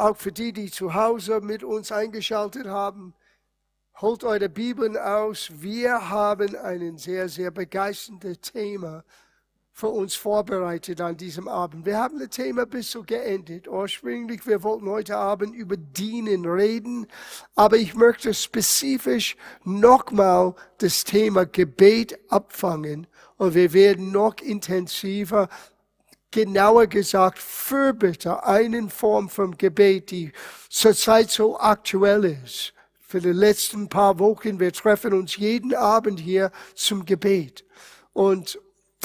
auch 0.00 0.16
für 0.16 0.32
die, 0.32 0.52
die 0.52 0.70
zu 0.70 0.94
Hause 0.94 1.40
mit 1.40 1.62
uns 1.62 1.92
eingeschaltet 1.92 2.66
haben, 2.66 3.14
holt 4.00 4.24
eure 4.24 4.48
Bibeln 4.48 4.96
aus. 4.96 5.50
Wir 5.54 6.08
haben 6.08 6.56
ein 6.56 6.96
sehr, 6.96 7.28
sehr 7.28 7.50
begeisterndes 7.50 8.40
Thema 8.40 9.04
für 9.72 9.88
uns 9.88 10.14
vorbereitet 10.14 11.00
an 11.00 11.16
diesem 11.16 11.48
Abend. 11.48 11.86
Wir 11.86 11.98
haben 11.98 12.18
das 12.18 12.30
Thema 12.30 12.66
bis 12.66 12.90
so 12.90 13.02
geendet. 13.02 13.68
Ursprünglich, 13.68 14.46
wir 14.46 14.62
wollten 14.62 14.88
heute 14.88 15.16
Abend 15.16 15.54
über 15.54 15.76
Dienen 15.76 16.44
reden, 16.44 17.06
aber 17.54 17.76
ich 17.76 17.94
möchte 17.94 18.34
spezifisch 18.34 19.36
nochmal 19.64 20.54
das 20.78 21.04
Thema 21.04 21.46
Gebet 21.46 22.18
abfangen 22.30 23.06
und 23.36 23.54
wir 23.54 23.72
werden 23.72 24.12
noch 24.12 24.36
intensiver 24.40 25.48
genauer 26.30 26.86
gesagt 26.86 27.38
Fürbitte, 27.38 28.44
eine 28.44 28.88
Form 28.88 29.28
von 29.28 29.56
Gebet, 29.56 30.10
die 30.10 30.32
zurzeit 30.68 31.30
so 31.30 31.58
aktuell 31.58 32.24
ist. 32.24 32.72
Für 33.00 33.20
die 33.20 33.32
letzten 33.32 33.88
paar 33.88 34.18
Wochen, 34.18 34.60
wir 34.60 34.72
treffen 34.72 35.12
uns 35.12 35.36
jeden 35.36 35.74
Abend 35.74 36.20
hier 36.20 36.52
zum 36.74 37.04
Gebet. 37.04 37.64
Und 38.12 38.58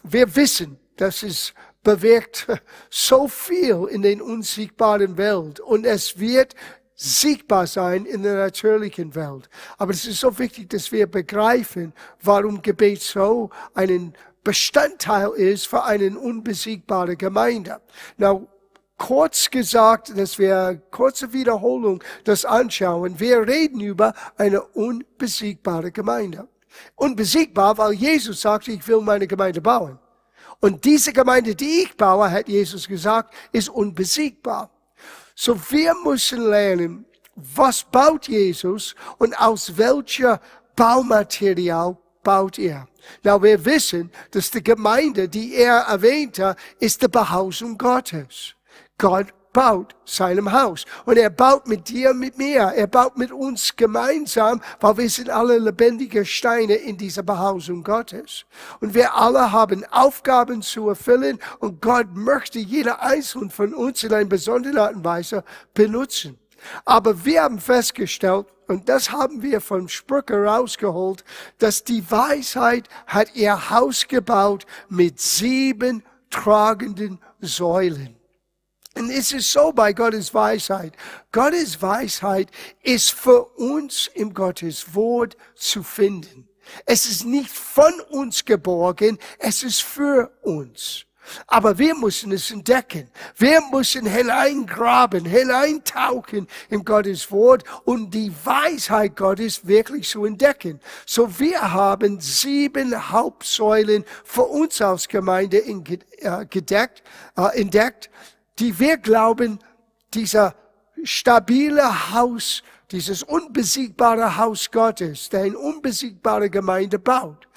wir 0.03 0.35
wissen, 0.35 0.77
dass 0.97 1.23
es 1.23 1.53
bewirkt 1.83 2.47
so 2.89 3.27
viel 3.27 3.87
in 3.89 4.01
den 4.01 4.21
unsichtbaren 4.21 5.17
Welt 5.17 5.59
und 5.59 5.85
es 5.85 6.19
wird 6.19 6.53
sichtbar 6.95 7.67
sein 7.67 8.05
in 8.05 8.23
der 8.23 8.35
natürlichen 8.35 9.15
Welt. 9.15 9.49
Aber 9.77 9.91
es 9.91 10.05
ist 10.05 10.21
so 10.21 10.37
wichtig, 10.39 10.69
dass 10.69 10.91
wir 10.91 11.07
begreifen, 11.07 11.93
warum 12.21 12.61
Gebet 12.61 13.01
so 13.01 13.49
einen 13.73 14.15
Bestandteil 14.45 15.31
ist 15.31 15.67
für 15.67 15.83
eine 15.83 16.17
unbesiegbare 16.17 17.17
Gemeinde. 17.17 17.81
Now, 18.15 18.47
kurz 18.97 19.49
gesagt, 19.49 20.17
dass 20.17 20.37
wir 20.37 20.81
kurze 20.91 21.33
Wiederholung 21.33 22.01
das 22.23 22.45
anschauen. 22.45 23.19
Wir 23.19 23.45
reden 23.45 23.81
über 23.81 24.13
eine 24.37 24.61
unbesiegbare 24.61 25.91
Gemeinde. 25.91 26.47
Unbesiegbar, 26.95 27.77
weil 27.77 27.93
Jesus 27.93 28.41
sagte, 28.41 28.71
ich 28.71 28.87
will 28.87 29.01
meine 29.01 29.27
Gemeinde 29.27 29.61
bauen. 29.61 29.97
Und 30.59 30.85
diese 30.85 31.11
Gemeinde, 31.11 31.55
die 31.55 31.81
ich 31.83 31.97
baue, 31.97 32.29
hat 32.29 32.47
Jesus 32.47 32.87
gesagt, 32.87 33.33
ist 33.51 33.69
unbesiegbar. 33.69 34.69
So 35.33 35.59
wir 35.71 35.93
müssen 36.03 36.47
lernen, 36.49 37.05
was 37.35 37.83
baut 37.83 38.27
Jesus 38.27 38.95
und 39.17 39.37
aus 39.39 39.75
welcher 39.75 40.39
Baumaterial 40.75 41.97
baut 42.23 42.59
er. 42.59 42.87
Na, 43.23 43.41
wir 43.41 43.63
wissen, 43.65 44.11
dass 44.31 44.51
die 44.51 44.63
Gemeinde, 44.63 45.27
die 45.27 45.55
er 45.55 45.79
erwähnte, 45.87 46.55
ist 46.79 47.01
die 47.01 47.07
Behausung 47.07 47.77
Gottes. 47.77 48.55
Gott 48.97 49.27
baut 49.55 49.95
seinem 50.03 50.51
Haus. 50.51 50.83
Und 51.05 51.17
er 51.17 51.29
baut 51.29 51.65
mit 51.65 51.87
dir 51.87 52.13
mit 52.13 52.37
mir. 52.37 52.73
Er 52.75 52.87
baut 52.87 53.17
mit 53.17 53.31
uns 53.31 53.73
gemeinsam, 53.75 54.61
weil 54.81 54.97
wir 54.97 55.09
sind 55.09 55.29
alle 55.29 55.57
lebendige 55.57 56.25
Steine 56.25 56.75
in 56.75 56.97
dieser 56.97 57.23
Behausung 57.23 57.81
Gottes. 57.81 58.45
Und 58.81 58.93
wir 58.93 59.15
alle 59.15 59.53
haben 59.53 59.85
Aufgaben 59.91 60.61
zu 60.61 60.89
erfüllen 60.89 61.39
und 61.59 61.81
Gott 61.81 62.07
möchte 62.13 62.59
jeder 62.59 63.01
einzelne 63.01 63.49
von 63.49 63.73
uns 63.73 64.03
in 64.03 64.13
einer 64.13 64.25
besonderen 64.25 64.77
Art 64.77 64.95
und 64.95 65.05
Weise 65.05 65.43
benutzen. 65.73 66.37
Aber 66.85 67.25
wir 67.25 67.43
haben 67.43 67.59
festgestellt, 67.59 68.47
und 68.67 68.89
das 68.89 69.11
haben 69.11 69.41
wir 69.43 69.61
von 69.61 69.89
Sprüche 69.89 70.43
rausgeholt, 70.43 71.23
dass 71.59 71.83
die 71.83 72.09
Weisheit 72.09 72.89
hat 73.05 73.35
ihr 73.35 73.69
Haus 73.69 74.07
gebaut 74.07 74.65
mit 74.89 75.19
sieben 75.19 76.03
tragenden 76.29 77.19
Säulen. 77.39 78.15
Und 78.95 79.09
es 79.09 79.33
ist 79.33 79.51
so 79.51 79.73
bei 79.73 79.91
Gottes 79.93 80.33
Weisheit. 80.33 80.93
Gottes 81.31 81.81
Weisheit 81.81 82.49
ist 82.81 83.11
für 83.11 83.43
uns 83.43 84.09
im 84.13 84.33
Gottes 84.33 84.95
Wort 84.95 85.35
zu 85.55 85.83
finden. 85.83 86.47
Es 86.85 87.05
ist 87.05 87.25
nicht 87.25 87.49
von 87.49 87.93
uns 88.09 88.45
geborgen, 88.45 89.19
es 89.37 89.63
ist 89.63 89.83
für 89.83 90.31
uns. 90.41 91.05
Aber 91.47 91.77
wir 91.77 91.95
müssen 91.95 92.31
es 92.31 92.51
entdecken. 92.51 93.09
Wir 93.37 93.61
müssen 93.71 94.05
hineingraben, 94.05 95.25
hineintauchen 95.25 96.47
in 96.69 96.83
Gottes 96.83 97.31
Wort 97.31 97.63
und 97.83 98.11
die 98.13 98.31
Weisheit 98.43 99.15
Gottes 99.15 99.65
wirklich 99.67 100.09
zu 100.09 100.25
entdecken. 100.25 100.79
So 101.05 101.39
wir 101.39 101.73
haben 101.73 102.19
sieben 102.19 103.11
Hauptsäulen 103.11 104.05
für 104.23 104.43
uns 104.43 104.81
als 104.81 105.07
Gemeinde 105.07 105.57
äh, 105.57 106.45
gedeckt, 106.49 107.03
äh, 107.37 107.59
entdeckt 107.59 108.09
die 108.59 108.77
wir 108.79 108.97
glauben, 108.97 109.59
dieser 110.13 110.55
stabile 111.03 112.13
Haus, 112.13 112.63
dieses 112.91 113.23
unbesiegbare 113.23 114.37
Haus 114.37 114.71
Gottes, 114.71 115.29
der 115.29 115.43
eine 115.43 115.57
unbesiegbare 115.57 116.49
Gemeinde 116.49 116.99
baut. 116.99 117.47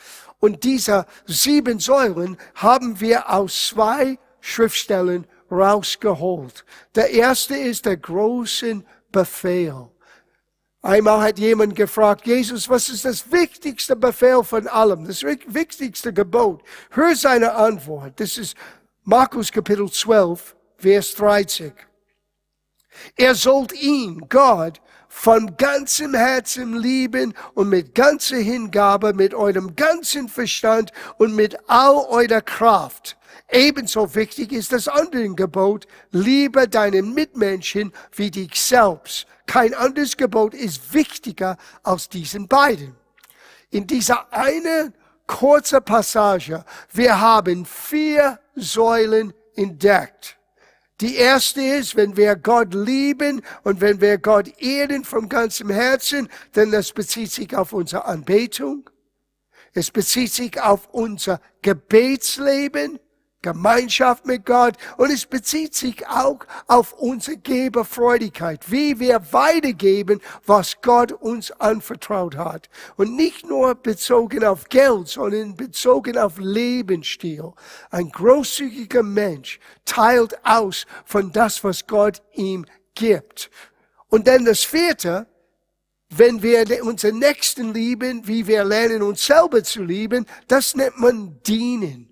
Und 0.40 0.64
diese 0.64 1.06
sieben 1.26 1.80
Säulen 1.80 2.36
haben 2.54 3.00
wir 3.00 3.30
aus 3.30 3.68
zwei 3.68 4.18
Schriftstellen 4.40 5.26
rausgeholt. 5.50 6.64
Der 6.94 7.10
erste 7.10 7.56
ist 7.56 7.86
der 7.86 7.96
große 7.96 8.84
Befehl. 9.10 9.88
Einmal 10.80 11.20
hat 11.20 11.38
jemand 11.40 11.74
gefragt, 11.74 12.26
Jesus, 12.26 12.68
was 12.68 12.88
ist 12.88 13.04
das 13.04 13.32
wichtigste 13.32 13.96
Befehl 13.96 14.44
von 14.44 14.68
allem, 14.68 15.06
das 15.06 15.22
wichtigste 15.24 16.12
Gebot? 16.12 16.62
Hör 16.90 17.16
seine 17.16 17.52
Antwort. 17.54 18.20
Das 18.20 18.38
ist 18.38 18.56
Markus 19.02 19.50
Kapitel 19.50 19.90
12, 19.90 20.54
Vers 20.76 21.14
30. 21.16 21.72
Er 23.16 23.34
sollt 23.34 23.72
ihn, 23.72 24.24
Gott, 24.28 24.80
von 25.18 25.56
ganzem 25.56 26.14
Herzen 26.14 26.76
lieben 26.76 27.34
und 27.54 27.68
mit 27.68 27.92
ganzer 27.96 28.36
Hingabe, 28.36 29.12
mit 29.14 29.34
eurem 29.34 29.74
ganzen 29.74 30.28
Verstand 30.28 30.92
und 31.16 31.34
mit 31.34 31.58
all 31.68 31.96
eurer 32.08 32.40
Kraft. 32.40 33.16
Ebenso 33.50 34.14
wichtig 34.14 34.52
ist 34.52 34.72
das 34.72 34.86
andere 34.86 35.28
Gebot, 35.34 35.88
liebe 36.12 36.68
deinen 36.68 37.14
Mitmenschen 37.14 37.92
wie 38.12 38.30
dich 38.30 38.62
selbst. 38.62 39.26
Kein 39.46 39.74
anderes 39.74 40.16
Gebot 40.16 40.54
ist 40.54 40.94
wichtiger 40.94 41.56
als 41.82 42.08
diesen 42.08 42.46
beiden. 42.46 42.94
In 43.70 43.88
dieser 43.88 44.32
eine 44.32 44.92
kurze 45.26 45.80
Passage, 45.80 46.64
wir 46.92 47.20
haben 47.20 47.66
vier 47.66 48.38
Säulen 48.54 49.34
entdeckt. 49.56 50.37
Die 51.00 51.14
erste 51.14 51.62
ist, 51.62 51.94
wenn 51.94 52.16
wir 52.16 52.34
Gott 52.34 52.74
lieben 52.74 53.42
und 53.62 53.80
wenn 53.80 54.00
wir 54.00 54.18
Gott 54.18 54.48
ehren 54.60 55.04
vom 55.04 55.28
ganzen 55.28 55.70
Herzen, 55.70 56.28
denn 56.56 56.72
das 56.72 56.92
bezieht 56.92 57.30
sich 57.30 57.54
auf 57.54 57.72
unsere 57.72 58.04
Anbetung. 58.04 58.90
Es 59.74 59.92
bezieht 59.92 60.32
sich 60.32 60.60
auf 60.60 60.88
unser 60.90 61.40
Gebetsleben. 61.62 62.98
Gemeinschaft 63.40 64.26
mit 64.26 64.44
Gott 64.44 64.74
und 64.96 65.12
es 65.12 65.24
bezieht 65.24 65.72
sich 65.72 66.06
auch 66.08 66.40
auf 66.66 66.92
unsere 66.94 67.36
Geberfreudigkeit, 67.36 68.70
wie 68.70 68.98
wir 68.98 69.32
weitergeben, 69.32 70.20
was 70.44 70.80
Gott 70.82 71.12
uns 71.12 71.52
anvertraut 71.52 72.36
hat. 72.36 72.68
Und 72.96 73.14
nicht 73.14 73.46
nur 73.46 73.76
bezogen 73.76 74.44
auf 74.44 74.68
Geld, 74.68 75.06
sondern 75.06 75.54
bezogen 75.54 76.18
auf 76.18 76.38
Lebensstil. 76.38 77.52
Ein 77.90 78.10
großzügiger 78.10 79.04
Mensch 79.04 79.60
teilt 79.84 80.44
aus 80.44 80.86
von 81.04 81.30
das, 81.30 81.62
was 81.62 81.86
Gott 81.86 82.22
ihm 82.34 82.66
gibt. 82.96 83.50
Und 84.08 84.26
dann 84.26 84.46
das 84.46 84.64
vierte, 84.64 85.28
wenn 86.10 86.42
wir 86.42 86.82
unseren 86.82 87.18
Nächsten 87.18 87.72
lieben, 87.72 88.26
wie 88.26 88.48
wir 88.48 88.64
lernen, 88.64 89.02
uns 89.02 89.24
selber 89.24 89.62
zu 89.62 89.84
lieben, 89.84 90.26
das 90.48 90.74
nennt 90.74 90.98
man 90.98 91.38
dienen 91.46 92.07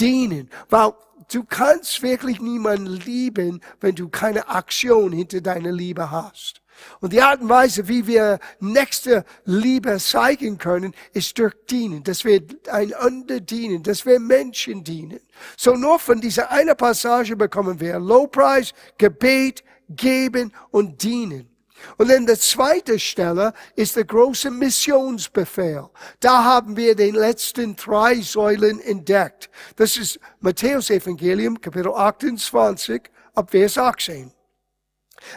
dienen. 0.00 0.50
Weil 0.68 0.92
du 1.32 1.44
kannst 1.44 2.02
wirklich 2.02 2.40
niemanden 2.40 2.86
lieben, 2.86 3.60
wenn 3.80 3.94
du 3.94 4.08
keine 4.08 4.48
Aktion 4.48 5.12
hinter 5.12 5.40
deiner 5.40 5.72
Liebe 5.72 6.10
hast. 6.10 6.60
Und 7.00 7.12
die 7.12 7.20
Art 7.20 7.42
und 7.42 7.48
Weise, 7.48 7.88
wie 7.88 8.06
wir 8.06 8.38
nächste 8.58 9.24
Liebe 9.44 9.98
zeigen 9.98 10.56
können, 10.56 10.94
ist 11.12 11.38
durch 11.38 11.54
Dienen, 11.68 12.02
dass 12.02 12.24
wir 12.24 12.42
einander 12.70 13.40
dienen, 13.40 13.82
dass 13.82 14.06
wir 14.06 14.18
Menschen 14.18 14.82
dienen. 14.82 15.20
So 15.58 15.74
nur 15.74 15.98
von 15.98 16.20
dieser 16.20 16.50
einer 16.50 16.74
Passage 16.74 17.36
bekommen 17.36 17.80
wir 17.80 17.98
Lowpreis, 17.98 18.72
Gebet, 18.96 19.62
Geben 19.90 20.52
und 20.70 21.02
Dienen. 21.02 21.49
Und 21.96 22.10
in 22.10 22.26
der 22.26 22.38
zweiten 22.38 22.98
Stelle 22.98 23.52
ist 23.76 23.96
der 23.96 24.04
große 24.04 24.50
Missionsbefehl. 24.50 25.88
Da 26.20 26.44
haben 26.44 26.76
wir 26.76 26.94
den 26.94 27.14
letzten 27.14 27.76
drei 27.76 28.20
Säulen 28.20 28.80
entdeckt. 28.80 29.50
Das 29.76 29.96
ist 29.96 30.18
Matthäus 30.40 30.90
Evangelium, 30.90 31.60
Kapitel 31.60 31.92
28, 31.92 33.02
ab 33.34 33.50
Vers 33.50 33.78
18. 33.78 34.32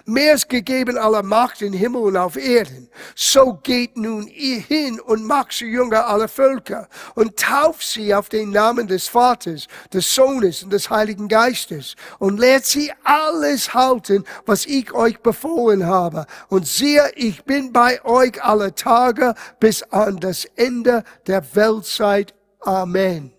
Mir 0.05 0.33
ist 0.33 0.49
gegeben 0.49 0.97
aller 0.97 1.23
Macht 1.23 1.61
in 1.61 1.73
Himmel 1.73 2.01
und 2.01 2.17
auf 2.17 2.35
Erden. 2.35 2.89
So 3.15 3.59
geht 3.61 3.97
nun 3.97 4.27
ihr 4.27 4.59
hin 4.59 4.99
und 4.99 5.25
macht 5.25 5.53
zu 5.53 5.65
Jünger 5.65 6.07
aller 6.07 6.27
Völker 6.27 6.87
und 7.15 7.37
tauft 7.37 7.83
sie 7.83 8.13
auf 8.13 8.29
den 8.29 8.51
Namen 8.51 8.87
des 8.87 9.07
Vaters, 9.07 9.67
des 9.93 10.13
Sohnes 10.13 10.63
und 10.63 10.71
des 10.71 10.89
Heiligen 10.89 11.27
Geistes 11.27 11.95
und 12.19 12.39
lehrt 12.39 12.65
sie 12.65 12.91
alles 13.03 13.73
halten, 13.73 14.23
was 14.45 14.65
ich 14.65 14.93
euch 14.93 15.19
befohlen 15.19 15.85
habe. 15.85 16.25
Und 16.49 16.67
siehe, 16.67 17.11
ich 17.15 17.43
bin 17.43 17.73
bei 17.73 18.03
euch 18.05 18.43
alle 18.43 18.75
Tage 18.75 19.35
bis 19.59 19.83
an 19.83 20.19
das 20.19 20.45
Ende 20.55 21.03
der 21.27 21.43
Weltzeit. 21.55 22.33
Amen. 22.61 23.33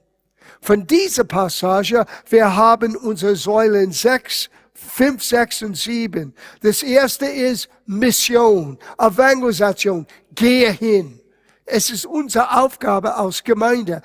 Von 0.60 0.86
dieser 0.86 1.24
Passage, 1.24 2.06
wir 2.28 2.56
haben 2.56 2.96
unsere 2.96 3.36
Säulen 3.36 3.92
sechs 3.92 4.48
5, 4.84 5.22
6 5.22 5.62
und 5.62 5.76
7. 5.76 6.34
Das 6.60 6.82
erste 6.82 7.26
ist 7.26 7.68
Mission, 7.86 8.78
Evangelisation. 8.98 10.06
Gehe 10.34 10.70
hin. 10.70 11.20
Es 11.64 11.90
ist 11.90 12.06
unsere 12.06 12.58
Aufgabe 12.58 13.14
als 13.14 13.42
Gemeinde, 13.42 14.02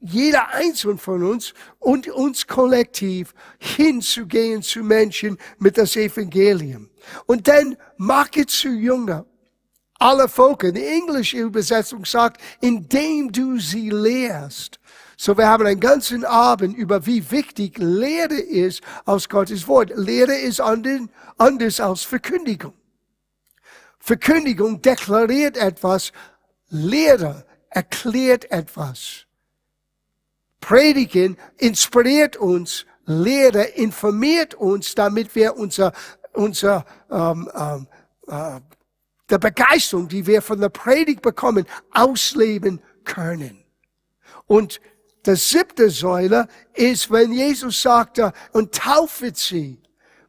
jeder 0.00 0.48
einzelne 0.50 0.98
von 0.98 1.24
uns 1.24 1.54
und 1.78 2.08
uns 2.08 2.46
kollektiv 2.46 3.34
hinzugehen 3.58 4.62
zu 4.62 4.80
Menschen 4.80 5.38
mit 5.58 5.76
das 5.76 5.96
Evangelium. 5.96 6.90
Und 7.26 7.48
dann 7.48 7.76
mache 7.96 8.46
zu 8.46 8.68
Jünger. 8.68 9.26
Alle 9.98 10.28
Völker. 10.28 10.72
Die 10.72 10.84
englische 10.84 11.38
Übersetzung 11.38 12.04
sagt, 12.04 12.40
indem 12.60 13.32
du 13.32 13.58
sie 13.58 13.90
lehrst. 13.90 14.78
So, 15.16 15.36
wir 15.36 15.48
haben 15.48 15.66
einen 15.66 15.80
ganzen 15.80 16.24
Abend 16.24 16.76
über 16.76 17.04
wie 17.04 17.28
wichtig 17.32 17.76
Lehre 17.78 18.38
ist 18.38 18.82
aus 19.04 19.28
Gottes 19.28 19.66
Wort. 19.66 19.90
Lehre 19.96 20.36
ist 20.36 20.60
anders 20.60 21.80
als 21.80 22.02
Verkündigung. 22.02 22.74
Verkündigung 23.98 24.80
deklariert 24.80 25.56
etwas, 25.56 26.12
Lehre 26.68 27.44
erklärt 27.68 28.50
etwas. 28.52 29.26
Predigen 30.60 31.36
inspiriert 31.56 32.36
uns, 32.36 32.86
Lehre 33.04 33.64
informiert 33.64 34.54
uns, 34.54 34.94
damit 34.94 35.34
wir 35.34 35.56
unser, 35.56 35.92
unser 36.32 36.84
ähm, 37.10 37.50
ähm, 37.54 37.86
äh, 38.28 38.60
der 39.30 39.38
Begeisterung, 39.38 40.08
die 40.08 40.26
wir 40.26 40.42
von 40.42 40.60
der 40.60 40.68
Predigt 40.68 41.22
bekommen, 41.22 41.66
ausleben 41.90 42.80
können. 43.04 43.64
Und 44.46 44.80
das 45.24 45.50
siebte 45.50 45.90
Säule 45.90 46.48
ist, 46.74 47.10
wenn 47.10 47.32
Jesus 47.32 47.82
sagte, 47.82 48.32
und 48.52 48.74
taufet 48.74 49.36
sie. 49.36 49.82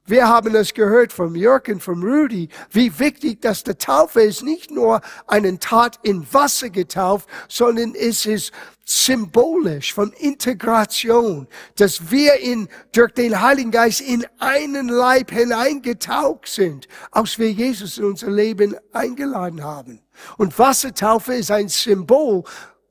Wir 0.06 0.28
haben 0.28 0.56
es 0.56 0.74
gehört 0.74 1.13
vom 1.13 1.36
Jürgen, 1.36 1.80
vom 1.80 2.01
Rudi, 2.01 2.50
wie 2.72 2.98
wichtig, 2.98 3.42
dass 3.42 3.63
die 3.63 3.75
Taufe 3.75 4.22
ist 4.22 4.42
nicht 4.42 4.72
nur 4.72 5.02
einen 5.28 5.60
Tat 5.60 6.00
in 6.02 6.25
Wasser 6.34 6.72
getauft, 6.72 7.30
sondern 7.48 7.94
es 7.94 8.25
ist 8.25 8.52
symbolisch 8.90 9.94
von 9.94 10.12
Integration, 10.14 11.48
dass 11.76 12.10
wir 12.10 12.40
in, 12.40 12.68
durch 12.92 13.14
den 13.14 13.40
Heiligen 13.40 13.70
Geist 13.70 14.02
in 14.02 14.26
einen 14.40 14.90
Leib 14.90 15.30
hineingetaucht 15.32 16.48
sind, 16.48 16.88
aus 17.12 17.38
wir 17.38 17.52
Jesus 17.52 18.00
in 18.00 18.06
unser 18.06 18.32
Leben 18.32 18.76
eingeladen 18.92 19.64
haben. 19.64 20.02
Und 20.38 20.58
Wassertaufe 20.58 21.36
ist 21.36 21.52
ein 21.52 21.70
Symbol 21.70 22.44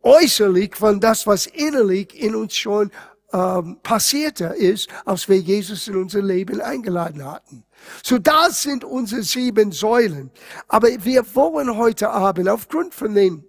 äußerlich 0.02 0.76
von 0.76 1.00
das, 1.00 1.26
was 1.26 1.46
innerlich 1.46 2.14
in 2.14 2.36
uns 2.36 2.54
schon 2.54 2.92
ähm, 3.32 3.78
passierte 3.82 4.44
ist, 4.44 4.88
als 5.04 5.28
wir 5.28 5.38
Jesus 5.38 5.88
in 5.88 5.96
unser 5.96 6.22
Leben 6.22 6.60
eingeladen 6.60 7.24
hatten. 7.24 7.64
So 8.04 8.18
das 8.18 8.62
sind 8.62 8.84
unsere 8.84 9.22
sieben 9.24 9.72
Säulen. 9.72 10.30
Aber 10.68 10.88
wir 11.04 11.24
wollen 11.34 11.76
heute 11.76 12.10
Abend 12.10 12.48
aufgrund 12.48 12.94
von 12.94 13.14
den 13.14 13.47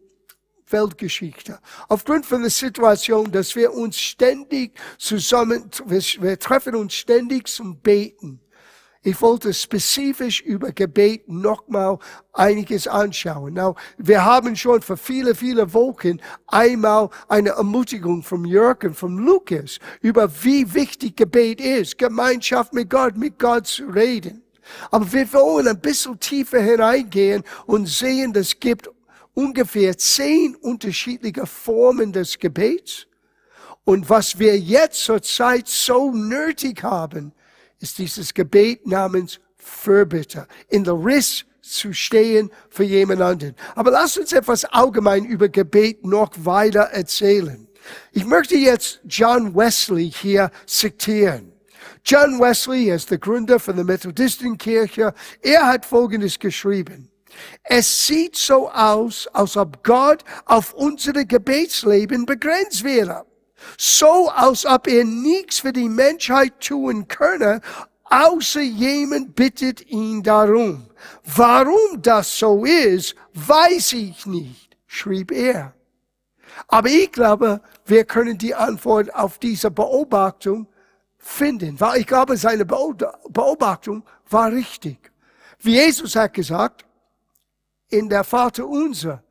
Weltgeschichte. 0.72 1.60
Aufgrund 1.88 2.26
von 2.26 2.42
der 2.42 2.50
Situation, 2.50 3.32
dass 3.32 3.56
wir 3.56 3.74
uns 3.74 4.00
ständig 4.00 4.80
zusammen, 4.98 5.70
wir, 5.86 6.40
treffen 6.40 6.76
uns 6.76 6.94
ständig 6.94 7.48
zum 7.48 7.80
Beten. 7.80 8.42
Ich 9.02 9.22
wollte 9.22 9.54
spezifisch 9.54 10.42
über 10.42 10.74
Gebet 10.74 11.30
nochmal 11.30 12.00
einiges 12.34 12.86
anschauen. 12.86 13.54
Now, 13.54 13.76
wir 13.98 14.26
haben 14.26 14.58
schon 14.58 14.82
für 14.82 14.98
viele, 14.98 15.36
viele 15.36 15.74
Wochen 15.74 16.20
einmal 16.48 17.10
eine 17.30 17.52
Ermutigung 17.52 18.24
vom 18.24 18.44
Jörg 18.44 18.84
und 18.84 18.96
vom 18.96 19.18
Lukas 19.18 19.80
über 20.02 20.30
wie 20.44 20.74
wichtig 20.74 21.16
Gebet 21.16 21.62
ist, 21.62 21.98
Gemeinschaft 21.98 22.74
mit 22.74 22.90
Gott, 22.90 23.16
mit 23.16 23.40
Gott 23.40 23.68
zu 23.68 23.86
reden. 23.86 24.44
Aber 24.92 25.12
wir 25.14 25.32
wollen 25.32 25.70
ein 25.70 25.80
bisschen 25.80 26.20
tiefer 26.20 26.60
hineingehen 26.60 27.44
und 27.66 27.88
sehen, 27.88 28.36
es 28.36 28.60
gibt 28.60 28.90
ungefähr 29.34 29.98
zehn 29.98 30.56
unterschiedliche 30.56 31.46
Formen 31.46 32.12
des 32.12 32.38
Gebets. 32.40 33.08
Und 33.84 34.10
was 34.10 34.38
wir 34.38 34.60
jetzt 34.60 35.04
zur 35.04 35.22
Zeit 35.22 35.68
so 35.68 36.12
nötig 36.12 36.84
haben, 36.84 37.34
ist 37.80 37.98
dieses 37.98 38.34
Gebet 38.34 38.86
namens 38.86 39.40
Fürbitte. 39.56 40.48
In 40.68 40.84
der 40.84 40.94
Riss 40.94 41.46
zu 41.62 41.94
stehen 41.94 42.52
für 42.70 42.84
jemand 42.84 43.22
anderen. 43.22 43.56
Aber 43.76 43.92
lass 43.92 44.18
uns 44.18 44.34
etwas 44.34 44.66
allgemein 44.66 45.26
über 45.26 45.50
Gebet 45.50 46.06
noch 46.06 46.32
weiter 46.38 46.82
erzählen. 46.82 47.68
Ich 48.12 48.26
möchte 48.26 48.56
jetzt 48.56 49.00
John 49.06 49.56
Wesley 49.56 50.12
hier 50.12 50.52
zitieren. 50.66 51.52
John 52.04 52.40
Wesley 52.40 52.92
ist 52.92 53.12
der 53.12 53.18
Gründer 53.18 53.60
von 53.60 53.76
der 53.76 53.86
Methodistenkirche. 53.86 55.14
Er 55.42 55.68
hat 55.68 55.86
Folgendes 55.86 56.40
geschrieben. 56.40 57.10
Es 57.64 58.08
sieht 58.08 58.36
so 58.36 58.70
aus, 58.70 59.28
als 59.28 59.58
ob 59.58 59.84
Gott 59.84 60.24
auf 60.46 60.74
unsere 60.74 61.26
Gebetsleben 61.26 62.26
begrenzt 62.26 62.84
wäre 62.84 63.26
so 63.78 64.30
als 64.30 64.66
ob 64.66 64.88
er 64.88 65.04
nichts 65.06 65.60
für 65.60 65.74
die 65.74 65.90
Menschheit 65.90 66.60
tun 66.60 67.08
könne, 67.08 67.62
außer 68.06 68.62
jemand 68.62 69.36
bittet 69.36 69.86
ihn 69.88 70.24
darum. 70.24 70.86
Warum 71.24 72.02
das 72.02 72.38
so 72.38 72.66
ist, 72.66 73.16
weiß 73.34 73.94
ich 73.94 74.26
nicht, 74.26 74.78
schrieb 74.88 75.32
er. 75.32 75.74
Aber 76.68 76.90
ich 76.90 77.12
glaube, 77.12 77.62
wir 77.86 78.04
können 78.04 78.38
die 78.38 78.56
Antwort 78.56 79.14
auf 79.14 79.40
diese 79.40 79.72
Beobachtung 79.72 80.68
finden, 81.18 81.80
weil 81.80 82.02
ich 82.02 82.08
glaube, 82.08 82.38
seine 82.38 82.66
Beobachtung 82.66 84.04
war 84.30 84.52
richtig. 84.52 85.12
Wie 85.60 85.76
Jesus 85.76 86.16
hat 86.16 86.34
gesagt, 86.34 86.86
in 87.90 88.10
der 88.10 88.24
Vater 88.24 88.68
unser, 88.68 89.24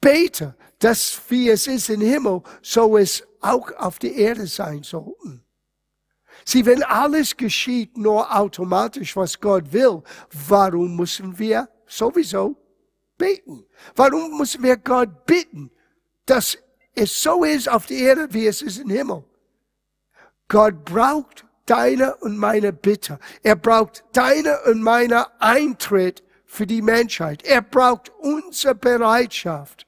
bete, 0.00 0.54
dass 0.78 1.20
wie 1.28 1.48
es 1.48 1.66
ist 1.66 1.90
im 1.90 2.00
Himmel, 2.00 2.42
so 2.60 2.96
es 2.96 3.22
auch 3.40 3.70
auf 3.76 3.98
der 3.98 4.14
Erde 4.14 4.46
sein 4.46 4.82
sollten. 4.82 5.44
Sie, 6.44 6.66
wenn 6.66 6.82
alles 6.82 7.36
geschieht 7.36 7.96
nur 7.96 8.34
automatisch, 8.34 9.16
was 9.16 9.40
Gott 9.40 9.72
will, 9.72 10.02
warum 10.48 10.96
müssen 10.96 11.38
wir 11.38 11.68
sowieso 11.86 12.56
beten? 13.16 13.64
Warum 13.94 14.38
müssen 14.38 14.62
wir 14.62 14.76
Gott 14.76 15.24
bitten, 15.26 15.70
dass 16.26 16.58
es 16.94 17.22
so 17.22 17.44
ist 17.44 17.68
auf 17.68 17.86
der 17.86 17.98
Erde, 17.98 18.28
wie 18.30 18.46
es 18.46 18.62
ist 18.62 18.78
im 18.78 18.90
Himmel? 18.90 19.24
Gott 20.48 20.84
braucht 20.84 21.46
deine 21.66 22.16
und 22.16 22.36
meine 22.36 22.72
Bitte. 22.72 23.18
Er 23.42 23.56
braucht 23.56 24.04
deine 24.12 24.60
und 24.62 24.82
meine 24.82 25.40
Eintritt 25.40 26.22
für 26.52 26.66
die 26.66 26.82
Menschheit. 26.82 27.44
Er 27.44 27.62
braucht 27.62 28.12
unsere 28.18 28.74
Bereitschaft 28.74 29.86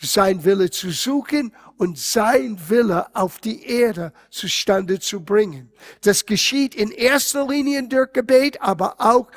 sein 0.00 0.44
Wille 0.44 0.68
zu 0.68 0.90
suchen 0.90 1.54
und 1.78 1.96
sein 1.96 2.58
Wille 2.68 3.06
auf 3.14 3.38
die 3.38 3.64
Erde 3.64 4.12
zustande 4.30 4.98
zu 4.98 5.20
bringen. 5.20 5.72
Das 6.02 6.26
geschieht 6.26 6.74
in 6.74 6.90
erster 6.90 7.46
Linie 7.46 7.84
durch 7.84 8.12
Gebet, 8.12 8.60
aber 8.60 8.96
auch 8.98 9.28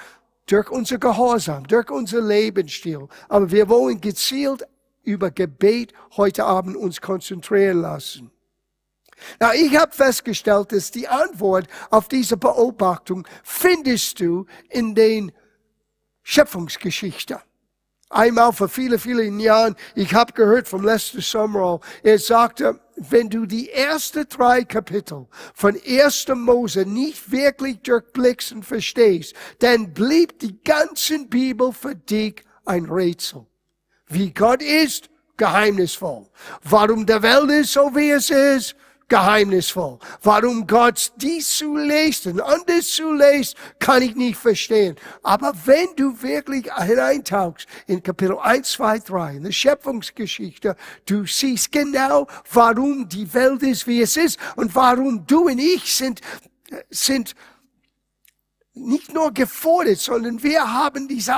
durch 0.48 0.72
unser 0.72 0.98
Gehorsam, 0.98 1.68
durch 1.68 1.92
unser 1.92 2.22
Lebensstil. 2.22 3.08
Aber 3.30 3.52
wir 3.52 3.70
wollen 3.70 4.02
gezielt 4.02 4.68
über 5.04 5.30
Gebet 5.30 5.94
heute 6.18 6.46
Abend 6.46 6.76
uns 6.78 7.00
konzentrieren 7.00 7.82
lassen. 7.82 8.32
Na, 9.40 9.54
ich 9.54 9.78
habe 9.78 9.92
festgestellt, 9.92 10.72
dass 10.72 10.90
die 10.90 11.08
Antwort 11.08 11.68
auf 11.92 12.08
diese 12.08 12.38
Beobachtung 12.38 13.28
findest 13.44 14.20
du 14.20 14.48
in 14.70 14.96
den 14.96 15.32
Schöpfungsgeschichten. 16.30 17.38
Einmal 18.10 18.52
vor 18.52 18.68
viele, 18.68 19.00
vielen 19.00 19.40
Jahren, 19.40 19.78
ich 19.96 20.14
habe 20.14 20.34
gehört 20.34 20.68
vom 20.68 20.84
Lester 20.84 21.22
Summerall, 21.22 21.80
er 22.04 22.20
sagte, 22.20 22.82
wenn 22.98 23.30
du 23.30 23.46
die 23.46 23.70
ersten 23.72 24.28
drei 24.28 24.66
Kapitel 24.66 25.28
von 25.54 25.80
1. 25.88 26.26
Mose 26.36 26.86
nicht 26.86 27.32
wirklich 27.32 27.80
durchblickst 27.80 28.52
und 28.52 28.66
verstehst, 28.66 29.36
dann 29.60 29.94
blieb 29.94 30.38
die 30.40 30.62
ganze 30.64 31.20
Bibel 31.20 31.72
für 31.72 31.96
dich 31.96 32.44
ein 32.66 32.88
Rätsel. 32.90 33.46
Wie 34.08 34.34
Gott 34.34 34.62
ist, 34.62 35.10
geheimnisvoll. 35.38 36.28
Warum 36.64 37.06
der 37.06 37.24
Welt 37.24 37.52
ist 37.52 37.72
so, 37.72 37.96
wie 37.96 38.12
es 38.12 38.30
ist, 38.30 38.76
geheimnisvoll. 39.08 40.00
Warum 40.22 40.68
Gott 40.68 41.12
dies 41.18 41.58
zulässt 41.58 42.28
und 42.28 42.42
anders 42.42 42.90
zulässt, 42.90 43.56
kann 43.80 44.02
ich 44.02 44.16
nicht 44.16 44.38
verstehen. 44.38 44.96
Aber 45.24 45.54
wenn 45.66 45.88
du 45.96 46.22
wirklich 46.22 46.72
hineintauchst 46.74 47.68
in 47.88 48.04
Kapitel 48.04 48.38
1, 48.38 48.72
2, 48.72 49.00
3, 49.00 49.36
in 49.38 49.44
der 49.44 49.52
Schöpfungsgeschichte, 49.52 50.76
du 51.06 51.26
siehst 51.26 51.72
genau, 51.72 52.28
warum 52.52 53.08
die 53.08 53.34
Welt 53.34 53.64
ist, 53.64 53.88
wie 53.88 54.02
es 54.02 54.18
ist 54.18 54.40
und 54.56 54.76
warum 54.76 55.26
du 55.26 55.48
und 55.48 55.60
ich 55.60 55.96
sind, 55.96 56.22
sind 56.90 57.34
nicht 58.74 59.14
nur 59.14 59.32
gefordert, 59.34 59.98
sondern 60.00 60.44
wir 60.44 60.72
haben 60.72 61.08
diese 61.08 61.34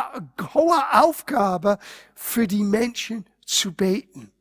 hohe 0.53 0.83
Aufgabe, 0.91 1.79
für 2.15 2.47
die 2.47 2.63
Menschen 2.63 3.25
zu 3.45 3.71
beten. 3.71 4.31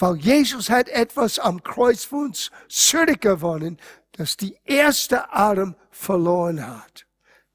Weil 0.00 0.16
Jesus 0.16 0.70
hat 0.70 0.88
etwas 0.88 1.38
am 1.38 1.62
Kreuz 1.62 2.04
für 2.04 2.16
uns 2.16 2.50
zurückgewonnen, 2.68 3.78
das 4.12 4.36
die 4.36 4.56
erste 4.64 5.30
Atem 5.30 5.74
verloren 5.90 6.66
hat. 6.66 7.06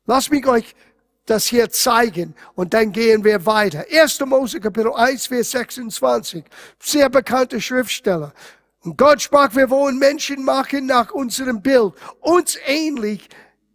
Lass 0.06 0.30
mich 0.30 0.46
euch 0.46 0.75
das 1.25 1.48
hier 1.48 1.72
zeigen 1.72 2.36
und 2.54 2.75
dann 2.75 2.92
gehen 2.92 3.24
wir 3.24 3.48
weiter. 3.48 3.86
1. 3.92 4.20
Mose 4.22 4.60
Kapitel 4.60 4.94
1, 4.94 5.25
Vers 5.25 5.52
26. 5.52 6.46
Sehr 6.80 7.10
bekannte 7.10 7.60
Schriftsteller. 7.60 8.32
Und 8.82 8.96
Gott 8.96 9.24
sprach, 9.24 9.56
wir 9.56 9.72
wollen 9.72 9.98
Menschen 9.98 10.46
machen 10.46 10.86
nach 10.86 11.12
unserem 11.12 11.64
Bild, 11.64 11.94
uns 12.20 12.60
ähnlich, 12.68 13.28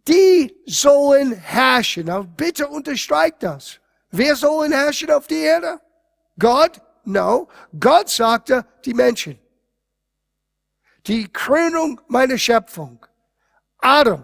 die 0.07 0.55
sollen 0.65 1.33
herrschen. 1.33 2.09
Aber 2.09 2.23
bitte 2.23 2.69
unterstreicht 2.69 3.43
das. 3.43 3.81
Wer 4.11 4.37
sollen 4.37 4.71
herrschen 4.71 5.11
auf 5.11 5.27
die 5.27 5.39
Erde? 5.39 5.81
Gott? 6.39 6.81
No, 7.03 7.47
Gott 7.79 8.09
sagte 8.09 8.65
die 8.85 8.93
Menschen. 8.93 9.39
Die 11.07 11.31
Krönung 11.31 11.99
meiner 12.07 12.37
Schöpfung. 12.37 13.05
Adam. 13.79 14.23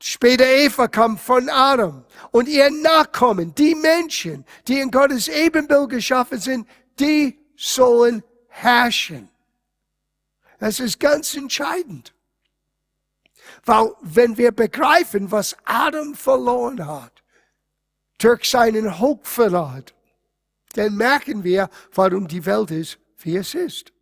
Später 0.00 0.46
Eva 0.46 0.88
kam 0.88 1.18
von 1.18 1.48
Adam. 1.48 2.04
Und 2.30 2.48
ihr 2.48 2.70
Nachkommen, 2.70 3.54
die 3.54 3.74
Menschen, 3.74 4.44
die 4.66 4.80
in 4.80 4.90
Gottes 4.90 5.28
Ebenbild 5.28 5.90
geschaffen 5.90 6.38
sind, 6.38 6.68
die 6.98 7.38
sollen 7.56 8.22
herrschen. 8.48 9.28
Das 10.58 10.80
ist 10.80 10.98
ganz 10.98 11.34
entscheidend. 11.34 12.14
Weil 13.64 13.92
wenn 14.00 14.36
wir 14.36 14.52
begreifen, 14.52 15.30
was 15.30 15.56
Adam 15.64 16.14
verloren 16.14 16.86
hat, 16.86 17.22
durch 18.18 18.50
seinen 18.50 18.98
Hochverrat, 18.98 19.94
dann 20.78 20.94
merken 20.96 21.44
wir, 21.44 21.68
warum 21.94 22.28
die 22.28 22.44
Welt 22.46 22.70
ist, 22.70 22.98
wie 23.18 23.36
es 23.36 23.54
ist. 23.54 23.92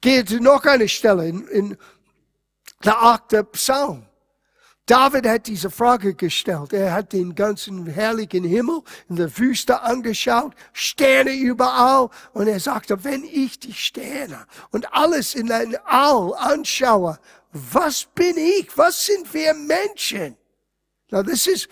Geht 0.00 0.30
noch 0.40 0.64
eine 0.64 0.88
Stelle 0.88 1.28
in, 1.28 1.46
in 1.48 1.76
der 2.84 3.00
achte 3.00 3.44
Psalm. 3.44 4.04
David 4.86 5.26
hat 5.26 5.46
diese 5.46 5.70
Frage 5.70 6.14
gestellt. 6.14 6.72
Er 6.72 6.94
hat 6.94 7.12
den 7.12 7.34
ganzen 7.34 7.86
herrlichen 7.86 8.44
Himmel 8.44 8.80
in 9.10 9.16
der 9.16 9.36
Wüste 9.36 9.82
angeschaut, 9.82 10.54
Sterne 10.72 11.34
überall. 11.34 12.08
Und 12.32 12.48
er 12.48 12.58
sagte, 12.58 13.04
wenn 13.04 13.22
ich 13.22 13.60
die 13.60 13.74
Sterne 13.74 14.46
und 14.70 14.92
alles 14.94 15.34
in 15.34 15.52
ein 15.52 15.76
All 15.84 16.32
anschaue, 16.34 17.18
was 17.52 18.06
bin 18.14 18.36
ich? 18.38 18.68
Was 18.76 19.04
sind 19.04 19.32
wir 19.34 19.52
Menschen? 19.52 20.36
Na, 21.10 21.22
das 21.22 21.46
ist, 21.46 21.68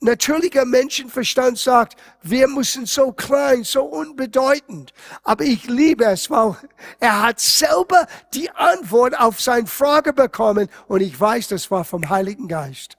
natürlicher 0.00 0.64
Menschenverstand 0.64 1.58
sagt, 1.58 1.96
wir 2.22 2.48
müssen 2.48 2.86
so 2.86 3.12
klein, 3.12 3.64
so 3.64 3.82
unbedeutend. 3.84 4.92
Aber 5.22 5.44
ich 5.44 5.66
liebe 5.66 6.04
es, 6.04 6.30
weil 6.30 6.56
er 7.00 7.22
hat 7.22 7.40
selber 7.40 8.06
die 8.34 8.50
Antwort 8.50 9.18
auf 9.18 9.40
seine 9.40 9.66
Frage 9.66 10.12
bekommen 10.12 10.68
und 10.86 11.00
ich 11.00 11.18
weiß, 11.18 11.48
das 11.48 11.70
war 11.70 11.84
vom 11.84 12.08
Heiligen 12.08 12.48
Geist. 12.48 12.98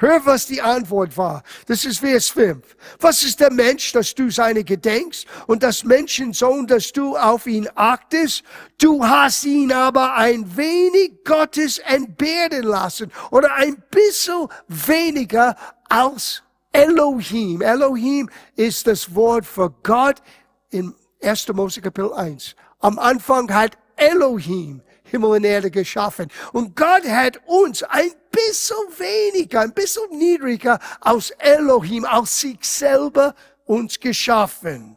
Hör, 0.00 0.24
was 0.24 0.46
die 0.46 0.62
Antwort 0.62 1.18
war. 1.18 1.42
Das 1.66 1.84
ist 1.84 1.98
Vers 1.98 2.30
5. 2.30 2.64
Was 3.00 3.22
ist 3.22 3.38
der 3.38 3.52
Mensch, 3.52 3.92
dass 3.92 4.14
du 4.14 4.30
seine 4.30 4.64
gedenkst 4.64 5.26
und 5.46 5.62
das 5.62 5.84
Menschensohn, 5.84 6.66
dass 6.66 6.90
du 6.90 7.18
auf 7.18 7.46
ihn 7.46 7.68
achtest? 7.74 8.42
Du 8.80 9.06
hast 9.06 9.44
ihn 9.44 9.72
aber 9.72 10.14
ein 10.14 10.56
wenig 10.56 11.22
Gottes 11.22 11.76
entbehren 11.80 12.62
lassen 12.62 13.12
oder 13.30 13.52
ein 13.56 13.76
bisschen 13.90 14.48
weniger 14.68 15.54
als 15.90 16.42
Elohim. 16.72 17.60
Elohim 17.60 18.30
ist 18.56 18.86
das 18.86 19.14
Wort 19.14 19.44
für 19.44 19.70
Gott 19.82 20.22
in 20.70 20.94
1. 21.22 21.48
Mose 21.48 21.82
Kapitel 21.82 22.14
1. 22.14 22.54
Am 22.78 22.98
Anfang 22.98 23.52
hat 23.52 23.76
Elohim 23.96 24.82
Himmel 25.10 25.30
und 25.30 25.44
Erde 25.44 25.70
geschaffen. 25.70 26.28
Und 26.52 26.76
Gott 26.76 27.04
hat 27.06 27.40
uns 27.46 27.82
ein 27.82 28.12
bisschen 28.30 28.76
weniger, 28.98 29.60
ein 29.60 29.72
bisschen 29.72 30.08
niedriger 30.16 30.78
aus 31.00 31.30
Elohim, 31.38 32.04
aus 32.04 32.40
sich 32.40 32.58
selber 32.62 33.34
uns 33.66 33.98
geschaffen. 33.98 34.96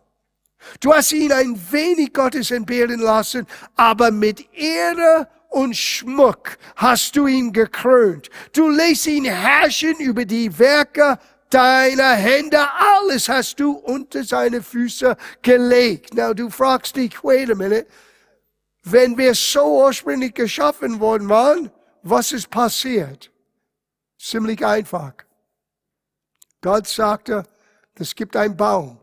Du 0.79 0.93
hast 0.93 1.12
ihn 1.12 1.31
ein 1.31 1.59
wenig 1.71 2.13
Gottes 2.13 2.51
entbehren 2.51 3.00
lassen, 3.00 3.45
aber 3.75 4.12
mit 4.12 4.53
Ehre 4.53 5.27
und 5.53 5.75
Schmuck 5.77 6.57
hast 6.75 7.15
du 7.15 7.27
ihn 7.27 7.53
gekrönt. 7.53 8.29
Du 8.53 8.69
lässt 8.69 9.05
ihn 9.05 9.25
herrschen 9.25 10.00
über 10.00 10.25
die 10.25 10.57
Werke 10.57 11.19
deiner 11.50 12.15
Hände. 12.15 12.57
Alles 12.98 13.29
hast 13.29 13.60
du 13.60 13.74
unter 13.74 14.24
seine 14.24 14.63
Füße 14.63 15.15
gelegt. 15.43 16.15
Now 16.15 16.33
du 16.33 16.50
fragst 16.50 16.95
dich, 16.95 17.24
wait 17.24 17.51
a 17.51 17.55
minute, 17.55 17.86
wenn 18.83 19.15
wir 19.15 19.36
so 19.36 19.83
ursprünglich 19.86 20.33
geschaffen 20.33 21.00
worden 21.00 21.29
waren, 21.29 21.72
was 22.01 22.31
ist 22.31 22.50
passiert? 22.50 23.31
Ziemlich 24.17 24.65
einfach. 24.65 25.13
Gott 26.62 26.88
sagte, 26.88 27.43
es 27.95 28.15
gibt 28.15 28.36
einen 28.36 28.57
Baum. 28.57 29.02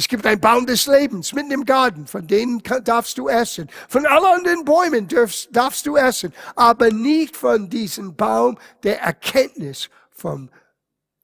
Es 0.00 0.08
gibt 0.08 0.24
einen 0.24 0.40
Baum 0.40 0.64
des 0.64 0.86
Lebens 0.86 1.34
mitten 1.34 1.50
im 1.50 1.66
Garten, 1.66 2.06
von 2.06 2.26
denen 2.26 2.62
darfst 2.84 3.18
du 3.18 3.28
essen. 3.28 3.68
Von 3.86 4.06
allen 4.06 4.24
anderen 4.24 4.64
Bäumen 4.64 5.06
darfst, 5.06 5.54
darfst 5.54 5.84
du 5.84 5.94
essen, 5.94 6.32
aber 6.56 6.90
nicht 6.90 7.36
von 7.36 7.68
diesem 7.68 8.16
Baum 8.16 8.56
der 8.82 9.02
Erkenntnis 9.02 9.90
vom 10.10 10.48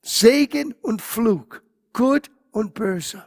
Segen 0.02 0.74
und 0.82 1.00
Flug, 1.00 1.62
gut 1.94 2.30
und 2.50 2.74
böse. 2.74 3.24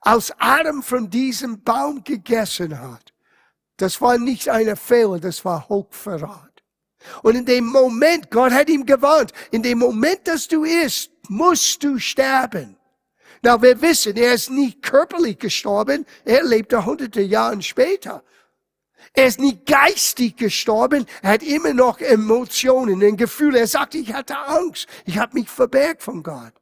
Als 0.00 0.32
Adam 0.38 0.82
von 0.82 1.10
diesem 1.10 1.62
Baum 1.62 2.02
gegessen 2.02 2.80
hat, 2.80 3.12
das 3.76 4.00
war 4.00 4.16
nicht 4.16 4.48
eine 4.48 4.76
Fehler, 4.76 5.20
das 5.20 5.44
war 5.44 5.68
Hochverrat. 5.68 6.62
Und 7.22 7.34
in 7.34 7.44
dem 7.44 7.66
Moment, 7.66 8.30
Gott 8.30 8.52
hat 8.52 8.70
ihm 8.70 8.86
gewarnt, 8.86 9.34
in 9.50 9.62
dem 9.62 9.80
Moment, 9.80 10.26
dass 10.26 10.48
du 10.48 10.64
isst, 10.64 11.10
musst 11.28 11.84
du 11.84 11.98
sterben. 11.98 12.77
Na, 13.42 13.60
wir 13.62 13.80
wissen, 13.80 14.16
er 14.16 14.34
ist 14.34 14.50
nicht 14.50 14.82
körperlich 14.82 15.38
gestorben, 15.38 16.06
er 16.24 16.42
lebte 16.44 16.84
hunderte 16.84 17.22
Jahre 17.22 17.60
später. 17.62 18.22
Er 19.14 19.26
ist 19.26 19.40
nicht 19.40 19.66
geistig 19.66 20.36
gestorben, 20.36 21.06
er 21.22 21.32
hat 21.32 21.42
immer 21.42 21.72
noch 21.72 22.00
Emotionen, 22.00 23.02
ein 23.02 23.16
Gefühl. 23.16 23.56
Er 23.56 23.66
sagt, 23.66 23.94
ich 23.94 24.12
hatte 24.12 24.36
Angst, 24.38 24.86
ich 25.06 25.18
habe 25.18 25.38
mich 25.38 25.48
verbergt 25.48 26.02
von 26.02 26.22
Gott. 26.22 26.52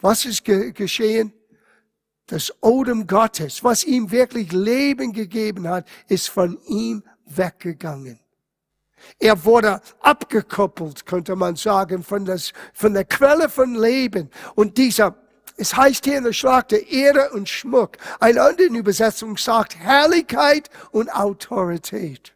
Was 0.00 0.24
ist 0.24 0.44
ge 0.44 0.72
geschehen? 0.72 1.32
Das 2.26 2.52
Odem 2.62 3.06
Gottes, 3.06 3.64
was 3.64 3.84
ihm 3.84 4.10
wirklich 4.10 4.52
Leben 4.52 5.12
gegeben 5.12 5.66
hat, 5.66 5.88
ist 6.08 6.28
von 6.28 6.60
ihm 6.66 7.02
weggegangen. 7.24 8.20
Er 9.18 9.44
wurde 9.44 9.80
abgekoppelt, 10.00 11.06
könnte 11.06 11.36
man 11.36 11.56
sagen, 11.56 12.02
von, 12.02 12.24
das, 12.24 12.52
von 12.74 12.94
der 12.94 13.04
Quelle 13.04 13.48
von 13.48 13.74
Leben. 13.74 14.30
Und 14.54 14.76
dieser 14.76 15.16
es 15.58 15.76
heißt 15.76 16.04
hier 16.04 16.18
in 16.18 16.24
der 16.24 16.32
Schlacht 16.32 16.70
der 16.70 16.88
Ehre 16.88 17.30
und 17.30 17.48
Schmuck. 17.48 17.98
Eine 18.20 18.42
andere 18.42 18.68
Übersetzung 18.68 19.36
sagt 19.36 19.76
Herrlichkeit 19.76 20.70
und 20.92 21.12
Autorität. 21.12 22.34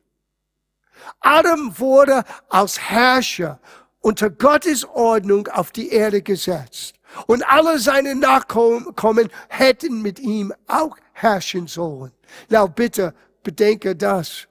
Adam 1.20 1.78
wurde 1.78 2.24
als 2.48 2.78
Herrscher 2.80 3.60
unter 4.00 4.28
Gottes 4.28 4.84
Ordnung 4.84 5.46
auf 5.48 5.70
die 5.70 5.90
Erde 5.90 6.20
gesetzt. 6.20 6.94
Und 7.26 7.42
alle 7.44 7.78
seine 7.78 8.14
Nachkommen 8.14 9.30
hätten 9.48 10.02
mit 10.02 10.18
ihm 10.18 10.52
auch 10.66 10.96
herrschen 11.12 11.66
sollen. 11.68 12.12
Na 12.48 12.66
bitte 12.66 13.14
bedenke 13.42 13.94
das. 13.94 14.48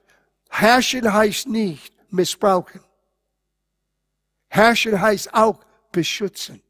Herrschen 0.48 1.12
heißt 1.12 1.48
nicht 1.48 1.92
missbrauchen. 2.10 2.80
Herrschen 4.48 5.00
heißt 5.00 5.34
auch 5.34 5.60
beschützen. 5.90 6.62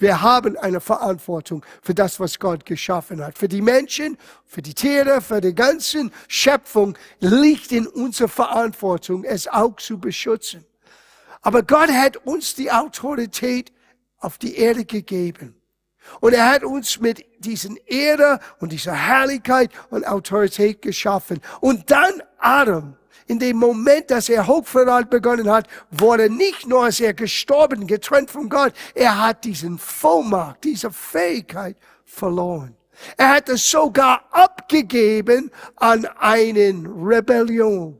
Wir 0.00 0.22
haben 0.22 0.56
eine 0.56 0.80
Verantwortung 0.80 1.64
für 1.82 1.94
das, 1.94 2.18
was 2.18 2.38
Gott 2.38 2.64
geschaffen 2.64 3.24
hat. 3.24 3.36
Für 3.36 3.48
die 3.48 3.60
Menschen, 3.60 4.16
für 4.46 4.62
die 4.62 4.74
Tiere, 4.74 5.20
für 5.20 5.42
die 5.42 5.54
ganze 5.54 6.10
Schöpfung 6.26 6.96
liegt 7.20 7.70
in 7.70 7.86
unserer 7.86 8.28
Verantwortung, 8.28 9.24
es 9.24 9.46
auch 9.46 9.76
zu 9.76 9.98
beschützen. 9.98 10.64
Aber 11.42 11.62
Gott 11.62 11.90
hat 11.90 12.16
uns 12.16 12.54
die 12.54 12.72
Autorität 12.72 13.72
auf 14.18 14.38
die 14.38 14.56
Erde 14.56 14.86
gegeben. 14.86 15.54
Und 16.20 16.32
er 16.32 16.50
hat 16.50 16.64
uns 16.64 16.98
mit 16.98 17.24
diesen 17.38 17.76
Ehre 17.86 18.40
und 18.58 18.72
dieser 18.72 18.94
Herrlichkeit 18.94 19.70
und 19.90 20.06
Autorität 20.06 20.80
geschaffen. 20.80 21.40
Und 21.60 21.90
dann 21.90 22.22
Adam, 22.38 22.96
in 23.30 23.38
dem 23.38 23.58
Moment, 23.58 24.10
dass 24.10 24.28
er 24.28 24.44
Hochverrat 24.44 25.08
begonnen 25.08 25.48
hat, 25.48 25.68
wurde 25.92 26.28
nicht 26.28 26.66
nur, 26.66 26.82
als 26.82 26.98
er 26.98 27.14
gestorben, 27.14 27.86
getrennt 27.86 28.28
von 28.28 28.48
Gott, 28.48 28.72
er 28.92 29.24
hat 29.24 29.44
diesen 29.44 29.78
Vollmacht, 29.78 30.64
diese 30.64 30.90
Fähigkeit 30.90 31.76
verloren. 32.04 32.74
Er 33.16 33.34
hat 33.36 33.48
es 33.48 33.70
sogar 33.70 34.24
abgegeben 34.32 35.52
an 35.76 36.06
einen 36.18 36.86
Rebellion, 36.86 37.96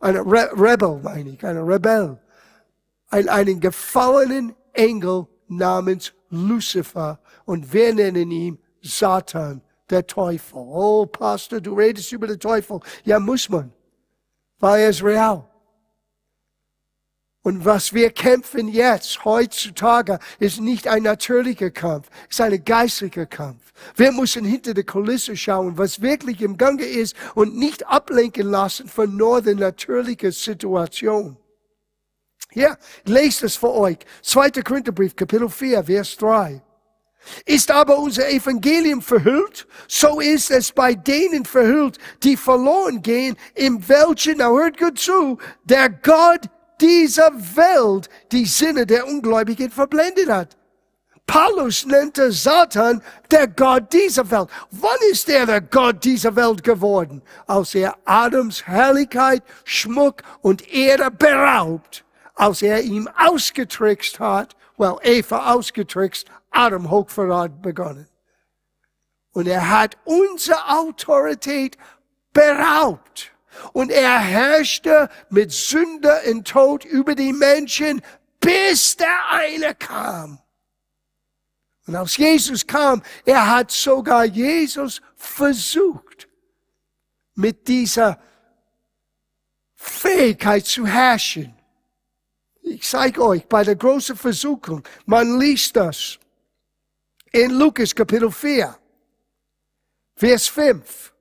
eine 0.00 0.18
Re 0.20 0.50
Rebel, 0.56 0.98
meine 1.00 1.30
ich, 1.30 1.46
eine 1.46 1.64
Rebell, 1.64 2.18
an 3.10 3.28
einen 3.28 3.60
gefallenen 3.60 4.52
Engel 4.72 5.28
namens 5.46 6.12
Lucifer 6.30 7.20
und 7.44 7.72
wir 7.72 7.94
nennen 7.94 8.32
ihn 8.32 8.58
Satan, 8.82 9.62
der 9.90 10.04
Teufel. 10.04 10.58
Oh, 10.58 11.06
Pastor, 11.06 11.60
du 11.60 11.72
redest 11.74 12.10
über 12.10 12.26
den 12.26 12.40
Teufel. 12.40 12.80
Ja, 13.04 13.20
muss 13.20 13.48
man, 13.48 13.72
ist 14.62 15.02
real. 15.02 15.48
Und 17.44 17.64
was 17.64 17.92
wir 17.92 18.10
kämpfen 18.10 18.68
jetzt, 18.68 19.24
heutzutage, 19.24 20.20
ist 20.38 20.60
nicht 20.60 20.86
ein 20.86 21.02
natürlicher 21.02 21.70
Kampf, 21.70 22.08
ist 22.30 22.40
ein 22.40 22.64
geistlicher 22.64 23.26
Kampf. 23.26 23.72
Wir 23.96 24.12
müssen 24.12 24.44
hinter 24.44 24.74
der 24.74 24.84
Kulisse 24.84 25.36
schauen, 25.36 25.76
was 25.76 26.00
wirklich 26.00 26.40
im 26.40 26.56
Gange 26.56 26.84
ist 26.84 27.16
und 27.34 27.56
nicht 27.56 27.84
ablenken 27.88 28.48
lassen 28.48 28.86
von 28.86 29.16
nur 29.16 29.42
der 29.42 29.56
natürlichen 29.56 30.30
Situation. 30.30 31.36
Ja, 32.54 32.76
lest 33.04 33.42
es 33.42 33.56
für 33.56 33.72
euch. 33.72 33.98
2. 34.22 34.50
Korintherbrief, 34.62 35.16
Kapitel 35.16 35.48
4, 35.48 35.82
Vers 35.82 36.16
3. 36.18 36.62
Ist 37.44 37.70
aber 37.70 37.98
unser 37.98 38.28
Evangelium 38.28 39.00
verhüllt, 39.00 39.66
so 39.88 40.20
ist 40.20 40.50
es 40.50 40.72
bei 40.72 40.94
denen 40.94 41.44
verhüllt, 41.44 41.98
die 42.22 42.36
verloren 42.36 43.02
gehen, 43.02 43.36
im 43.54 43.88
welchen, 43.88 44.38
na 44.38 44.48
hört 44.48 44.78
gut 44.78 44.98
zu, 44.98 45.38
der 45.64 45.88
Gott 45.88 46.48
dieser 46.80 47.32
Welt 47.32 48.08
die 48.32 48.44
Sinne 48.44 48.86
der 48.86 49.06
Ungläubigen 49.06 49.70
verblendet 49.70 50.28
hat. 50.28 50.56
Paulus 51.26 51.86
nannte 51.86 52.32
Satan 52.32 53.00
der 53.30 53.46
Gott 53.48 53.92
dieser 53.92 54.28
Welt. 54.30 54.48
Wann 54.70 54.98
ist 55.10 55.28
er 55.28 55.46
der 55.46 55.60
Gott 55.60 56.04
dieser 56.04 56.34
Welt 56.36 56.62
geworden? 56.62 57.22
Als 57.46 57.74
er 57.74 57.96
Adams 58.04 58.66
Herrlichkeit, 58.66 59.42
Schmuck 59.64 60.22
und 60.42 60.68
Ehre 60.72 61.10
beraubt, 61.10 62.04
als 62.34 62.60
er 62.60 62.82
ihm 62.82 63.08
ausgetrickst 63.16 64.18
hat, 64.20 64.56
well, 64.76 64.96
Eva 65.02 65.54
ausgetrickst, 65.54 66.26
Adam 66.52 66.90
Hochverrat 66.90 67.62
begonnen. 67.62 68.08
Und 69.32 69.48
er 69.48 69.70
hat 69.70 69.96
unsere 70.04 70.68
Autorität 70.68 71.76
beraubt. 72.32 73.32
Und 73.72 73.90
er 73.90 74.18
herrschte 74.18 75.08
mit 75.30 75.52
Sünde 75.52 76.20
und 76.30 76.46
Tod 76.46 76.84
über 76.84 77.14
die 77.14 77.32
Menschen, 77.32 78.02
bis 78.40 78.96
der 78.96 79.30
eine 79.30 79.74
kam. 79.74 80.38
Und 81.86 81.96
als 81.96 82.16
Jesus 82.16 82.66
kam, 82.66 83.02
er 83.24 83.50
hat 83.50 83.70
sogar 83.70 84.24
Jesus 84.24 85.02
versucht, 85.16 86.28
mit 87.34 87.66
dieser 87.66 88.18
Fähigkeit 89.74 90.64
zu 90.64 90.86
herrschen. 90.86 91.54
Ich 92.62 92.82
zeige 92.88 93.24
euch 93.24 93.46
bei 93.46 93.64
der 93.64 93.74
großen 93.74 94.16
Versuchung, 94.16 94.82
man 95.06 95.40
liest 95.40 95.76
das 95.76 96.18
in 97.32 97.50
Lukas 97.52 97.94
Kapitel 97.94 98.30
4, 98.30 98.76
Vers 100.14 100.48
5. 100.48 101.12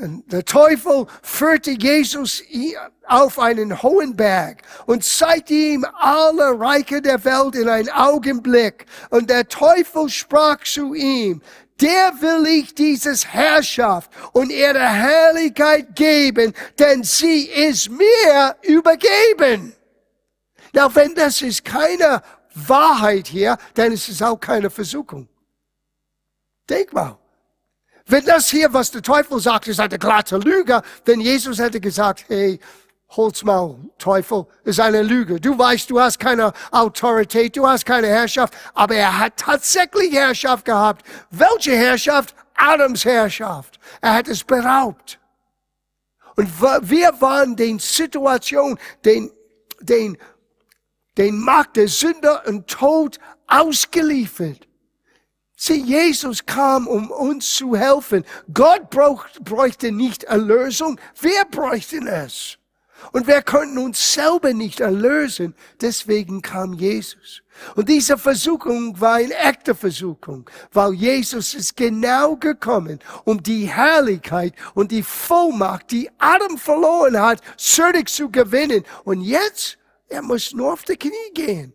Der 0.00 0.44
Teufel 0.44 1.06
führte 1.22 1.72
Jesus 1.72 2.42
auf 3.06 3.38
einen 3.38 3.82
hohen 3.82 4.14
Berg 4.14 4.62
und 4.86 5.04
zeigte 5.04 5.54
ihm 5.54 5.84
alle 5.98 6.58
Reiche 6.58 7.02
der 7.02 7.24
Welt 7.24 7.56
in 7.56 7.68
einen 7.68 7.90
Augenblick. 7.90 8.86
Und 9.10 9.28
der 9.28 9.48
Teufel 9.48 10.08
sprach 10.08 10.62
zu 10.62 10.94
ihm, 10.94 11.42
der 11.80 12.12
will 12.20 12.46
ich 12.46 12.74
dieses 12.74 13.26
Herrschaft 13.26 14.10
und 14.32 14.50
ihre 14.50 14.78
Herrlichkeit 14.78 15.96
geben, 15.96 16.54
denn 16.78 17.02
sie 17.02 17.46
ist 17.46 17.90
mir 17.90 18.56
übergeben. 18.62 19.74
Na, 20.72 20.94
wenn 20.94 21.14
das 21.14 21.42
ist 21.42 21.64
keine 21.64 22.22
Wahrheit 22.54 23.26
hier, 23.28 23.56
dann 23.74 23.92
ist 23.92 24.08
es 24.08 24.22
auch 24.22 24.38
keine 24.38 24.70
Versuchung. 24.70 25.28
Denk 26.68 26.92
mal. 26.92 27.18
Wenn 28.06 28.24
das 28.24 28.50
hier, 28.50 28.72
was 28.72 28.90
der 28.90 29.02
Teufel 29.02 29.38
sagt, 29.38 29.68
ist 29.68 29.80
eine 29.80 29.98
glatte 29.98 30.38
Lüge, 30.38 30.82
denn 31.06 31.20
Jesus 31.20 31.58
hätte 31.58 31.80
gesagt, 31.80 32.24
hey, 32.28 32.58
hol's 33.10 33.44
mal, 33.44 33.76
Teufel, 33.98 34.46
ist 34.64 34.80
eine 34.80 35.02
Lüge. 35.02 35.40
Du 35.40 35.58
weißt, 35.58 35.90
du 35.90 36.00
hast 36.00 36.18
keine 36.18 36.52
Autorität, 36.70 37.56
du 37.56 37.66
hast 37.66 37.84
keine 37.84 38.06
Herrschaft, 38.06 38.54
aber 38.74 38.94
er 38.94 39.18
hat 39.18 39.36
tatsächlich 39.36 40.12
Herrschaft 40.12 40.64
gehabt. 40.64 41.06
Welche 41.30 41.72
Herrschaft? 41.76 42.34
Adams 42.54 43.04
Herrschaft. 43.04 43.78
Er 44.00 44.14
hat 44.14 44.28
es 44.28 44.42
beraubt. 44.42 45.18
Und 46.36 46.48
wir 46.60 47.20
waren 47.20 47.56
den 47.56 47.78
Situation, 47.78 48.78
den, 49.04 49.30
den, 49.80 50.16
den 51.18 51.38
Macht 51.40 51.76
der 51.76 51.88
Sünder 51.88 52.44
und 52.46 52.66
Tod 52.68 53.18
ausgeliefert. 53.46 54.66
Sieh, 55.56 55.82
Jesus 55.82 56.46
kam, 56.46 56.86
um 56.86 57.10
uns 57.10 57.56
zu 57.56 57.74
helfen. 57.76 58.24
Gott 58.54 58.90
bräuchte 58.90 59.90
nicht 59.90 60.24
Erlösung, 60.24 61.00
wir 61.20 61.44
bräuchten 61.50 62.06
es. 62.06 62.58
Und 63.12 63.26
wir 63.26 63.42
könnten 63.42 63.78
uns 63.78 64.14
selber 64.14 64.52
nicht 64.52 64.80
erlösen, 64.80 65.54
deswegen 65.80 66.42
kam 66.42 66.74
Jesus. 66.74 67.42
Und 67.74 67.88
diese 67.88 68.18
Versuchung 68.18 69.00
war 69.00 69.14
eine 69.14 69.34
echte 69.34 69.74
Versuchung, 69.74 70.48
weil 70.72 70.94
Jesus 70.94 71.54
ist 71.54 71.76
genau 71.76 72.36
gekommen, 72.36 73.00
um 73.24 73.42
die 73.42 73.66
Herrlichkeit 73.66 74.54
und 74.74 74.90
die 74.90 75.02
Vollmacht, 75.02 75.90
die 75.90 76.10
Adam 76.18 76.58
verloren 76.58 77.20
hat, 77.20 77.40
zurück 77.56 78.08
zu 78.08 78.30
gewinnen. 78.30 78.84
Und 79.04 79.22
jetzt, 79.22 79.78
er 80.08 80.22
muss 80.22 80.52
nur 80.52 80.72
auf 80.72 80.84
die 80.84 80.96
Knie 80.96 81.32
gehen. 81.34 81.74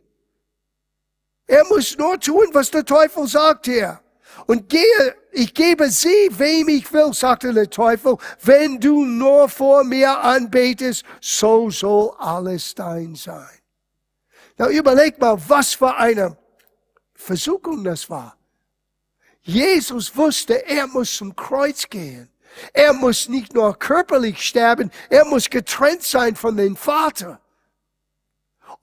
Er 1.46 1.65
muss 1.67 1.98
nur 1.98 2.19
tun, 2.19 2.48
was 2.54 2.72
der 2.72 2.86
Teufel 2.86 3.28
sagt 3.28 3.65
hier. 3.65 4.00
Und 4.48 4.69
gehe, 4.69 5.15
ich 5.32 5.54
gebe 5.54 5.89
sie, 5.89 6.30
wem 6.32 6.67
ich 6.69 6.91
will, 6.91 7.13
sagte 7.13 7.54
der 7.54 7.69
Teufel, 7.69 8.17
wenn 8.41 8.80
du 8.80 9.06
nur 9.06 9.48
vor 9.48 9.84
mir 9.84 10.19
anbetest, 10.19 11.04
so 11.22 11.69
soll 11.69 12.13
alles 12.17 12.74
dein 12.74 13.15
sein. 13.15 13.60
Na, 14.58 14.69
überleg 14.69 15.19
mal, 15.19 15.38
was 15.48 15.74
für 15.74 15.96
eine 15.96 16.38
Versuchung 17.13 17.84
das 17.84 18.10
war. 18.10 18.38
Jesus 19.41 20.15
wusste, 20.15 20.65
er 20.67 20.88
muss 20.88 21.15
zum 21.15 21.36
Kreuz 21.36 21.88
gehen. 21.89 22.30
Er 22.72 22.93
muss 22.93 23.28
nicht 23.28 23.54
nur 23.54 23.78
körperlich 23.78 24.41
sterben, 24.41 24.91
er 25.10 25.26
muss 25.26 25.50
getrennt 25.50 26.04
sein 26.04 26.36
von 26.36 26.56
dem 26.56 26.76
Vater. 26.76 27.39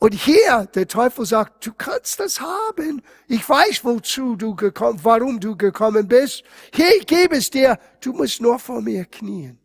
Und 0.01 0.15
hier, 0.15 0.67
der 0.75 0.89
Teufel 0.89 1.27
sagt, 1.27 1.67
du 1.67 1.75
kannst 1.75 2.21
das 2.21 2.41
haben. 2.41 3.03
Ich 3.29 3.47
weiß, 3.47 3.85
wozu 3.85 4.35
du 4.35 4.55
gekommen, 4.55 4.99
warum 5.03 5.39
du 5.39 5.59
gekommen 5.59 6.09
bist. 6.09 6.43
Hier, 6.73 6.97
ich 6.97 7.07
gebe 7.07 7.37
es 7.37 7.51
dir. 7.51 7.79
Du 8.01 8.15
musst 8.15 8.41
nur 8.41 8.59
vor 8.59 8.81
mir 8.81 9.05
knien. 9.05 9.59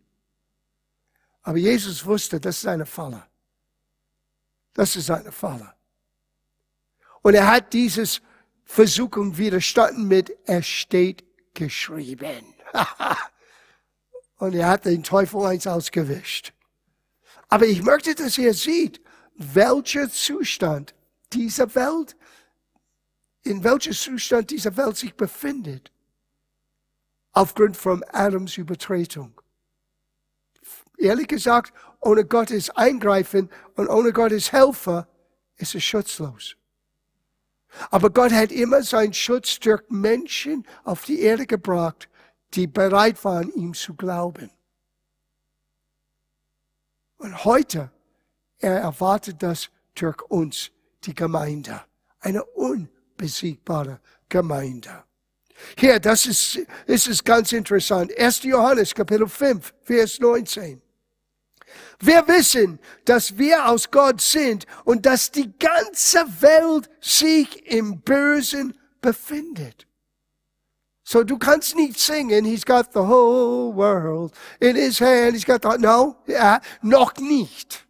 Aber 1.40 1.56
Jesus 1.56 2.04
wusste, 2.04 2.38
das 2.38 2.58
ist 2.58 2.66
eine 2.66 2.84
Falle. 2.84 3.24
Das 4.74 4.94
ist 4.94 5.10
eine 5.10 5.32
Falle. 5.32 5.72
Und 7.22 7.34
er 7.34 7.46
hat 7.46 7.72
dieses 7.72 8.20
Versuchung 8.66 9.38
widerstanden 9.38 10.06
mit, 10.06 10.36
es 10.44 10.66
steht 10.66 11.24
geschrieben. 11.54 12.54
Und 14.36 14.54
er 14.54 14.68
hat 14.68 14.84
den 14.84 15.02
Teufel 15.02 15.46
eins 15.46 15.66
ausgewischt. 15.66 16.52
Aber 17.48 17.64
ich 17.64 17.82
möchte, 17.82 18.14
dass 18.14 18.36
ihr 18.36 18.52
seht, 18.52 19.00
welcher 19.36 20.10
Zustand 20.10 20.94
dieser 21.32 21.74
Welt, 21.74 22.16
in 23.42 23.62
welcher 23.62 23.92
Zustand 23.92 24.50
dieser 24.50 24.76
Welt 24.76 24.96
sich 24.96 25.14
befindet, 25.14 25.92
aufgrund 27.32 27.76
von 27.76 28.02
Adams 28.12 28.56
Übertretung. 28.56 29.40
Ehrlich 30.98 31.28
gesagt, 31.28 31.74
ohne 32.00 32.24
Gottes 32.24 32.70
Eingreifen 32.70 33.50
und 33.74 33.88
ohne 33.88 34.12
Gottes 34.12 34.52
Helfer 34.52 35.06
ist 35.56 35.74
es 35.74 35.84
schutzlos. 35.84 36.56
Aber 37.90 38.10
Gott 38.10 38.32
hat 38.32 38.52
immer 38.52 38.82
seinen 38.82 39.12
Schutz 39.12 39.60
durch 39.60 39.82
Menschen 39.90 40.66
auf 40.84 41.04
die 41.04 41.20
Erde 41.20 41.46
gebracht, 41.46 42.08
die 42.54 42.66
bereit 42.66 43.22
waren, 43.24 43.52
ihm 43.52 43.74
zu 43.74 43.94
glauben. 43.94 44.50
Und 47.18 47.44
heute 47.44 47.90
er 48.66 48.80
erwartet 48.80 49.36
das 49.42 49.70
durch 49.94 50.20
uns, 50.22 50.70
die 51.04 51.14
Gemeinde. 51.14 51.80
Eine 52.18 52.44
unbesiegbare 52.44 54.00
Gemeinde. 54.28 55.04
Hier, 55.78 56.00
das 56.00 56.26
ist, 56.26 56.58
das 56.86 57.06
ist 57.06 57.24
ganz 57.24 57.52
interessant. 57.52 58.10
1. 58.18 58.42
Johannes, 58.42 58.92
Kapitel 58.92 59.28
5, 59.28 59.72
Vers 59.84 60.18
19. 60.18 60.82
Wir 62.00 62.26
wissen, 62.26 62.80
dass 63.04 63.38
wir 63.38 63.68
aus 63.68 63.90
Gott 63.90 64.20
sind 64.20 64.66
und 64.84 65.06
dass 65.06 65.30
die 65.30 65.56
ganze 65.58 66.26
Welt 66.40 66.90
sich 67.00 67.66
im 67.66 68.00
Bösen 68.00 68.76
befindet. 69.00 69.86
So 71.04 71.22
du 71.22 71.38
kannst 71.38 71.76
nicht 71.76 72.00
singen, 72.00 72.44
he's 72.44 72.66
got 72.66 72.92
the 72.92 72.98
whole 73.00 73.72
world 73.74 74.32
in 74.58 74.74
his 74.74 75.00
hand, 75.00 75.34
he's 75.34 75.46
got 75.46 75.62
the, 75.62 75.78
no, 75.78 76.16
ja, 76.26 76.60
noch 76.82 77.16
nicht. 77.18 77.85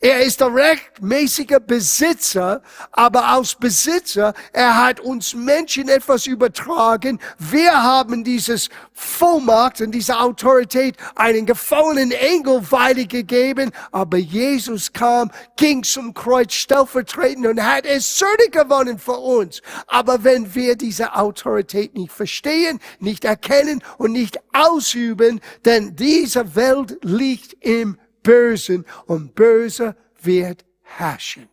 Er 0.00 0.20
ist 0.22 0.40
der 0.40 0.54
rechtmäßige 0.54 1.58
Besitzer, 1.66 2.62
aber 2.92 3.26
als 3.26 3.54
Besitzer, 3.54 4.34
er 4.52 4.76
hat 4.76 5.00
uns 5.00 5.34
Menschen 5.34 5.88
etwas 5.88 6.26
übertragen. 6.26 7.20
Wir 7.38 7.82
haben 7.82 8.24
dieses 8.24 8.68
Vollmacht 8.92 9.80
und 9.80 9.92
diese 9.92 10.18
Autorität 10.18 10.96
einen 11.14 11.46
gefallenen 11.46 12.12
Engel 12.12 12.60
weitergegeben, 12.70 13.70
aber 13.92 14.18
Jesus 14.18 14.92
kam, 14.92 15.30
ging 15.56 15.82
zum 15.82 16.12
Kreuz 16.14 16.52
stellvertretend 16.52 17.46
und 17.46 17.62
hat 17.62 17.86
es 17.86 18.16
zürnig 18.16 18.52
gewonnen 18.52 18.98
für 18.98 19.18
uns. 19.18 19.62
Aber 19.86 20.24
wenn 20.24 20.54
wir 20.54 20.76
diese 20.76 21.14
Autorität 21.14 21.94
nicht 21.94 22.12
verstehen, 22.12 22.80
nicht 22.98 23.24
erkennen 23.24 23.82
und 23.98 24.12
nicht 24.12 24.38
ausüben, 24.52 25.40
denn 25.64 25.96
diese 25.96 26.54
Welt 26.56 26.98
liegt 27.02 27.56
im 27.60 27.98
Bösen 28.24 28.84
und 29.06 29.36
Böse 29.36 29.94
wird 30.20 30.64
herrschen. 30.82 31.48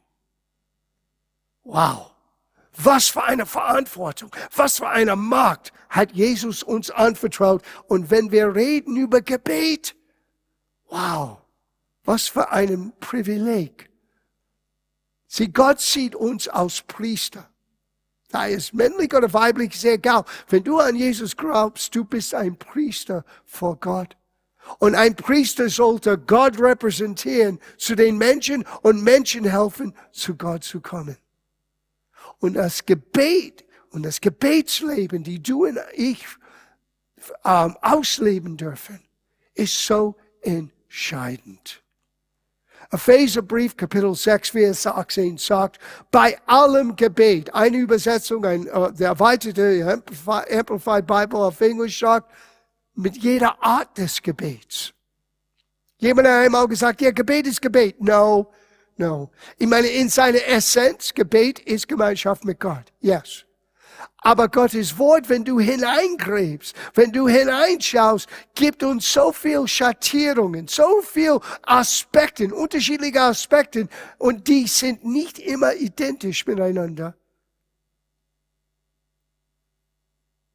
Wow. 1.63 2.11
Was 2.75 3.09
für 3.09 3.23
eine 3.23 3.45
Verantwortung, 3.45 4.31
was 4.55 4.77
für 4.77 4.87
eine 4.87 5.15
Macht 5.15 5.71
hat 5.89 6.13
Jesus 6.13 6.63
uns 6.63 6.89
anvertraut. 6.89 7.61
Und 7.87 8.09
wenn 8.09 8.31
wir 8.31 8.55
reden 8.55 8.95
über 8.95 9.21
Gebet, 9.21 9.95
wow, 10.89 11.37
was 12.03 12.27
für 12.27 12.51
ein 12.51 12.93
Privileg. 12.99 13.89
Sieh, 15.27 15.49
Gott 15.49 15.79
sieht 15.79 16.15
uns 16.15 16.47
als 16.47 16.81
Priester. 16.81 17.49
Da 18.29 18.45
ist 18.45 18.73
männlich 18.73 19.13
oder 19.13 19.31
weiblich, 19.33 19.77
sehr 19.77 19.93
egal. 19.93 20.23
Wenn 20.47 20.63
du 20.63 20.79
an 20.79 20.95
Jesus 20.95 21.35
glaubst, 21.35 21.93
du 21.93 22.05
bist 22.05 22.33
ein 22.33 22.57
Priester 22.57 23.25
vor 23.43 23.77
Gott. 23.77 24.15
Und 24.79 24.95
ein 24.95 25.15
Priester 25.15 25.69
sollte 25.69 26.17
Gott 26.17 26.59
repräsentieren 26.59 27.59
zu 27.77 27.95
den 27.95 28.17
Menschen 28.17 28.65
und 28.81 29.03
Menschen 29.03 29.45
helfen, 29.45 29.93
zu 30.11 30.35
Gott 30.35 30.63
zu 30.63 30.81
kommen. 30.81 31.17
Und 32.39 32.55
das 32.55 32.85
Gebet 32.85 33.65
und 33.91 34.03
das 34.03 34.21
Gebetsleben, 34.21 35.23
die 35.23 35.41
du 35.41 35.65
und 35.65 35.79
ich 35.93 36.25
ähm, 37.45 37.77
ausleben 37.81 38.57
dürfen, 38.57 38.99
ist 39.53 39.85
so 39.85 40.15
entscheidend. 40.41 41.81
Epheserbrief 42.91 43.77
Kapitel 43.77 44.13
6, 44.13 44.49
Vers 44.49 44.85
18 44.85 45.37
sagt, 45.37 45.79
bei 46.11 46.37
allem 46.45 46.95
Gebet, 46.95 47.53
eine 47.53 47.77
Übersetzung, 47.77 48.43
ein, 48.43 48.67
uh, 48.67 48.91
der 48.91 49.09
erweiterte 49.09 50.01
Amplified 50.49 51.07
Bible 51.07 51.39
auf 51.39 51.61
Englisch 51.61 51.99
sagt, 51.99 52.29
mit 52.95 53.17
jeder 53.17 53.61
Art 53.63 53.97
des 53.97 54.21
Gebets. 54.21 54.93
Jemand 55.97 56.27
hat 56.27 56.45
einmal 56.45 56.67
gesagt, 56.67 57.01
ja, 57.01 57.11
Gebet 57.11 57.47
ist 57.47 57.61
Gebet. 57.61 58.01
No, 58.01 58.51
no. 58.97 59.29
Ich 59.57 59.67
meine, 59.67 59.87
in 59.87 60.09
seiner 60.09 60.45
Essenz, 60.47 61.13
Gebet 61.13 61.59
ist 61.59 61.87
Gemeinschaft 61.87 62.43
mit 62.43 62.59
Gott. 62.59 62.91
Yes. 62.99 63.45
Aber 64.17 64.49
Gottes 64.49 64.97
Wort, 64.97 65.29
wenn 65.29 65.43
du 65.43 65.59
hineingräbst, 65.59 66.75
wenn 66.93 67.11
du 67.11 67.27
hineinschaust, 67.27 68.27
gibt 68.55 68.83
uns 68.83 69.11
so 69.11 69.31
viel 69.31 69.67
Schattierungen, 69.67 70.67
so 70.67 71.01
viel 71.01 71.39
Aspekte, 71.63 72.53
unterschiedliche 72.53 73.21
Aspekte, 73.21 73.87
und 74.17 74.47
die 74.47 74.67
sind 74.67 75.03
nicht 75.03 75.39
immer 75.39 75.73
identisch 75.73 76.45
miteinander. 76.45 77.15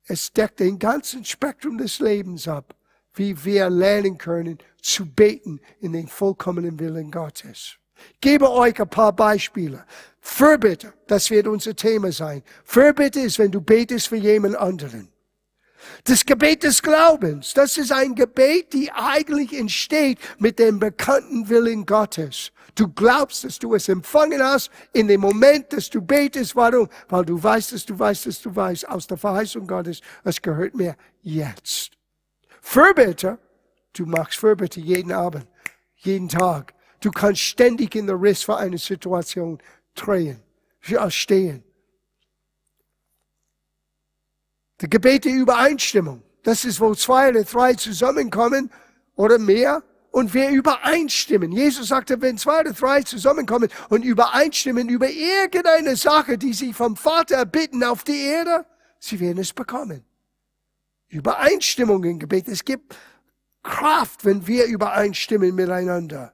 Es 0.07 0.33
deckt 0.33 0.61
den 0.61 0.79
ganzen 0.79 1.25
Spektrum 1.25 1.79
des 1.79 1.99
Lebens 1.99 2.47
ab, 2.47 2.75
wie 3.15 3.45
wir 3.45 3.69
lernen 3.69 4.19
können 4.19 4.59
zu 4.81 5.07
beten 5.07 5.61
in 5.81 5.93
den 5.93 6.07
vollkommenen 6.07 6.79
Willen 6.79 7.11
Gottes. 7.11 7.77
Ich 8.15 8.21
gebe 8.21 8.51
euch 8.51 8.81
ein 8.81 8.89
paar 8.89 9.13
Beispiele. 9.13 9.85
Fürbitte, 10.21 10.93
das 11.07 11.31
wird 11.31 11.47
unser 11.47 11.75
Thema 11.75 12.13
sein. 12.13 12.43
Fürbitte 12.65 13.21
ist, 13.21 13.39
wenn 13.39 13.51
du 13.51 13.61
betest 13.61 14.09
für 14.09 14.17
jemand 14.17 14.57
anderen. 14.57 15.09
Das 16.05 16.25
Gebet 16.25 16.63
des 16.63 16.83
Glaubens, 16.83 17.55
das 17.55 17.79
ist 17.79 17.93
ein 17.93 18.15
Gebet, 18.15 18.73
die 18.73 18.91
eigentlich 18.93 19.53
entsteht 19.59 20.19
mit 20.39 20.59
dem 20.59 20.79
bekannten 20.79 21.49
Willen 21.49 21.87
Gottes. 21.87 22.53
Du 22.77 22.89
glaubst, 22.89 23.43
dass 23.43 23.59
du 23.59 23.75
es 23.75 23.89
empfangen 23.89 24.43
hast 24.43 24.71
in 24.93 25.09
dem 25.09 25.23
Moment, 25.23 25.73
dass 25.73 25.89
du 25.89 26.03
betest. 26.03 26.55
Warum? 26.55 26.89
Weil 27.09 27.25
du 27.25 27.43
weißt, 27.43 27.73
dass 27.73 27.87
du 27.87 27.99
weißt, 27.99 28.27
dass 28.27 28.43
du 28.43 28.55
weißt, 28.55 28.87
aus 28.89 29.07
der 29.07 29.17
Verheißung 29.17 29.67
Gottes, 29.67 30.03
es 30.25 30.41
gehört 30.41 30.75
mir 30.75 30.95
jetzt. 31.23 31.93
Fürbitte, 32.61 33.39
du 33.95 34.05
machst 34.05 34.39
Fürbitte 34.39 34.81
jeden 34.81 35.11
Abend, 35.11 35.47
jeden 35.95 36.29
Tag. 36.29 36.75
Du 37.01 37.11
kannst 37.11 37.41
ständig 37.41 37.95
in 37.95 38.07
der 38.07 38.21
Riss 38.21 38.43
für 38.43 38.59
eine 38.59 38.77
Situation 38.77 39.59
drehen, 39.95 40.43
stehen. 41.09 41.65
Die 44.83 44.91
Gebete 44.91 45.31
Übereinstimmung, 45.31 46.23
das 46.43 46.67
ist, 46.67 46.79
wo 46.79 46.95
zwei 46.95 47.31
oder 47.31 47.45
drei 47.45 47.73
zusammenkommen 47.73 48.71
oder 49.15 49.39
mehr 49.39 49.83
und 50.17 50.33
wir 50.33 50.49
übereinstimmen. 50.49 51.53
Jesus 51.53 51.89
sagte, 51.89 52.23
wenn 52.23 52.39
zwei 52.39 52.61
oder 52.61 52.73
drei 52.73 53.03
zusammenkommen 53.03 53.69
und 53.91 54.03
übereinstimmen 54.03 54.89
über 54.89 55.11
irgendeine 55.11 55.95
Sache, 55.95 56.39
die 56.39 56.55
sie 56.55 56.73
vom 56.73 56.97
Vater 56.97 57.37
erbitten 57.37 57.85
auf 57.85 58.03
die 58.03 58.23
Erde, 58.23 58.65
sie 58.99 59.21
werden 59.21 59.37
es 59.37 59.53
bekommen. 59.53 60.07
Übereinstimmung 61.09 62.03
im 62.05 62.19
Gebet. 62.19 62.49
Es 62.49 62.65
gibt 62.65 62.97
Kraft, 63.63 64.25
wenn 64.25 64.47
wir 64.47 64.65
übereinstimmen 64.65 65.55
miteinander. 65.55 66.33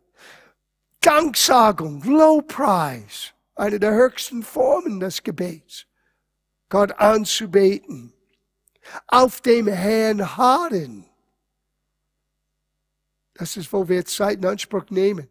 Danksagung, 1.00 2.04
Lowpreis, 2.04 3.32
eine 3.56 3.80
der 3.80 3.94
höchsten 3.94 4.44
Formen 4.44 5.00
des 5.00 5.24
Gebets. 5.24 5.86
Gott 6.68 6.92
anzubeten. 7.00 8.12
Auf 9.08 9.40
dem 9.40 9.66
Herrn 9.66 10.36
harren. 10.36 11.04
Das 13.34 13.56
ist, 13.56 13.72
wo 13.72 13.88
wir 13.88 14.04
Zeit 14.04 14.38
in 14.38 14.46
Anspruch 14.46 14.90
nehmen, 14.90 15.28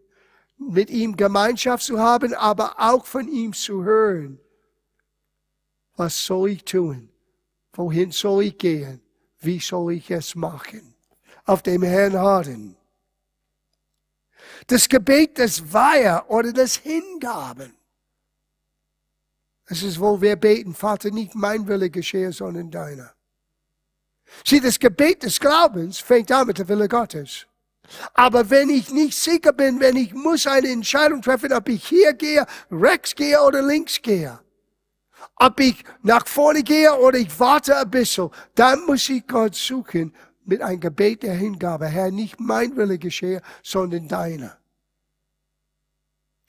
mit 0.57 0.89
ihm 0.89 1.17
Gemeinschaft 1.17 1.83
zu 1.83 1.99
haben, 1.99 2.33
aber 2.33 2.75
auch 2.77 3.05
von 3.05 3.27
ihm 3.27 3.53
zu 3.53 3.83
hören. 3.83 4.39
Was 5.95 6.25
soll 6.25 6.49
ich 6.49 6.63
tun? 6.63 7.09
Wohin 7.73 8.11
soll 8.11 8.43
ich 8.45 8.57
gehen? 8.57 9.01
Wie 9.39 9.59
soll 9.59 9.93
ich 9.93 10.11
es 10.11 10.35
machen? 10.35 10.93
Auf 11.45 11.63
dem 11.63 11.83
Herrn 11.83 12.17
harren. 12.17 12.75
Das 14.67 14.87
Gebet 14.87 15.37
des 15.37 15.73
Weiher 15.73 16.25
oder 16.29 16.53
des 16.53 16.75
Hingaben. 16.77 17.73
Das 19.67 19.83
ist, 19.83 19.99
wo 19.99 20.21
wir 20.21 20.35
beten, 20.35 20.73
Vater, 20.73 21.11
nicht 21.11 21.33
mein 21.33 21.67
Wille 21.67 21.89
geschehe, 21.89 22.31
sondern 22.33 22.69
deiner. 22.69 23.13
Sieh, 24.45 24.59
das 24.59 24.79
Gebet 24.79 25.23
des 25.23 25.39
Glaubens 25.39 25.99
fängt 25.99 26.31
an 26.31 26.47
mit 26.47 26.57
der 26.57 26.67
Wille 26.67 26.87
Gottes. 26.87 27.47
Aber 28.13 28.49
wenn 28.49 28.69
ich 28.69 28.91
nicht 28.91 29.17
sicher 29.17 29.53
bin, 29.53 29.79
wenn 29.79 29.95
ich 29.95 30.13
muss 30.13 30.47
eine 30.47 30.69
Entscheidung 30.69 31.21
treffen, 31.21 31.53
ob 31.53 31.69
ich 31.69 31.87
hier 31.87 32.13
gehe, 32.13 32.45
rechts 32.71 33.15
gehe 33.15 33.41
oder 33.41 33.61
links 33.61 34.01
gehe, 34.01 34.39
ob 35.35 35.59
ich 35.59 35.83
nach 36.03 36.27
vorne 36.27 36.63
gehe 36.63 36.93
oder 36.99 37.17
ich 37.17 37.39
warte 37.39 37.77
ein 37.77 37.89
bisschen, 37.89 38.29
dann 38.55 38.85
muss 38.85 39.09
ich 39.09 39.25
Gott 39.27 39.55
suchen 39.55 40.13
mit 40.45 40.61
einem 40.61 40.79
Gebet 40.79 41.23
der 41.23 41.33
Hingabe. 41.33 41.87
Herr, 41.87 42.11
nicht 42.11 42.39
mein 42.39 42.75
Wille 42.75 42.97
geschehe, 42.97 43.41
sondern 43.63 44.07
deiner. 44.07 44.57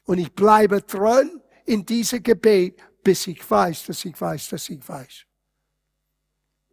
Und 0.05 0.17
ich 0.17 0.33
bleibe 0.33 0.81
dran 0.81 1.41
in 1.65 1.85
diesem 1.85 2.21
Gebet, 2.21 2.81
bis 3.03 3.27
ich 3.27 3.49
weiß, 3.49 3.85
dass 3.85 4.03
ich 4.05 4.19
weiß, 4.19 4.49
dass 4.49 4.69
ich 4.69 4.87
weiß. 4.87 5.25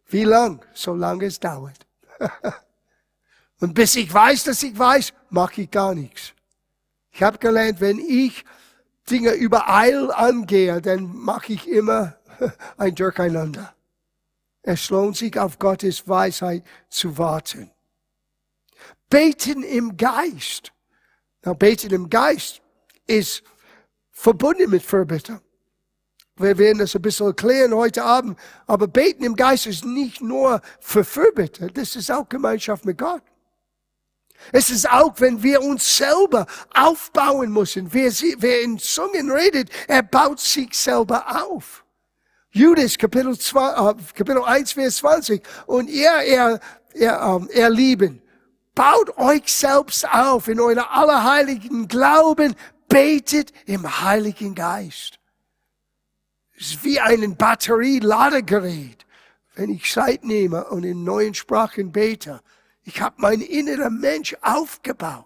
Wie 0.07 0.23
lang? 0.23 0.63
Solange 0.73 1.25
es 1.25 1.39
dauert. 1.39 1.87
Und 3.61 3.75
bis 3.75 3.95
ich 3.95 4.11
weiß, 4.11 4.45
dass 4.45 4.63
ich 4.63 4.77
weiß, 4.77 5.13
mache 5.29 5.61
ich 5.61 5.71
gar 5.71 5.93
nichts. 5.93 6.33
Ich 7.11 7.21
habe 7.21 7.37
gelernt, 7.37 7.79
wenn 7.79 7.99
ich 7.99 8.43
Dinge 9.09 9.33
übereil 9.33 10.11
angehe, 10.11 10.81
dann 10.81 11.15
mache 11.15 11.53
ich 11.53 11.67
immer 11.67 12.17
ein 12.77 12.95
Durcheinander. 12.95 13.73
Es 14.63 14.89
lohnt 14.89 15.15
sich 15.15 15.39
auf 15.39 15.59
Gottes 15.59 16.07
Weisheit 16.07 16.63
zu 16.89 17.17
warten. 17.17 17.69
Beten 19.09 19.63
im 19.63 19.95
Geist. 19.95 20.71
Na, 21.43 21.53
beten 21.53 21.93
im 21.93 22.09
Geist 22.09 22.61
ist 23.05 23.43
verbunden 24.09 24.71
mit 24.71 24.81
Fürbitte. 24.81 25.39
Wir 26.35 26.57
werden 26.57 26.79
das 26.79 26.95
ein 26.95 27.01
bisschen 27.01 27.27
erklären 27.27 27.75
heute 27.75 28.03
Abend. 28.03 28.39
Aber 28.65 28.87
beten 28.87 29.23
im 29.23 29.35
Geist 29.35 29.67
ist 29.67 29.85
nicht 29.85 30.21
nur 30.21 30.61
für 30.79 31.03
Fürbitte, 31.03 31.67
das 31.67 31.95
ist 31.95 32.11
auch 32.11 32.27
Gemeinschaft 32.27 32.85
mit 32.85 32.97
Gott. 32.97 33.21
Es 34.51 34.69
ist 34.69 34.89
auch, 34.89 35.13
wenn 35.17 35.41
wir 35.43 35.61
uns 35.61 35.97
selber 35.97 36.45
aufbauen 36.73 37.51
müssen. 37.51 37.93
Wer, 37.93 38.11
wer 38.37 38.61
in 38.61 38.79
Zungen 38.79 39.31
redet, 39.31 39.69
er 39.87 40.03
baut 40.03 40.39
sich 40.39 40.73
selber 40.73 41.43
auf. 41.43 41.83
Judas, 42.51 42.97
Kapitel, 42.97 43.37
2, 43.37 43.91
äh, 43.91 43.95
Kapitel 44.13 44.43
1, 44.43 44.73
Vers 44.73 44.97
20. 44.97 45.41
Und 45.67 45.89
ihr, 45.89 46.11
ihr, 46.27 46.59
ihr, 46.93 47.19
ähm, 47.21 47.49
ihr 47.53 47.69
Lieben, 47.69 48.21
baut 48.75 49.17
euch 49.17 49.51
selbst 49.51 50.07
auf 50.11 50.47
in 50.47 50.59
eurer 50.59 50.91
allerheiligen 50.91 51.87
Glauben, 51.87 52.55
betet 52.89 53.53
im 53.65 54.01
Heiligen 54.01 54.53
Geist. 54.53 55.17
Es 56.59 56.71
ist 56.71 56.83
wie 56.83 56.99
ein 56.99 57.37
Batterieladegerät. 57.37 59.05
Wenn 59.55 59.69
ich 59.69 59.91
Zeit 59.91 60.23
nehme 60.23 60.65
und 60.65 60.83
in 60.83 61.03
neuen 61.03 61.33
Sprachen 61.33 61.91
bete, 61.91 62.41
ich 62.93 63.01
habe 63.01 63.15
mein 63.19 63.41
innerer 63.41 63.89
Mensch 63.89 64.35
aufgebaut. 64.41 65.25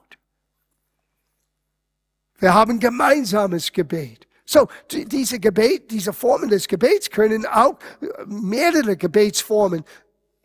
Wir 2.38 2.54
haben 2.54 2.80
gemeinsames 2.80 3.72
Gebet. 3.72 4.28
So, 4.46 4.68
diese 4.92 5.40
Gebet, 5.40 5.90
diese 5.90 6.14
Formen 6.14 6.50
des 6.50 6.68
Gebets 6.68 7.10
können 7.10 7.46
auch 7.48 7.80
mehrere 8.28 8.96
Gebetsformen 8.96 9.84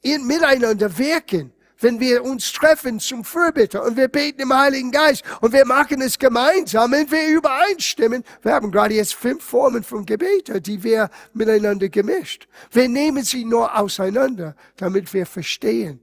in, 0.01 0.27
miteinander 0.27 0.97
wirken. 0.97 1.53
Wenn 1.79 2.01
wir 2.01 2.25
uns 2.25 2.53
treffen 2.53 3.01
zum 3.01 3.25
Fürbitte 3.25 3.83
und 3.83 3.97
wir 3.97 4.09
beten 4.09 4.43
im 4.43 4.55
Heiligen 4.55 4.91
Geist 4.91 5.23
und 5.41 5.53
wir 5.53 5.67
machen 5.67 6.01
es 6.03 6.19
gemeinsam 6.19 6.93
und 6.93 7.11
wir 7.11 7.29
übereinstimmen. 7.29 8.25
Wir 8.43 8.53
haben 8.53 8.71
gerade 8.71 8.95
jetzt 8.95 9.15
fünf 9.15 9.43
Formen 9.43 9.83
von 9.83 10.07
Gebete, 10.07 10.61
die 10.61 10.83
wir 10.83 11.11
miteinander 11.35 11.89
gemischt. 11.89 12.49
Wir 12.71 12.89
nehmen 12.89 13.25
sie 13.25 13.45
nur 13.45 13.79
auseinander, 13.79 14.55
damit 14.77 15.13
wir 15.13 15.27
verstehen, 15.27 16.01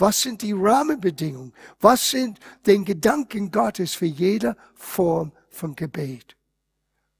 was 0.00 0.22
sind 0.22 0.42
die 0.42 0.52
Rahmenbedingungen? 0.52 1.52
Was 1.80 2.10
sind 2.10 2.38
den 2.66 2.84
Gedanken 2.84 3.50
Gottes 3.50 3.94
für 3.94 4.06
jede 4.06 4.56
Form 4.74 5.32
von 5.50 5.76
Gebet? 5.76 6.36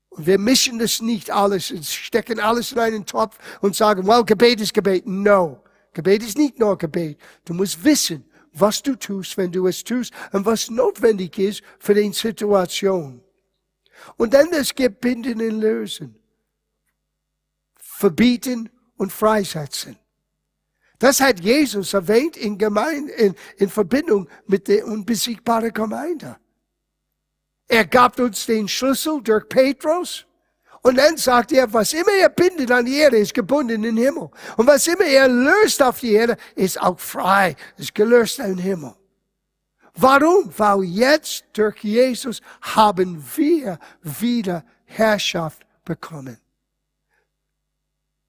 Und 0.09 0.27
wir 0.27 0.39
mischen 0.39 0.79
das 0.79 1.01
nicht 1.01 1.31
alles, 1.31 1.69
stecken 1.95 2.41
alles 2.41 2.73
in 2.73 2.79
einen 2.79 3.07
Topf 3.07 3.39
und 3.61 3.77
sagen, 3.77 4.07
well, 4.07 4.25
Gebet 4.25 4.61
ist 4.61 4.75
Gebet. 4.75 5.07
No. 5.07 5.63
Gebet 5.93 6.23
ist 6.23 6.37
nicht 6.37 6.59
nur 6.59 6.77
Gebet. 6.77 7.19
Du 7.45 7.55
musst 7.55 7.85
wissen, 7.85 8.25
was 8.53 8.83
du 8.83 8.97
tust, 8.97 9.37
wenn 9.37 9.53
du 9.53 9.67
es 9.67 9.85
tust 9.85 10.13
und 10.33 10.45
was 10.47 10.71
notwendig 10.71 11.39
ist 11.39 11.63
für 11.79 11.95
die 11.95 12.13
Situation. 12.13 13.23
Und 14.17 14.35
dann 14.35 14.51
das 14.51 14.75
Gebinden 14.75 15.41
und 15.41 15.61
Lösen. 15.61 16.17
Verbieten 17.77 18.71
und 18.97 19.13
freisetzen. 19.13 19.97
Das 21.01 21.19
hat 21.19 21.41
Jesus 21.41 21.95
erwähnt 21.95 22.37
in, 22.37 22.59
Gemeinde, 22.59 23.11
in, 23.15 23.35
in 23.57 23.71
Verbindung 23.71 24.29
mit 24.47 24.69
der 24.69 24.87
unbesiegbaren 24.87 25.73
Gemeinde. 25.73 26.37
Er 27.67 27.87
gab 27.87 28.21
uns 28.21 28.45
den 28.45 28.69
Schlüssel 28.69 29.23
durch 29.23 29.49
Petrus. 29.49 30.27
Und 30.83 30.99
dann 30.99 31.17
sagt 31.17 31.53
er, 31.53 31.73
was 31.73 31.95
immer 31.95 32.13
er 32.21 32.29
bindet 32.29 32.71
an 32.71 32.85
die 32.85 32.99
Erde, 32.99 33.17
ist 33.17 33.33
gebunden 33.33 33.83
im 33.83 33.97
Himmel. 33.97 34.31
Und 34.59 34.67
was 34.67 34.87
immer 34.87 35.07
er 35.07 35.27
löst 35.27 35.83
auf 35.83 36.01
die 36.01 36.13
Erde, 36.13 36.37
ist 36.55 36.79
auch 36.79 37.01
frei, 37.01 37.57
ist 37.79 37.95
gelöst 37.95 38.39
im 38.39 38.59
Himmel. 38.59 38.95
Warum? 39.95 40.53
Weil 40.57 40.85
jetzt 40.85 41.45
durch 41.55 41.79
Jesus 41.83 42.43
haben 42.61 43.25
wir 43.37 43.79
wieder 44.03 44.65
Herrschaft 44.85 45.63
bekommen. 45.83 46.39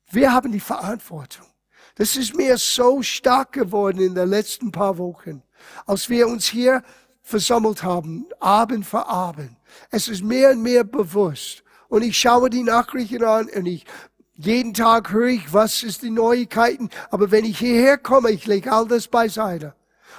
Wir 0.09 0.31
haben 0.31 0.53
die 0.53 0.59
Verantwortung. 0.59 1.50
Das 1.95 2.15
ist 2.15 2.35
mir 2.35 2.57
so 2.57 3.01
stark 3.01 3.51
geworden 3.53 3.99
in 3.99 4.15
den 4.15 4.29
letzten 4.29 4.71
paar 4.71 4.97
Wochen, 4.97 5.43
als 5.85 6.09
wir 6.09 6.27
uns 6.27 6.47
hier 6.47 6.83
versammelt 7.21 7.83
haben, 7.83 8.25
Abend 8.39 8.85
für 8.85 9.07
Abend. 9.07 9.55
Es 9.89 10.07
ist 10.07 10.23
mehr 10.23 10.51
und 10.51 10.61
mehr 10.61 10.83
bewusst. 10.83 11.63
Und 11.87 12.03
ich 12.03 12.17
schaue 12.17 12.49
die 12.49 12.63
Nachrichten 12.63 13.23
an 13.23 13.49
und 13.49 13.65
ich, 13.65 13.85
jeden 14.33 14.73
Tag 14.73 15.11
höre 15.11 15.27
ich, 15.27 15.53
was 15.53 15.83
ist 15.83 16.01
die 16.01 16.09
Neuigkeiten. 16.09 16.89
Aber 17.09 17.31
wenn 17.31 17.45
ich 17.45 17.59
hierher 17.59 17.97
komme, 17.97 18.31
ich 18.31 18.47
lege 18.47 18.71
all 18.71 18.87
das 18.87 19.07
beiseite. 19.07 19.75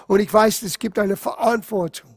Und 0.06 0.20
ich 0.20 0.32
weiß, 0.32 0.62
es 0.62 0.78
gibt 0.78 0.98
eine 0.98 1.16
Verantwortung, 1.16 2.10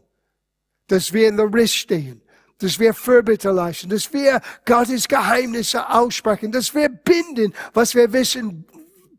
dass 0.88 1.14
wir 1.14 1.28
in 1.28 1.38
der 1.38 1.52
Riss 1.54 1.74
stehen 1.74 2.22
dass 2.60 2.80
wir 2.80 2.94
Fürbitte 2.94 3.52
leisten, 3.52 3.90
dass 3.90 4.12
wir 4.14 4.42
Gottes 4.66 5.08
Geheimnisse 5.08 5.90
aussprechen, 5.90 6.52
dass 6.52 6.74
wir 6.74 6.90
binden, 6.90 7.54
was 7.74 7.96
wir 7.96 8.12
wissen, 8.14 8.66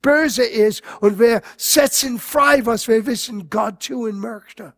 böse 0.03 0.45
ist 0.45 0.83
und 1.01 1.19
wir 1.19 1.43
setzen 1.57 2.19
frei, 2.19 2.65
was 2.65 2.89
wir 2.89 3.07
wissen, 3.07 3.51
Gott 3.51 3.87
tun 3.87 4.19
möchte. 4.19 4.75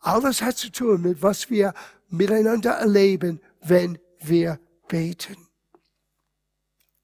Alles 0.00 0.42
hat 0.42 0.56
zu 0.56 0.70
tun 0.70 1.02
mit, 1.02 1.22
was 1.22 1.50
wir 1.50 1.74
miteinander 2.08 2.72
erleben, 2.72 3.40
wenn 3.62 3.98
wir 4.20 4.60
beten. 4.88 5.36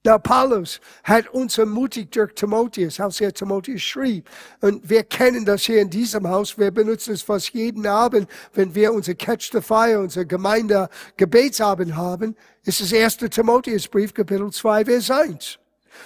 Der 0.05 0.18
Paulus 0.18 0.81
hat 1.05 1.29
uns 1.29 1.59
ermutigt 1.59 2.16
durch 2.16 2.35
Timotheus, 2.35 2.99
als 2.99 3.21
er 3.21 3.33
Timotheus 3.33 3.83
schrieb. 3.83 4.29
Und 4.61 4.88
wir 4.90 5.05
kennen 5.05 5.45
das 5.45 5.62
hier 5.62 5.81
in 5.81 5.90
diesem 5.90 6.29
Haus. 6.29 6.59
Wir 6.59 6.73
benutzen 6.73 7.14
es 7.14 7.23
fast 7.23 7.51
jeden 7.51 7.87
Abend, 7.87 8.29
wenn 8.53 8.75
wir 8.75 8.92
unser 8.92 9.14
Catch 9.14 9.53
the 9.53 9.61
Fire, 9.61 10.01
unser 10.01 10.25
Gemeinde 10.25 10.88
Gebetsabend 11.16 11.95
haben. 11.95 12.35
Es 12.64 12.81
ist 12.81 12.92
1. 12.92 13.18
Timotheusbrief, 13.31 14.12
Kapitel 14.12 14.51
2, 14.51 14.87
Vers 14.87 15.11
1. 15.11 15.59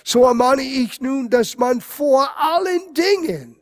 So 0.05 0.25
ermahne 0.25 0.62
ich 0.62 1.01
nun, 1.01 1.29
dass 1.31 1.57
man 1.57 1.81
vor 1.81 2.29
allen 2.38 2.94
Dingen 2.94 3.57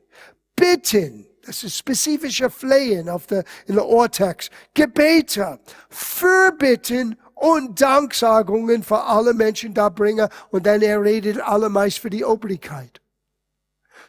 bitten, 0.57 1.27
das 1.47 1.63
ist 1.65 1.79
spezifische 1.79 2.51
Flehen 2.51 3.09
auf 3.09 3.27
der, 3.27 3.45
in 3.67 3.75
der 3.75 3.87
Ohrtext, 3.87 4.51
Gebete, 4.75 5.59
Fürbitten 5.89 7.17
und 7.35 7.81
Danksagungen 7.81 8.83
für 8.83 9.03
alle 9.03 9.35
Menschen 9.35 9.75
da 9.75 9.89
bringe 9.89 10.29
und 10.51 10.67
dann 10.67 10.83
er 10.83 11.03
redet 11.03 11.41
allermeist 11.41 11.99
für 11.99 12.11
die 12.11 12.25
Obrigkeit. 12.25 13.01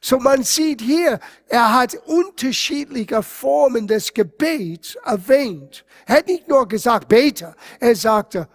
So 0.01 0.19
man 0.19 0.43
sieht 0.43 0.82
hier, 0.82 1.19
er 1.47 1.73
hat 1.73 1.95
unterschiedliche 2.06 3.23
Formen 3.23 3.88
des 3.88 4.13
Gebets 4.13 4.95
erwähnt. 5.04 5.84
Er 6.06 6.17
hat 6.17 6.28
nicht 6.28 6.47
nur 6.47 6.67
gesagt, 6.67 7.08
bete, 7.08 7.56
er 7.80 7.95
sagte, 7.95 8.47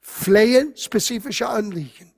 flehen, 0.00 0.74
spezifische 0.76 1.48
Anliegen 1.48 2.10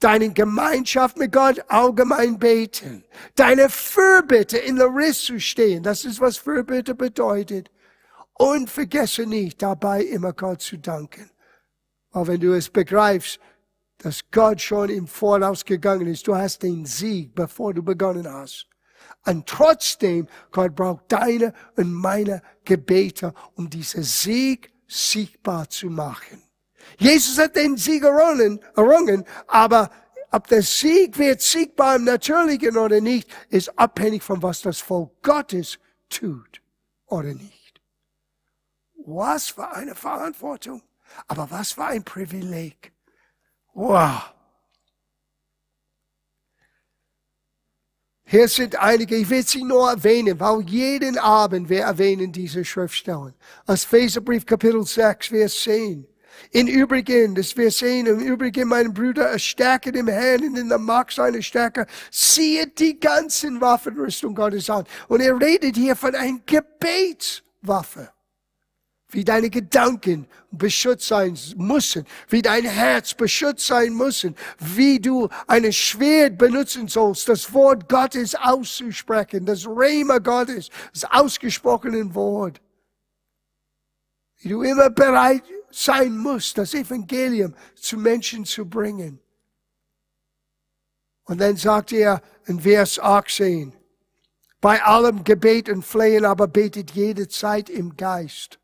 deine 0.00 0.32
Gemeinschaft 0.32 1.18
mit 1.18 1.32
Gott 1.32 1.62
allgemein 1.68 2.38
beten, 2.38 3.04
deine 3.36 3.68
Fürbitte 3.68 4.58
in 4.58 4.76
der 4.76 4.88
Riss 4.88 5.22
zu 5.24 5.38
stehen, 5.38 5.82
das 5.82 6.04
ist, 6.04 6.20
was 6.20 6.38
Fürbitte 6.38 6.94
bedeutet. 6.94 7.70
Und 8.34 8.70
vergesse 8.70 9.26
nicht, 9.26 9.60
dabei 9.60 10.02
immer 10.02 10.32
Gott 10.32 10.62
zu 10.62 10.78
danken. 10.78 11.30
Aber 12.10 12.28
wenn 12.28 12.40
du 12.40 12.54
es 12.54 12.70
begreifst, 12.70 13.38
dass 13.98 14.30
Gott 14.30 14.62
schon 14.62 14.88
im 14.88 15.06
Voraus 15.06 15.64
gegangen 15.64 16.06
ist, 16.06 16.26
du 16.26 16.34
hast 16.34 16.62
den 16.62 16.86
Sieg, 16.86 17.34
bevor 17.34 17.74
du 17.74 17.82
begonnen 17.82 18.26
hast. 18.26 18.66
Und 19.26 19.46
trotzdem, 19.46 20.26
Gott 20.50 20.74
braucht 20.74 21.12
deine 21.12 21.52
und 21.76 21.92
meine 21.92 22.42
Gebete, 22.64 23.34
um 23.54 23.68
diesen 23.68 24.02
Sieg 24.02 24.72
sichtbar 24.88 25.68
zu 25.68 25.88
machen. 25.88 26.42
Jesus 26.98 27.38
hat 27.38 27.56
den 27.56 27.76
Sieg 27.76 28.02
errungen, 28.04 28.60
errungen, 28.76 29.24
aber 29.46 29.90
ob 30.32 30.46
der 30.46 30.62
Sieg 30.62 31.18
wird 31.18 31.40
siegbar 31.40 31.96
im 31.96 32.04
Natürlichen 32.04 32.76
oder 32.76 33.00
nicht, 33.00 33.28
ist 33.48 33.76
abhängig 33.78 34.22
von 34.22 34.42
was 34.42 34.62
das 34.62 34.78
Volk 34.78 35.10
Gottes 35.22 35.78
tut 36.08 36.62
oder 37.06 37.34
nicht. 37.34 37.80
Was 39.06 39.48
für 39.48 39.68
eine 39.70 39.94
Verantwortung, 39.94 40.82
aber 41.26 41.50
was 41.50 41.72
für 41.72 41.84
ein 41.84 42.04
Privileg. 42.04 42.92
Wow. 43.72 44.34
Hier 48.24 48.46
sind 48.46 48.76
einige, 48.76 49.16
ich 49.16 49.28
will 49.28 49.44
sie 49.44 49.64
nur 49.64 49.90
erwähnen, 49.90 50.38
weil 50.38 50.60
jeden 50.60 51.18
Abend 51.18 51.68
wir 51.68 51.82
erwähnen 51.82 52.30
diese 52.30 52.64
Schriftstellen. 52.64 53.34
Als 53.66 53.84
Feserbrief 53.84 54.46
Kapitel 54.46 54.86
6, 54.86 55.26
Vers 55.26 55.60
10. 55.62 56.06
In 56.50 56.66
Übrigen, 56.66 57.34
das 57.34 57.56
wir 57.56 57.70
sehen, 57.70 58.06
im 58.06 58.18
Übrigen, 58.18 58.68
meine 58.68 58.90
Brüder, 58.90 59.38
stärke 59.38 59.92
dem 59.92 60.08
Herrn 60.08 60.56
in 60.56 60.68
der 60.68 60.78
Macht 60.78 61.12
seiner 61.12 61.42
Stärke, 61.42 61.86
zieht 62.10 62.78
die 62.78 62.98
ganzen 62.98 63.60
Waffenrüstung 63.60 64.34
Gottes 64.34 64.68
an. 64.68 64.84
Und 65.08 65.20
er 65.20 65.38
redet 65.40 65.76
hier 65.76 65.94
von 65.94 66.14
einer 66.14 66.40
Gebetswaffe. 66.46 68.10
Wie 69.12 69.24
deine 69.24 69.50
Gedanken 69.50 70.28
beschützt 70.52 71.08
sein 71.08 71.36
müssen, 71.56 72.06
wie 72.28 72.42
dein 72.42 72.64
Herz 72.64 73.12
beschützt 73.12 73.66
sein 73.66 73.92
müssen, 73.92 74.36
wie 74.60 75.00
du 75.00 75.28
ein 75.48 75.72
Schwert 75.72 76.38
benutzen 76.38 76.86
sollst, 76.86 77.28
das 77.28 77.52
Wort 77.52 77.88
Gottes 77.88 78.36
auszusprechen, 78.36 79.46
das 79.46 79.66
Rema 79.66 80.18
Gottes, 80.18 80.68
das 80.92 81.04
ausgesprochene 81.10 82.14
Wort. 82.14 82.60
Wie 84.38 84.50
du 84.50 84.62
immer 84.62 84.90
bereit 84.90 85.42
sein 85.70 86.16
muss, 86.16 86.54
das 86.54 86.74
Evangelium 86.74 87.54
zu 87.74 87.96
Menschen 87.96 88.44
zu 88.44 88.68
bringen. 88.68 89.20
Und 91.24 91.38
dann 91.40 91.56
sagt 91.56 91.92
er 91.92 92.22
in 92.46 92.60
Vers 92.60 92.98
18, 92.98 93.72
bei 94.60 94.82
allem 94.82 95.24
Gebet 95.24 95.68
und 95.68 95.84
Flehen 95.84 96.24
aber 96.24 96.48
betet 96.48 96.90
jede 96.90 97.28
Zeit 97.28 97.70
im 97.70 97.96
Geist. 97.96 98.58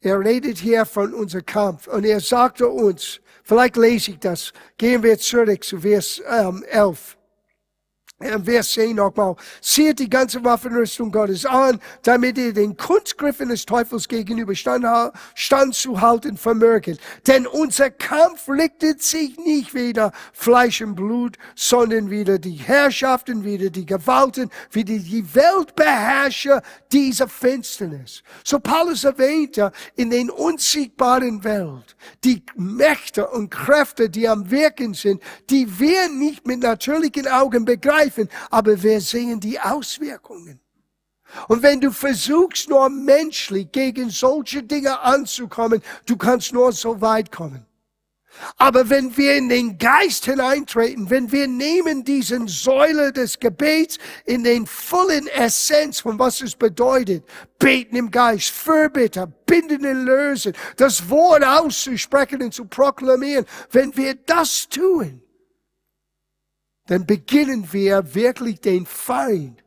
Er 0.00 0.20
redet 0.20 0.58
hier 0.58 0.86
von 0.86 1.12
unserem 1.12 1.44
Kampf 1.44 1.86
und 1.86 2.04
er 2.04 2.20
sagte 2.20 2.68
uns, 2.68 3.20
vielleicht 3.42 3.76
lese 3.76 4.12
ich 4.12 4.18
das, 4.18 4.52
gehen 4.76 5.02
wir 5.02 5.18
zurück 5.18 5.64
zu 5.64 5.80
Vers 5.80 6.22
ähm, 6.26 6.64
11. 6.68 7.17
Vers 8.20 8.72
10 8.72 8.96
nochmal. 8.96 9.36
Zieht 9.60 10.00
die 10.00 10.10
ganze 10.10 10.42
Waffenrüstung 10.42 11.12
Gottes 11.12 11.46
an, 11.46 11.80
damit 12.02 12.36
ihr 12.36 12.52
den 12.52 12.76
Kunstgriffen 12.76 13.48
des 13.48 13.64
Teufels 13.64 14.08
gegenüber 14.08 14.56
stand, 14.56 14.84
stand 15.36 15.76
zu 15.76 16.00
halten 16.00 16.36
vermöget. 16.36 16.98
Denn 17.28 17.46
unser 17.46 17.90
Kampf 17.90 18.48
richtet 18.48 19.04
sich 19.04 19.38
nicht 19.38 19.72
wieder 19.72 20.10
Fleisch 20.32 20.82
und 20.82 20.96
Blut, 20.96 21.38
sondern 21.54 22.10
wieder 22.10 22.40
die 22.40 22.54
Herrschaften, 22.56 23.44
wieder 23.44 23.70
die 23.70 23.86
Gewalten, 23.86 24.50
wieder 24.72 24.98
die 24.98 25.24
Weltbeherrscher 25.32 26.62
dieser 26.90 27.28
Finsternis. 27.28 28.24
So 28.42 28.58
Paulus 28.58 29.04
erwähnte, 29.04 29.70
in 29.94 30.10
den 30.10 30.28
unsiegbaren 30.28 31.44
Welt, 31.44 31.94
die 32.24 32.42
Mächte 32.56 33.28
und 33.28 33.50
Kräfte, 33.50 34.10
die 34.10 34.28
am 34.28 34.50
Wirken 34.50 34.94
sind, 34.94 35.22
die 35.50 35.78
wir 35.78 36.08
nicht 36.08 36.48
mit 36.48 36.58
natürlichen 36.60 37.28
Augen 37.28 37.64
begreifen, 37.64 38.07
begreifen, 38.08 38.28
aber 38.50 38.82
wir 38.82 39.00
sehen 39.00 39.40
die 39.40 39.58
Auswirkungen. 39.58 40.60
Und 41.46 41.62
wenn 41.62 41.80
du 41.80 41.90
versuchst, 41.90 42.70
nur 42.70 42.88
menschlich 42.88 43.70
gegen 43.70 44.08
solche 44.08 44.62
Dinge 44.62 44.98
anzukommen, 45.00 45.82
du 46.06 46.16
kannst 46.16 46.52
nur 46.54 46.72
so 46.72 47.00
weit 47.00 47.30
kommen. 47.30 47.66
Aber 48.56 48.88
wenn 48.88 49.16
wir 49.16 49.36
in 49.36 49.48
den 49.48 49.78
Geist 49.78 50.24
hineintreten, 50.26 51.10
wenn 51.10 51.32
wir 51.32 51.48
nehmen 51.48 52.04
diesen 52.04 52.46
Säule 52.46 53.12
des 53.12 53.40
Gebets 53.40 53.98
in 54.24 54.44
den 54.44 54.66
vollen 54.66 55.26
Essenz 55.26 56.00
von 56.00 56.18
was 56.18 56.40
es 56.40 56.54
bedeutet, 56.54 57.24
beten 57.58 57.96
im 57.96 58.10
Geist, 58.10 58.50
Fürbitter, 58.50 59.26
binden 59.26 59.84
und 59.84 60.04
lösen, 60.04 60.52
das 60.76 61.10
Wort 61.10 61.44
auszusprechen 61.44 62.42
und 62.42 62.54
zu 62.54 62.64
proklamieren, 62.64 63.44
wenn 63.72 63.94
wir 63.96 64.14
das 64.14 64.68
tun, 64.68 65.20
dann 66.88 67.04
beginnen 67.06 67.70
wir 67.70 68.14
wirklich 68.14 68.60
den 68.60 68.86
Feind 68.86 69.62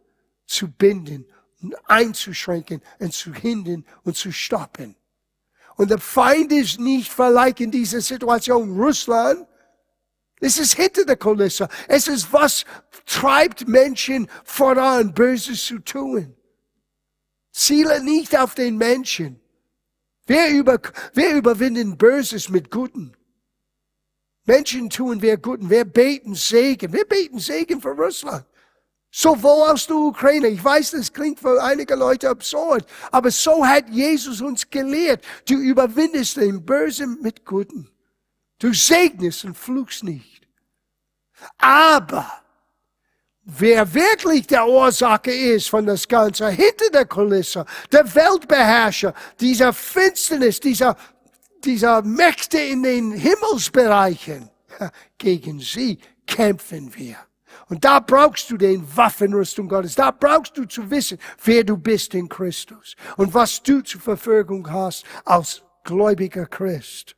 zu 0.48 0.68
binden 0.68 1.26
und 1.62 1.76
einzuschränken 1.90 2.82
und 3.00 3.14
zu 3.14 3.32
hindern 3.34 3.86
und 4.04 4.18
zu 4.18 4.32
stoppen. 4.32 4.96
Und 5.78 5.92
der 5.92 6.00
Feind 6.00 6.52
ist 6.52 6.80
nicht 6.80 7.12
vielleicht 7.12 7.62
in 7.62 7.70
dieser 7.70 8.02
Situation 8.02 8.76
Russland. 8.76 9.48
Es 10.40 10.58
ist 10.58 10.74
hinter 10.74 11.06
der 11.06 11.16
Kulisse. 11.16 11.70
Es 11.88 12.08
ist 12.08 12.34
was 12.34 12.66
treibt 13.06 13.68
Menschen 13.68 14.28
voran, 14.44 15.14
Böses 15.14 15.64
zu 15.64 15.78
tun. 15.78 16.36
Ziele 17.52 18.04
nicht 18.04 18.36
auf 18.38 18.56
den 18.56 18.78
Menschen. 18.78 19.40
Wer, 20.26 20.50
über, 20.50 20.80
wer 21.14 21.36
überwinden 21.36 21.98
Böses 21.98 22.50
mit 22.50 22.72
Guten? 22.72 23.16
Menschen 24.52 24.90
tun 24.90 25.22
wir 25.22 25.38
Guten. 25.38 25.70
Wir 25.70 25.86
beten 25.86 26.36
Segen. 26.36 26.92
Wir 26.92 27.06
beten 27.06 27.40
Segen 27.40 27.82
für 27.82 27.92
Russland. 27.92 28.44
Sowohl 29.10 29.70
aus 29.70 29.88
der 29.88 29.96
Ukraine. 29.96 30.50
Ich 30.50 30.62
weiß, 30.62 30.92
das 30.92 31.14
klingt 31.14 31.40
für 31.40 31.64
einige 31.64 31.96
Leute 31.96 32.30
absurd. 32.30 32.86
Aber 33.12 33.32
so 33.32 33.66
hat 33.66 33.88
Jesus 33.90 34.42
uns 34.42 34.70
gelehrt. 34.70 35.24
Du 35.48 35.54
überwindest 35.54 36.36
den 36.36 36.66
Bösen 36.66 37.18
mit 37.22 37.46
Guten. 37.46 37.90
Du 38.60 38.74
segnest 38.74 39.46
und 39.46 39.56
fluchst 39.58 40.04
nicht. 40.04 40.42
Aber 41.58 42.30
wer 43.44 43.94
wirklich 43.94 44.48
der 44.48 44.68
Ursache 44.68 45.32
ist 45.32 45.70
von 45.70 45.86
das 45.86 46.06
Ganze, 46.06 46.50
hinter 46.50 46.90
der 46.92 47.06
Kulisse, 47.06 47.66
der 47.90 48.04
Weltbeherrscher, 48.14 49.14
dieser 49.40 49.72
Finsternis, 49.72 50.60
dieser 50.60 50.98
dieser 51.66 52.02
Mächte 52.02 52.60
in 52.60 52.84
den 52.84 53.12
Himmelsbereichen, 53.12 54.50
gegen 55.18 55.60
sie 55.60 56.00
kämpfen 56.26 56.94
wir. 56.96 57.18
Und 57.70 57.86
da 57.86 58.00
brauchst 58.00 58.50
du 58.50 58.58
den 58.58 58.86
Waffenrüstung 58.96 59.68
Gottes. 59.68 59.96
Da 59.96 60.12
brauchst 60.12 60.58
du 60.58 60.66
zu 60.66 60.90
wissen, 60.90 61.18
wer 61.44 61.64
du 61.64 61.78
bist 61.78 62.14
in 62.14 62.28
Christus 62.28 62.96
und 63.18 63.34
was 63.34 63.62
du 63.62 63.82
zur 63.82 64.02
Verfügung 64.02 64.70
hast 64.70 65.06
als 65.26 65.64
gläubiger 65.84 66.46
Christ. 66.46 67.16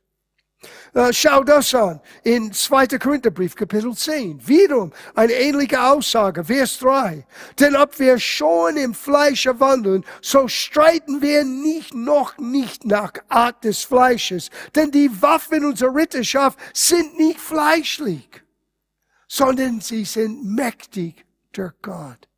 Äh, 0.94 1.12
schau 1.12 1.42
das 1.42 1.74
an 1.74 2.00
in 2.22 2.52
2. 2.52 2.98
Korintherbrief, 2.98 3.54
Kapitel 3.54 3.94
10. 3.94 4.46
Wiederum 4.46 4.92
eine 5.14 5.32
ähnliche 5.32 5.82
Aussage, 5.82 6.44
Vers 6.44 6.78
3. 6.78 7.26
Denn 7.58 7.76
ob 7.76 7.98
wir 7.98 8.18
schon 8.18 8.76
im 8.76 8.94
Fleische 8.94 9.58
wandeln, 9.58 10.04
so 10.20 10.48
streiten 10.48 11.20
wir 11.20 11.44
nicht 11.44 11.94
noch 11.94 12.38
nicht 12.38 12.84
nach 12.84 13.12
Art 13.28 13.64
des 13.64 13.82
Fleisches. 13.82 14.50
Denn 14.74 14.90
die 14.90 15.10
Waffen 15.20 15.64
unserer 15.64 15.94
Ritterschaft 15.94 16.58
sind 16.72 17.18
nicht 17.18 17.40
fleischlich, 17.40 18.28
sondern 19.28 19.80
sie 19.80 20.04
sind 20.04 20.44
mächtig 20.44 21.24
durch 21.52 21.72
Gott. 21.82 22.28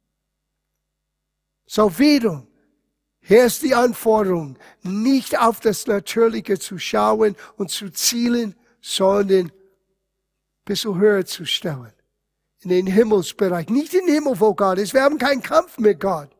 So 1.67 1.99
wiederum, 1.99 2.47
hier 3.29 3.47
ist 3.47 3.63
die 3.63 3.75
Anforderung, 3.75 4.57
nicht 4.85 5.37
auf 5.37 5.59
das 5.59 5.89
Natürliche 5.89 6.61
zu 6.61 6.79
schauen 6.79 7.35
und 7.57 7.73
zu 7.73 7.91
zielen, 7.91 8.55
sondern 8.81 9.47
ein 9.47 9.53
bisschen 10.65 10.97
höher 10.97 11.27
zu 11.27 11.45
stellen. 11.45 11.93
In 12.61 12.71
den 12.71 12.87
Himmelsbereich. 12.87 13.69
Nicht 13.69 13.95
in 13.95 14.07
den 14.07 14.15
Himmel, 14.15 14.39
wo 14.39 14.55
Gott 14.55 14.79
ist. 14.79 14.95
Wir 14.95 15.03
haben 15.03 15.19
keinen 15.19 15.43
Kampf 15.43 15.77
mit 15.79 15.99
Gott. 15.99 16.31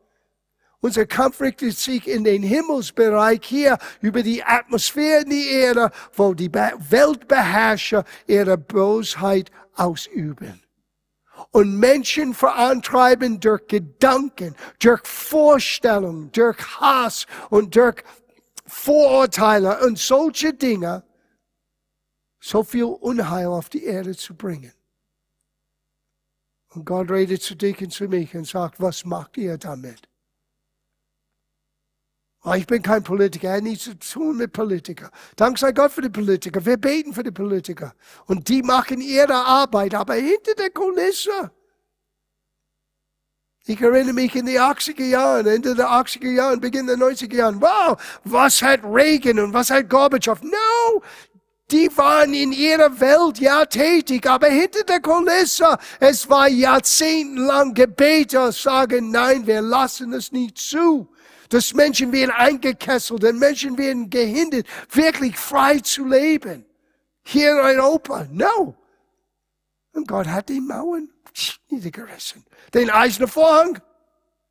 Unser 0.79 1.07
Kampf 1.07 1.41
richtet 1.41 1.77
sich 1.77 2.07
in 2.07 2.23
den 2.23 2.45
Himmelsbereich 2.45 3.41
hier 3.43 3.79
über 4.01 4.23
die 4.23 4.45
Atmosphäre 4.45 5.23
in 5.23 5.31
die 5.31 5.49
Erde, 5.49 5.91
wo 6.13 6.35
die 6.35 6.53
Weltbeherrscher 6.55 8.05
ihre 8.29 8.57
Bosheit 8.57 9.51
ausüben 9.75 10.63
und 11.51 11.77
Menschen 11.77 12.35
verantreiben 12.35 13.41
durch 13.41 13.67
Gedanken, 13.67 14.55
durch 14.79 15.07
Vorstellungen, 15.07 16.31
durch 16.33 16.59
Hass 16.81 17.27
und 17.51 17.75
durch 17.75 18.03
Vorurteile 18.67 19.85
und 19.85 19.99
solche 19.99 20.53
Dinge, 20.53 21.05
so 22.41 22.63
viel 22.63 22.85
Unheil 22.85 23.47
auf 23.47 23.69
die 23.69 23.85
Erde 23.85 24.17
zu 24.17 24.35
bringen. 24.35 24.73
Und 26.75 26.85
Gott 26.85 27.11
redet 27.11 27.43
zu 27.43 27.55
dich 27.55 27.81
und 27.81 27.91
zu 27.91 28.05
mich 28.05 28.35
und 28.35 28.47
sagt, 28.47 28.81
was 28.81 29.05
macht 29.05 29.37
ihr 29.37 29.57
damit? 29.57 30.09
Oh, 32.49 32.53
ich 32.53 32.65
bin 32.69 32.81
kein 32.81 33.03
Politiker, 33.03 33.49
er 33.49 33.57
hat 33.57 33.65
nichts 33.65 33.87
zu 33.87 33.99
tun 33.99 34.37
mit 34.37 34.53
Politiker. 34.53 35.11
Dank 35.35 35.59
sei 35.59 35.73
Gott 35.73 35.91
für 35.91 36.03
die 36.03 36.11
Politiker. 36.11 36.65
Wir 36.65 36.77
beten 36.77 37.13
für 37.13 37.25
die 37.25 37.33
Politiker. 37.33 37.93
Und 38.27 38.49
die 38.49 38.63
machen 38.63 39.01
ihre 39.01 39.35
Arbeit, 39.35 39.97
aber 39.97 40.15
hinter 40.15 40.55
der 40.55 40.71
Kulisse. 40.71 41.51
Ich 43.65 43.81
erinnere 43.81 44.13
mich 44.13 44.37
in 44.37 44.47
die 44.47 44.61
80er 44.61 45.07
Jahren, 45.07 45.49
Ende 45.49 45.75
der 45.75 45.89
80er 45.89 46.31
Jahren, 46.31 46.61
Beginn 46.61 46.87
der 46.87 46.97
90er 46.97 47.35
Jahren. 47.35 47.61
Wow, 47.61 48.01
was 48.23 48.63
hat 48.63 48.79
Reagan 48.85 49.41
und 49.41 49.53
was 49.53 49.71
hat 49.71 49.91
Gorbatschow? 49.91 50.41
No, 50.43 51.03
die 51.73 51.91
waren 51.97 52.33
in 52.33 52.53
ihrer 52.53 53.01
Welt 53.01 53.41
ja 53.41 53.65
tätig, 53.65 54.25
aber 54.25 54.47
hinter 54.47 54.85
der 54.85 55.01
Kulisse, 55.01 55.77
es 55.99 56.31
war 56.31 56.49
jahrzehntelang 56.49 57.75
Gebete, 57.75 58.53
sagen, 58.53 59.11
nein, 59.11 59.49
wir 59.49 59.63
lassen 59.63 60.13
es 60.13 60.31
nicht 60.31 60.59
zu 60.59 61.09
dass 61.49 61.75
Menschen 61.75 62.13
werden 62.13 62.31
eingekesselt 62.31 63.25
und 63.25 63.39
Menschen 63.39 63.79
werden 63.79 64.11
gehindert, 64.11 64.67
wirklich 64.91 65.37
frei 65.37 65.79
zu 65.81 66.07
leben. 66.07 66.65
Hier 67.23 67.53
in 67.53 67.59
Europa, 67.59 68.27
no. 68.31 68.77
Und 69.93 70.07
Gott 70.07 70.27
hat 70.27 70.49
die 70.49 70.61
Mauern 70.61 71.11
niedergerissen. 71.69 72.45
Den 72.75 72.91
eisernen 72.91 73.29
Vorhang 73.29 73.81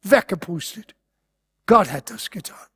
weggepustet. 0.01 0.95
Gott 1.65 1.91
hat 1.91 2.09
das 2.09 2.29
getan. 2.29 2.67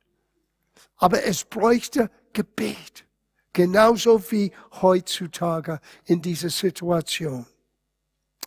Aber 0.96 1.22
es 1.24 1.44
bräuchte 1.44 2.10
Gebet. 2.32 3.04
Genauso 3.52 4.30
wie 4.30 4.52
heutzutage 4.80 5.80
in 6.04 6.22
dieser 6.22 6.50
Situation. 6.50 7.46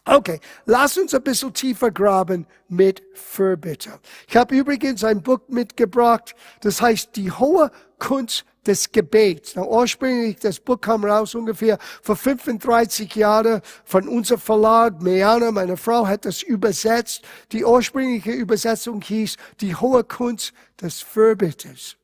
Okay, 0.06 0.42
lass 0.66 0.98
uns 0.98 1.14
ein 1.14 1.24
bisschen 1.24 1.54
tiefer 1.54 1.90
graben 1.90 2.46
mit 2.68 3.02
Fürbitte. 3.14 4.00
Ich 4.28 4.36
habe 4.36 4.56
übrigens 4.56 5.04
ein 5.06 5.24
Buch 5.24 5.40
mitgebracht, 5.48 6.36
das 6.60 6.82
heißt 6.82 7.16
Die 7.16 7.32
hohe 7.32 7.72
Kunst 8.00 8.44
des 8.66 8.92
Gebets. 8.92 9.54
Na, 9.56 9.66
ursprünglich, 9.66 10.40
das 10.40 10.60
Buch 10.60 10.82
kam 10.82 11.06
raus 11.06 11.36
ungefähr 11.36 11.78
vor 12.02 12.18
35 12.18 13.16
Jahren 13.16 13.62
von 13.86 14.10
unserem 14.10 14.42
Verlag. 14.42 15.02
Meana, 15.02 15.52
meine 15.52 15.78
Frau, 15.78 16.06
hat 16.06 16.26
das 16.26 16.44
übersetzt. 16.44 17.24
Die 17.54 17.64
ursprüngliche 17.64 18.32
Übersetzung 18.32 19.02
hieß 19.02 19.38
Die 19.62 19.76
hohe 19.76 20.04
Kunst 20.04 20.54
des 20.82 21.02
Fürbittes. 21.02 21.96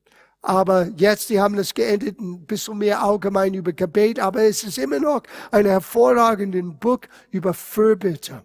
Aber 0.42 0.88
jetzt, 0.96 1.30
die 1.30 1.40
haben 1.40 1.58
das 1.58 1.74
geendet 1.74 2.20
ein 2.20 2.46
bisschen 2.46 2.78
mehr 2.78 3.02
allgemein 3.02 3.54
über 3.54 3.74
Gebet, 3.74 4.20
aber 4.20 4.44
es 4.44 4.64
ist 4.64 4.78
immer 4.78 5.00
noch 5.00 5.24
ein 5.52 5.66
hervorragendes 5.66 6.64
Buch 6.80 7.02
über 7.32 7.54
Fürbitte. 7.54 8.44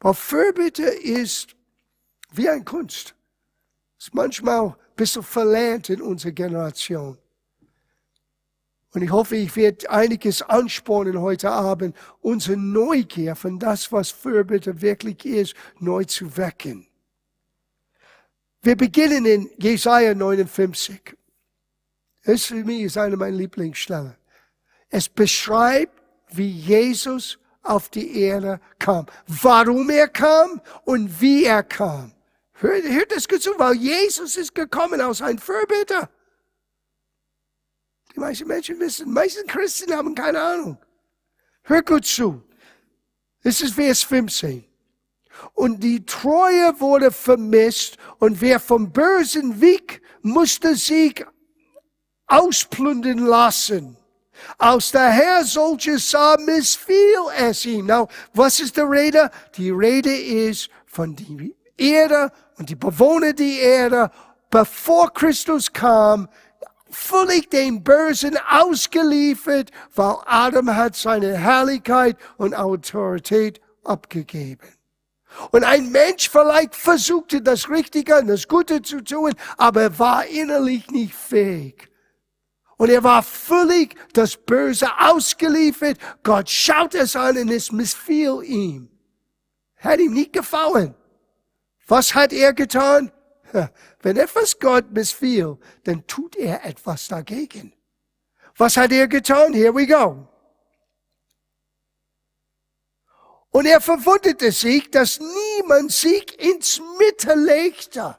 Weil 0.00 0.14
Fürbitte 0.14 0.84
ist 0.84 1.54
wie 2.32 2.48
ein 2.48 2.64
Kunst. 2.64 3.14
Ist 3.98 4.14
manchmal 4.14 4.68
ein 4.68 4.74
bisschen 4.96 5.22
verlernt 5.22 5.90
in 5.90 6.00
unserer 6.00 6.32
Generation. 6.32 7.18
Und 8.94 9.02
ich 9.02 9.10
hoffe, 9.10 9.36
ich 9.36 9.54
werde 9.54 9.90
einiges 9.90 10.40
anspornen 10.40 11.20
heute 11.20 11.50
Abend, 11.50 11.94
unsere 12.20 12.56
Neugier 12.56 13.36
von 13.36 13.58
das, 13.58 13.92
was 13.92 14.10
Fürbitte 14.10 14.80
wirklich 14.80 15.24
ist, 15.26 15.54
neu 15.78 16.04
zu 16.04 16.38
wecken. 16.38 16.86
Wir 18.62 18.76
beginnen 18.76 19.26
in 19.26 19.50
Jesaja 19.58 20.14
59. 20.14 21.17
Das 22.28 22.44
für 22.44 22.62
mich 22.62 22.82
ist 22.82 22.98
eine 22.98 23.16
meiner 23.16 23.38
Lieblingsstellen. 23.38 24.14
Es 24.90 25.08
beschreibt, 25.08 25.98
wie 26.28 26.50
Jesus 26.50 27.38
auf 27.62 27.88
die 27.88 28.20
Erde 28.20 28.60
kam. 28.78 29.06
Warum 29.26 29.88
er 29.88 30.08
kam 30.08 30.60
und 30.84 31.22
wie 31.22 31.44
er 31.46 31.62
kam. 31.62 32.12
Hört, 32.52 32.84
hört 32.84 33.12
das 33.12 33.26
gut 33.26 33.40
zu, 33.40 33.52
weil 33.56 33.76
Jesus 33.76 34.36
ist 34.36 34.54
gekommen 34.54 35.00
aus 35.00 35.22
einem 35.22 35.38
Fürbitter. 35.38 36.10
Die 38.14 38.20
meisten 38.20 38.46
Menschen 38.46 38.78
wissen, 38.78 39.06
die 39.06 39.12
meisten 39.12 39.46
Christen 39.46 39.94
haben 39.94 40.14
keine 40.14 40.42
Ahnung. 40.42 40.76
Hört 41.62 41.86
gut 41.86 42.04
zu. 42.04 42.42
Das 43.42 43.62
ist 43.62 43.72
Vers 43.72 44.02
15. 44.02 44.66
Und 45.54 45.82
die 45.82 46.04
Treue 46.04 46.78
wurde 46.78 47.10
vermisst 47.10 47.96
und 48.18 48.38
wer 48.42 48.60
vom 48.60 48.92
bösen 48.92 49.62
Weg 49.62 50.02
musste 50.20 50.76
sich 50.76 51.24
ausplündern 52.28 53.18
lassen. 53.18 53.96
Aus 54.58 54.92
der 54.92 55.08
Herr 55.08 55.44
solches 55.44 56.10
sah 56.10 56.36
missfiel 56.38 57.24
es 57.36 57.64
ihm. 57.66 57.86
Now, 57.86 58.08
was 58.34 58.60
ist 58.60 58.76
die 58.76 58.82
Rede? 58.82 59.30
Die 59.56 59.70
Rede 59.70 60.14
ist 60.14 60.70
von 60.86 61.16
die 61.16 61.54
Erde 61.76 62.30
und 62.56 62.70
die 62.70 62.76
Bewohner 62.76 63.32
der 63.32 63.60
Erde, 63.60 64.10
bevor 64.50 65.12
Christus 65.12 65.72
kam, 65.72 66.28
völlig 66.90 67.50
den 67.50 67.82
Bösen 67.82 68.38
ausgeliefert, 68.48 69.70
weil 69.94 70.16
Adam 70.26 70.74
hat 70.74 70.96
seine 70.96 71.36
Herrlichkeit 71.36 72.16
und 72.36 72.54
Autorität 72.54 73.60
abgegeben. 73.84 74.68
Und 75.50 75.64
ein 75.64 75.90
Mensch 75.90 76.30
vielleicht 76.30 76.74
versuchte 76.74 77.42
das 77.42 77.68
Richtige 77.68 78.16
und 78.18 78.28
das 78.28 78.48
Gute 78.48 78.82
zu 78.82 79.02
tun, 79.02 79.34
aber 79.56 79.82
er 79.82 79.98
war 79.98 80.26
innerlich 80.26 80.90
nicht 80.90 81.14
fähig. 81.14 81.88
Und 82.78 82.90
er 82.90 83.02
war 83.02 83.24
völlig 83.24 83.96
das 84.12 84.36
Böse 84.36 84.88
ausgeliefert. 84.98 85.98
Gott 86.22 86.48
schaut 86.48 86.94
es 86.94 87.16
an 87.16 87.36
und 87.36 87.50
es 87.50 87.72
missfiel 87.72 88.40
ihm. 88.44 88.88
Hat 89.76 89.98
ihm 89.98 90.14
nicht 90.14 90.32
gefallen. 90.32 90.94
Was 91.88 92.14
hat 92.14 92.32
er 92.32 92.52
getan? 92.52 93.10
Wenn 94.00 94.16
etwas 94.16 94.58
Gott 94.60 94.92
missfiel, 94.92 95.58
dann 95.84 96.06
tut 96.06 96.36
er 96.36 96.64
etwas 96.64 97.08
dagegen. 97.08 97.72
Was 98.56 98.76
hat 98.76 98.92
er 98.92 99.08
getan? 99.08 99.52
Here 99.52 99.74
we 99.74 99.86
go. 99.86 100.28
Und 103.50 103.66
er 103.66 103.80
verwunderte 103.80 104.52
sich, 104.52 104.88
dass 104.90 105.18
niemand 105.18 105.90
sich 105.90 106.38
ins 106.38 106.80
Mitte 106.98 107.34
legte. 107.34 108.16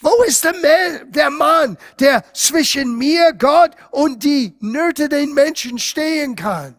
Wo 0.00 0.22
ist 0.22 0.44
der 0.44 1.30
Mann, 1.30 1.76
der 1.98 2.24
zwischen 2.32 2.96
mir, 2.96 3.34
Gott 3.34 3.72
und 3.90 4.24
die 4.24 4.56
Nöte 4.60 5.08
den 5.10 5.34
Menschen 5.34 5.78
stehen 5.78 6.36
kann? 6.36 6.74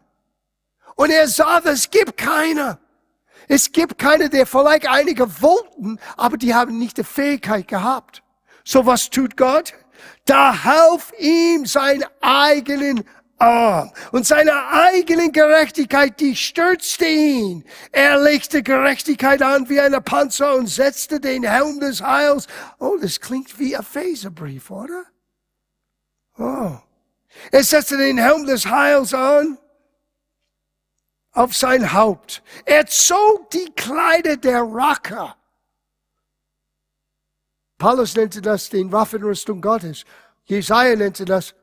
Und 0.95 1.11
er 1.11 1.27
sah, 1.27 1.59
es 1.65 1.89
gibt 1.89 2.17
keiner. 2.17 2.79
Es 3.47 3.71
gibt 3.71 3.97
keine, 3.99 4.29
der 4.29 4.47
vielleicht 4.47 4.87
einige 4.87 5.41
wollten, 5.41 5.99
aber 6.17 6.37
die 6.37 6.55
haben 6.55 6.79
nicht 6.79 6.97
die 6.97 7.03
Fähigkeit 7.03 7.67
gehabt. 7.67 8.23
So 8.63 8.85
was 8.85 9.09
tut 9.09 9.37
Gott? 9.37 9.73
Da 10.25 10.63
half 10.63 11.11
ihm 11.19 11.65
sein 11.65 12.03
eigenen 12.21 13.03
Arm 13.41 13.91
und 14.11 14.27
seine 14.27 14.53
eigenen 14.69 15.31
Gerechtigkeit, 15.31 16.19
die 16.19 16.35
stürzte 16.35 17.05
ihn. 17.05 17.65
Er 17.91 18.21
legte 18.21 18.61
Gerechtigkeit 18.61 19.41
an 19.41 19.67
wie 19.67 19.81
eine 19.81 19.99
Panzer 19.99 20.55
und 20.55 20.67
setzte 20.67 21.19
den 21.19 21.43
Helm 21.43 21.79
des 21.79 22.01
Heils. 22.01 22.47
Oh, 22.79 22.97
das 23.01 23.19
klingt 23.19 23.57
wie 23.57 23.75
ein 23.75 23.81
Epheserbrief, 23.81 24.69
oder? 24.69 25.03
Oh. 26.37 26.77
Er 27.51 27.63
setzte 27.63 27.97
den 27.97 28.17
Helm 28.17 28.45
des 28.45 28.65
Heils 28.65 29.13
an 29.13 29.57
auf 31.33 31.55
sein 31.55 31.93
Haupt. 31.93 32.43
Er 32.65 32.85
zog 32.85 33.49
die 33.51 33.71
Kleider 33.75 34.37
der 34.37 34.61
Racker. 34.61 35.35
Paulus 37.77 38.15
nannte 38.15 38.41
das 38.41 38.69
den 38.69 38.91
Waffenrüstung 38.91 39.61
Gottes. 39.61 40.03
Jesaja 40.45 40.95
nannte 40.95 41.25
das 41.25 41.55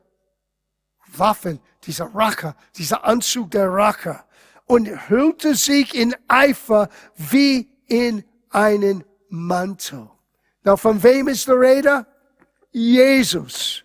Waffen, 1.15 1.59
dieser 1.83 2.09
Racker, 2.13 2.55
dieser 2.75 3.03
Anzug 3.03 3.51
der 3.51 3.71
Racker. 3.71 4.25
Und 4.65 5.09
hüllte 5.09 5.55
sich 5.55 5.95
in 5.95 6.15
Eifer 6.27 6.89
wie 7.15 7.69
in 7.87 8.23
einen 8.49 9.03
Mantel. 9.29 10.09
Na, 10.63 10.77
von 10.77 11.01
wem 11.01 11.27
ist 11.27 11.47
die 11.47 11.51
Rede? 11.51 12.05
Jesus. 12.71 13.83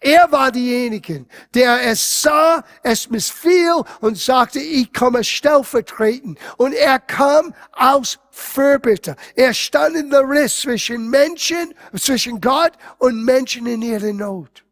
Er 0.00 0.30
war 0.30 0.50
diejenige, 0.50 1.24
der 1.54 1.82
es 1.82 2.22
sah, 2.22 2.62
es 2.82 3.08
missfiel 3.08 3.82
und 4.00 4.18
sagte, 4.18 4.58
ich 4.58 4.92
komme 4.92 5.24
stellvertretend. 5.24 6.38
Und 6.56 6.74
er 6.74 6.98
kam 6.98 7.54
aus 7.72 8.18
Fürbitte. 8.30 9.16
Er 9.34 9.54
stand 9.54 9.96
in 9.96 10.10
der 10.10 10.28
Riss 10.28 10.60
zwischen 10.60 11.08
Menschen, 11.08 11.74
zwischen 11.96 12.40
Gott 12.40 12.72
und 12.98 13.24
Menschen 13.24 13.66
in 13.66 13.82
ihrer 13.82 14.12
Not. 14.12 14.63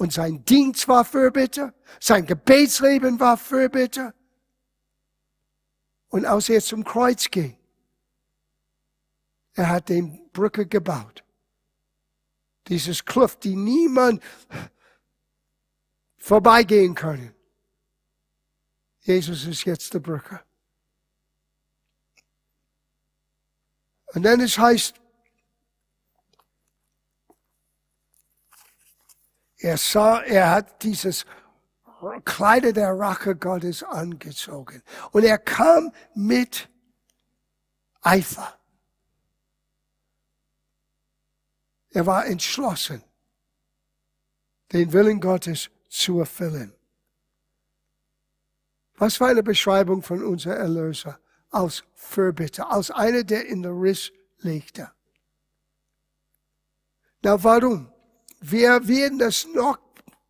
Und 0.00 0.14
sein 0.14 0.42
Dienst 0.46 0.88
war 0.88 1.04
Fürbitte, 1.04 1.74
sein 2.00 2.24
Gebetsleben 2.24 3.20
war 3.20 3.36
Fürbitte. 3.36 4.14
Und 6.08 6.24
als 6.24 6.48
er 6.48 6.62
zum 6.62 6.84
Kreuz 6.84 7.30
ging, 7.30 7.58
er 9.52 9.68
hat 9.68 9.90
den 9.90 10.30
Brücke 10.32 10.66
gebaut 10.66 11.22
dieses 12.66 13.04
Kluft, 13.04 13.44
die 13.44 13.54
niemand 13.56 14.22
vorbeigehen 16.16 16.94
können. 16.94 17.34
Jesus 19.00 19.44
ist 19.44 19.66
jetzt 19.66 19.92
der 19.92 19.98
Brücke. 19.98 20.40
Und 24.14 24.22
dann 24.22 24.40
es 24.40 24.56
heißt, 24.56 24.94
er 29.60 29.76
sah, 29.76 30.20
er 30.22 30.50
hat 30.50 30.82
dieses 30.82 31.24
Kleider 32.24 32.72
der 32.72 32.98
Rache 32.98 33.36
Gottes 33.36 33.82
angezogen. 33.82 34.82
Und 35.12 35.24
er 35.24 35.38
kam 35.38 35.92
mit 36.14 36.68
Eifer. 38.00 38.58
Er 41.90 42.06
war 42.06 42.26
entschlossen, 42.26 43.02
den 44.72 44.92
Willen 44.92 45.20
Gottes 45.20 45.70
zu 45.88 46.20
erfüllen. 46.20 46.72
Was 48.94 49.20
war 49.20 49.28
eine 49.28 49.42
Beschreibung 49.42 50.02
von 50.02 50.22
unserem 50.22 50.58
Erlöser 50.58 51.18
als 51.50 51.84
Fürbitter, 51.94 52.70
als 52.70 52.90
einer, 52.90 53.24
der 53.24 53.46
in 53.46 53.62
der 53.62 53.72
Riss 53.72 54.12
legte. 54.38 54.90
Na, 57.22 57.42
warum? 57.42 57.89
Wir 58.40 58.86
werden 58.88 59.18
das 59.18 59.46
noch 59.54 59.78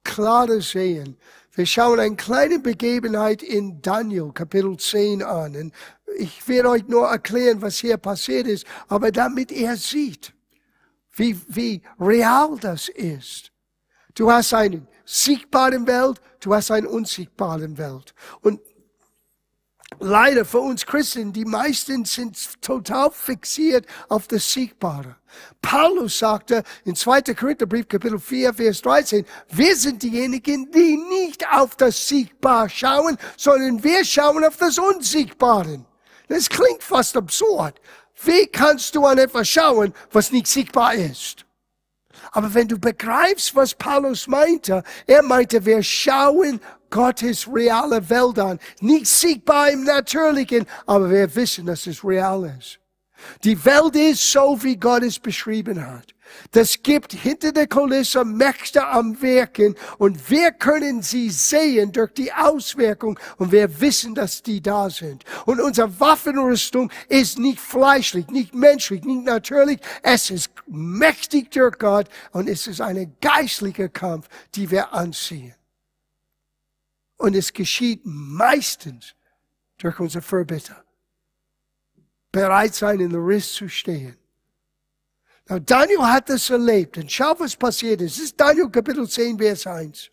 klarer 0.02 0.60
sehen. 0.60 1.16
Wir 1.52 1.66
schauen 1.66 2.00
eine 2.00 2.16
kleine 2.16 2.58
Begebenheit 2.58 3.42
in 3.42 3.80
Daniel, 3.82 4.32
Kapitel 4.32 4.76
10 4.76 5.22
an. 5.22 5.56
Und 5.56 5.74
ich 6.18 6.46
werde 6.48 6.70
euch 6.70 6.86
nur 6.88 7.06
erklären, 7.06 7.62
was 7.62 7.78
hier 7.78 7.96
passiert 7.96 8.46
ist, 8.46 8.66
aber 8.88 9.12
damit 9.12 9.52
er 9.52 9.76
sieht, 9.76 10.32
wie, 11.12 11.38
wie 11.48 11.82
real 12.00 12.56
das 12.60 12.88
ist. 12.88 13.52
Du 14.14 14.30
hast 14.30 14.54
eine 14.54 14.86
sichtbare 15.04 15.86
Welt, 15.86 16.20
du 16.40 16.54
hast 16.54 16.70
eine 16.70 16.88
unsichtbare 16.88 17.78
Welt. 17.78 18.14
Und 18.42 18.60
leider 19.98 20.44
für 20.44 20.60
uns 20.60 20.86
Christen, 20.86 21.32
die 21.32 21.44
meisten 21.44 22.04
sind 22.04 22.62
total 22.62 23.10
fixiert 23.10 23.86
auf 24.08 24.28
das 24.28 24.52
Siegbare. 24.52 25.16
Paulus 25.62 26.18
sagte 26.18 26.62
in 26.84 26.94
2. 26.94 27.22
Korintherbrief 27.34 27.88
Kapitel 27.88 28.18
4, 28.18 28.54
Vers 28.54 28.82
13, 28.82 29.24
wir 29.50 29.76
sind 29.76 30.02
diejenigen, 30.02 30.70
die 30.70 30.96
nicht 30.96 31.46
auf 31.52 31.76
das 31.76 32.08
Siegbare 32.08 32.68
schauen, 32.68 33.18
sondern 33.36 33.82
wir 33.82 34.04
schauen 34.04 34.44
auf 34.44 34.56
das 34.56 34.78
Unsiegbare. 34.78 35.84
Das 36.28 36.48
klingt 36.48 36.82
fast 36.82 37.16
absurd. 37.16 37.80
Wie 38.22 38.46
kannst 38.46 38.94
du 38.94 39.06
an 39.06 39.18
etwas 39.18 39.48
schauen, 39.48 39.94
was 40.12 40.30
nicht 40.30 40.46
siegbar 40.46 40.94
ist? 40.94 41.46
Aber 42.32 42.52
wenn 42.54 42.68
du 42.68 42.78
begreifst, 42.78 43.54
was 43.56 43.74
Paulus 43.74 44.26
meinte, 44.26 44.82
er 45.06 45.22
meinte, 45.22 45.64
wir 45.64 45.82
schauen 45.82 46.60
Gottes 46.90 47.48
reale 47.52 48.08
Welt 48.10 48.38
an. 48.38 48.58
Nicht 48.80 49.06
sichtbar 49.06 49.70
im 49.70 49.84
Natürlichen, 49.84 50.66
aber 50.86 51.10
wir 51.10 51.34
wissen, 51.34 51.66
dass 51.66 51.86
es 51.86 52.04
real 52.04 52.52
ist. 52.58 52.78
Die 53.44 53.64
Welt 53.64 53.96
ist 53.96 54.32
so, 54.32 54.62
wie 54.62 54.76
Gott 54.76 55.02
es 55.02 55.18
beschrieben 55.18 55.86
hat. 55.86 56.14
Das 56.52 56.82
gibt 56.82 57.12
hinter 57.12 57.52
der 57.52 57.66
Kulisse 57.66 58.24
Mächte 58.24 58.86
am 58.86 59.20
Wirken 59.20 59.74
und 59.98 60.30
wir 60.30 60.52
können 60.52 61.02
sie 61.02 61.30
sehen 61.30 61.92
durch 61.92 62.12
die 62.14 62.32
Auswirkung 62.32 63.18
und 63.38 63.52
wir 63.52 63.80
wissen, 63.80 64.14
dass 64.14 64.42
die 64.42 64.60
da 64.60 64.90
sind. 64.90 65.24
Und 65.46 65.60
unsere 65.60 65.98
Waffenrüstung 66.00 66.90
ist 67.08 67.38
nicht 67.38 67.60
fleischlich, 67.60 68.28
nicht 68.28 68.54
menschlich, 68.54 69.04
nicht 69.04 69.24
natürlich. 69.24 69.80
Es 70.02 70.30
ist 70.30 70.50
mächtig 70.66 71.50
durch 71.50 71.78
Gott 71.78 72.06
und 72.32 72.48
es 72.48 72.66
ist 72.66 72.80
ein 72.80 73.16
geistlicher 73.20 73.88
Kampf, 73.88 74.28
die 74.54 74.70
wir 74.70 74.92
anziehen. 74.94 75.54
Und 77.20 77.36
es 77.36 77.52
geschieht 77.52 78.00
meistens 78.04 79.14
durch 79.76 80.00
unser 80.00 80.22
Fürbitter. 80.22 80.82
Bereit 82.32 82.74
sein, 82.74 82.98
in 82.98 83.10
der 83.10 83.20
Riss 83.20 83.52
zu 83.52 83.68
stehen. 83.68 84.16
Now, 85.46 85.58
Daniel 85.58 86.02
hat 86.02 86.30
das 86.30 86.48
erlebt. 86.48 86.96
Und 86.96 87.12
schau, 87.12 87.34
was 87.38 87.54
passiert 87.54 88.00
ist. 88.00 88.16
Es 88.16 88.24
ist 88.24 88.40
Daniel 88.40 88.70
Kapitel 88.70 89.06
10, 89.06 89.36
Vers 89.36 89.66
1. 89.66 90.10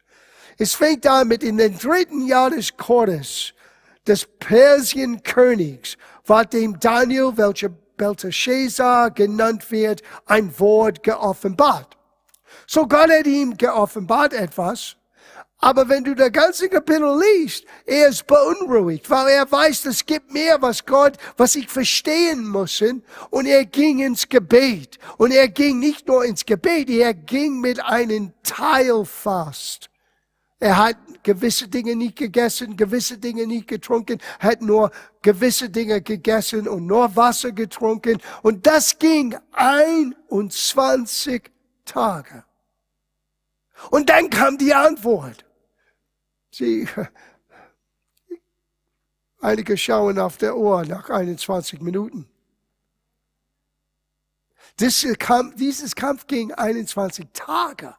Es 0.57 0.75
fängt 0.75 1.07
an 1.07 1.29
mit 1.29 1.43
in 1.43 1.55
den 1.55 1.77
dritten 1.77 2.27
Jahr 2.27 2.49
des 2.49 2.75
Chores 2.75 3.53
des 4.05 4.25
Persienkönigs, 4.25 5.95
war 6.25 6.43
dem 6.43 6.77
Daniel, 6.77 7.31
welcher 7.37 7.69
Belteshazzar 7.69 9.11
genannt 9.11 9.71
wird, 9.71 10.01
ein 10.25 10.59
Wort 10.59 11.03
geoffenbart. 11.03 11.97
So 12.65 12.85
Gott 12.85 13.09
hat 13.09 13.27
ihm 13.27 13.55
geoffenbart 13.55 14.33
etwas, 14.33 14.96
aber 15.67 15.89
wenn 15.89 16.01
du 16.01 16.15
der 16.15 16.31
ganze 16.31 16.69
Kapitel 16.69 17.19
liest, 17.19 17.65
er 17.85 18.07
ist 18.07 18.25
beunruhigt, 18.25 19.09
weil 19.09 19.27
er 19.27 19.51
weiß, 19.51 19.83
es 19.87 20.05
gibt 20.05 20.31
mehr, 20.31 20.61
was 20.61 20.85
Gott, 20.85 21.17
was 21.35 21.57
ich 21.57 21.67
verstehen 21.67 22.47
muss. 22.47 22.81
Und 23.31 23.47
er 23.47 23.65
ging 23.65 23.99
ins 23.99 24.29
Gebet. 24.29 24.97
Und 25.17 25.31
er 25.31 25.49
ging 25.49 25.79
nicht 25.79 26.07
nur 26.07 26.23
ins 26.23 26.45
Gebet, 26.45 26.89
er 26.89 27.13
ging 27.13 27.59
mit 27.59 27.83
einem 27.83 28.31
Teilfast. 28.43 29.89
Er 30.61 30.77
hat 30.77 30.95
gewisse 31.23 31.67
Dinge 31.67 31.97
nicht 31.97 32.15
gegessen, 32.15 32.77
gewisse 32.77 33.17
Dinge 33.17 33.45
nicht 33.45 33.67
getrunken, 33.67 34.19
hat 34.39 34.61
nur 34.61 34.89
gewisse 35.21 35.69
Dinge 35.69 36.01
gegessen 36.01 36.69
und 36.69 36.85
nur 36.85 37.13
Wasser 37.17 37.51
getrunken. 37.51 38.19
Und 38.41 38.65
das 38.65 38.99
ging 38.99 39.35
21 39.51 41.51
Tage. 41.83 42.45
Und 43.91 44.09
dann 44.09 44.29
kam 44.29 44.57
die 44.57 44.73
Antwort. 44.73 45.43
Sie, 46.57 46.87
einige 49.39 49.77
schauen 49.77 50.17
auf 50.17 50.37
der 50.37 50.57
Uhr 50.57 50.83
nach 50.85 51.11
21 51.11 51.81
Minuten. 51.81 52.27
Dieses 54.79 55.19
Kampf, 55.19 55.55
dieses 55.55 55.95
Kampf 55.95 56.25
ging 56.25 56.51
21 56.51 57.27
Tage. 57.31 57.95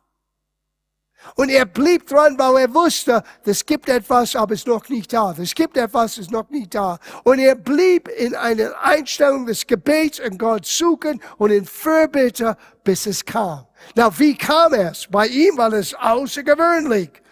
Und 1.37 1.51
er 1.51 1.67
blieb 1.67 2.09
dran, 2.09 2.37
weil 2.37 2.63
er 2.63 2.75
wusste, 2.75 3.23
es 3.45 3.65
gibt 3.65 3.89
etwas, 3.89 4.35
aber 4.35 4.55
es 4.55 4.61
ist 4.61 4.67
noch 4.67 4.89
nicht 4.89 5.13
da. 5.13 5.37
Es 5.39 5.55
gibt 5.55 5.77
etwas, 5.77 6.13
es 6.13 6.19
ist 6.19 6.31
noch 6.33 6.51
nicht 6.51 6.75
da. 6.75 6.99
Und 7.23 7.39
er 7.39 7.55
blieb 7.55 8.09
in 8.09 8.35
einer 8.35 8.73
Einstellung 8.83 9.47
des 9.47 9.69
Gebets 9.69 10.19
und 10.19 10.37
Gott 10.37 10.67
suchen 10.67 11.21
und 11.37 11.53
in 11.53 11.65
Fürbitte, 11.65 12.57
bis 12.83 13.07
es 13.07 13.25
kam. 13.25 13.67
Na, 13.95 14.17
wie 14.19 14.37
kam 14.37 14.75
es? 14.75 15.07
Bei 15.09 15.29
ihm 15.29 15.57
war 15.57 15.73
es 15.73 15.95
außergewöhnlich. 15.95 17.23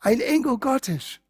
Ein 0.00 0.20
Engel 0.20 0.58
Gottes 0.58 1.20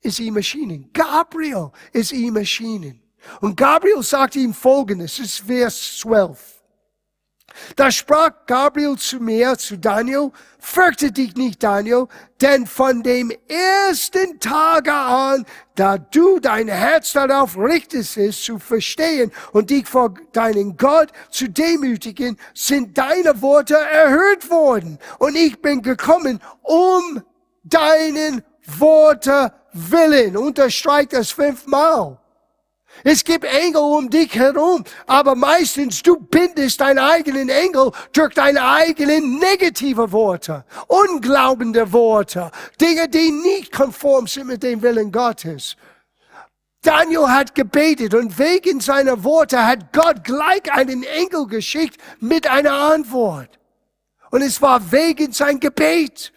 ist 0.00 0.18
ihm 0.18 0.36
erschienen. 0.36 0.90
Gabriel 0.92 1.70
ist 1.92 2.12
ihm 2.12 2.36
erschienen. 2.36 3.02
Und 3.40 3.56
Gabriel 3.56 4.02
sagt 4.02 4.36
ihm 4.36 4.52
Folgendes, 4.52 5.16
das 5.16 5.26
ist 5.26 5.40
Vers 5.40 5.98
12. 5.98 6.54
Da 7.76 7.90
sprach 7.90 8.32
Gabriel 8.46 8.96
zu 8.96 9.20
mir, 9.20 9.56
zu 9.56 9.78
Daniel, 9.78 10.32
fürchte 10.58 11.12
dich 11.12 11.36
nicht, 11.36 11.62
Daniel, 11.62 12.08
denn 12.40 12.66
von 12.66 13.02
dem 13.02 13.32
ersten 13.48 14.40
Tage 14.40 14.92
an, 14.92 15.46
da 15.76 15.98
du 15.98 16.40
dein 16.40 16.68
Herz 16.68 17.12
darauf 17.12 17.56
richtest, 17.56 18.16
es 18.16 18.42
zu 18.42 18.58
verstehen 18.58 19.30
und 19.52 19.70
dich 19.70 19.86
vor 19.86 20.14
deinen 20.32 20.76
Gott 20.76 21.10
zu 21.30 21.48
demütigen, 21.48 22.38
sind 22.54 22.98
deine 22.98 23.40
Worte 23.40 23.76
erhört 23.76 24.50
worden. 24.50 24.98
Und 25.18 25.36
ich 25.36 25.60
bin 25.62 25.82
gekommen, 25.82 26.40
um 26.62 27.22
deinen 27.64 28.42
Worte 28.78 29.52
willen. 29.72 30.36
Unterstreicht 30.36 31.12
das 31.12 31.30
fünfmal. 31.30 32.18
Es 33.02 33.24
gibt 33.24 33.44
Engel 33.44 33.82
um 33.82 34.08
dich 34.08 34.34
herum, 34.34 34.84
aber 35.06 35.34
meistens 35.34 36.00
du 36.02 36.16
bindest 36.16 36.80
deinen 36.80 37.00
eigenen 37.00 37.48
Engel 37.48 37.90
durch 38.12 38.34
deine 38.34 38.62
eigenen 38.62 39.38
negative 39.38 40.12
Worte, 40.12 40.64
unglaubende 40.86 41.92
Worte, 41.92 42.52
Dinge, 42.80 43.08
die 43.08 43.32
nicht 43.32 43.72
konform 43.72 44.28
sind 44.28 44.46
mit 44.46 44.62
dem 44.62 44.80
Willen 44.80 45.10
Gottes. 45.10 45.76
Daniel 46.82 47.28
hat 47.28 47.54
gebetet 47.54 48.14
und 48.14 48.38
wegen 48.38 48.78
seiner 48.78 49.24
Worte 49.24 49.66
hat 49.66 49.92
Gott 49.92 50.22
gleich 50.22 50.70
einen 50.70 51.02
Engel 51.02 51.46
geschickt 51.46 51.96
mit 52.20 52.46
einer 52.46 52.74
Antwort. 52.74 53.58
Und 54.30 54.42
es 54.42 54.60
war 54.60 54.92
wegen 54.92 55.32
sein 55.32 55.58
Gebet. 55.58 56.33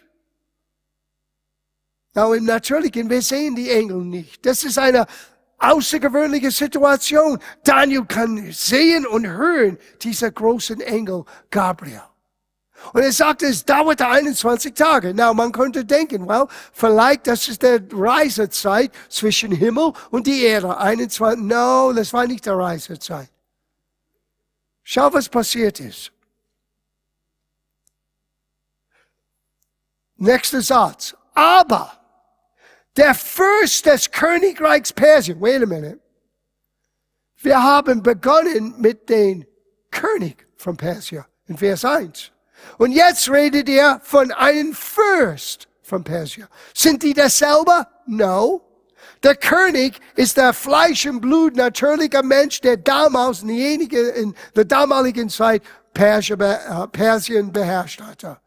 Now, 2.18 2.32
im 2.32 2.46
Natürlichen, 2.46 3.08
wir 3.08 3.22
sehen 3.22 3.54
die 3.54 3.70
Engel 3.70 3.98
nicht. 3.98 4.44
Das 4.44 4.64
ist 4.64 4.76
eine 4.76 5.06
außergewöhnliche 5.58 6.50
Situation. 6.50 7.38
Daniel 7.62 8.06
kann 8.06 8.50
sehen 8.50 9.06
und 9.06 9.24
hören 9.24 9.78
dieser 10.02 10.32
großen 10.32 10.80
Engel 10.80 11.24
Gabriel. 11.48 12.02
Und 12.92 13.02
er 13.02 13.12
sagt, 13.12 13.44
es 13.44 13.64
dauerte 13.64 14.08
21 14.08 14.74
Tage. 14.74 15.14
Now, 15.14 15.32
man 15.32 15.52
könnte 15.52 15.84
denken, 15.84 16.26
well, 16.26 16.48
vielleicht 16.72 17.28
das 17.28 17.46
ist 17.46 17.62
der 17.62 17.82
Reisezeit 17.92 18.90
zwischen 19.08 19.52
Himmel 19.52 19.92
und 20.10 20.26
die 20.26 20.42
Erde. 20.42 20.76
21, 20.76 21.44
no, 21.44 21.92
das 21.92 22.12
war 22.12 22.26
nicht 22.26 22.46
der 22.46 22.58
Reisezeit. 22.58 23.30
Schau, 24.82 25.12
was 25.12 25.28
passiert 25.28 25.78
ist. 25.78 26.10
Nächster 30.16 30.62
Satz. 30.62 31.14
Aber 31.32 31.97
der 32.98 33.14
Fürst 33.14 33.86
des 33.86 34.10
Königreichs 34.10 34.92
Persien. 34.92 35.40
Wait 35.40 35.62
a 35.62 35.66
minute. 35.66 36.00
Wir 37.40 37.62
haben 37.62 38.02
begonnen 38.02 38.74
mit 38.78 39.08
dem 39.08 39.46
König 39.90 40.46
von 40.56 40.76
Persien 40.76 41.24
in 41.46 41.56
Vers 41.56 41.84
1. 41.84 42.32
Und 42.76 42.90
jetzt 42.90 43.30
redet 43.30 43.68
er 43.68 44.00
von 44.02 44.32
einem 44.32 44.74
Fürst 44.74 45.68
von 45.82 46.02
Persien. 46.02 46.48
Sind 46.74 47.04
die 47.04 47.14
dasselbe? 47.14 47.86
No. 48.06 48.64
Der 49.22 49.36
König 49.36 50.00
ist 50.16 50.36
der 50.36 50.52
Fleisch 50.52 51.06
und 51.06 51.20
Blut 51.20 51.54
natürlicher 51.54 52.24
Mensch, 52.24 52.60
der 52.60 52.76
damals 52.76 53.42
in 53.42 54.34
der 54.56 54.64
damaligen 54.64 55.28
Zeit 55.28 55.62
Persien 55.94 57.52
beherrscht 57.52 58.00
hatte. 58.00 58.38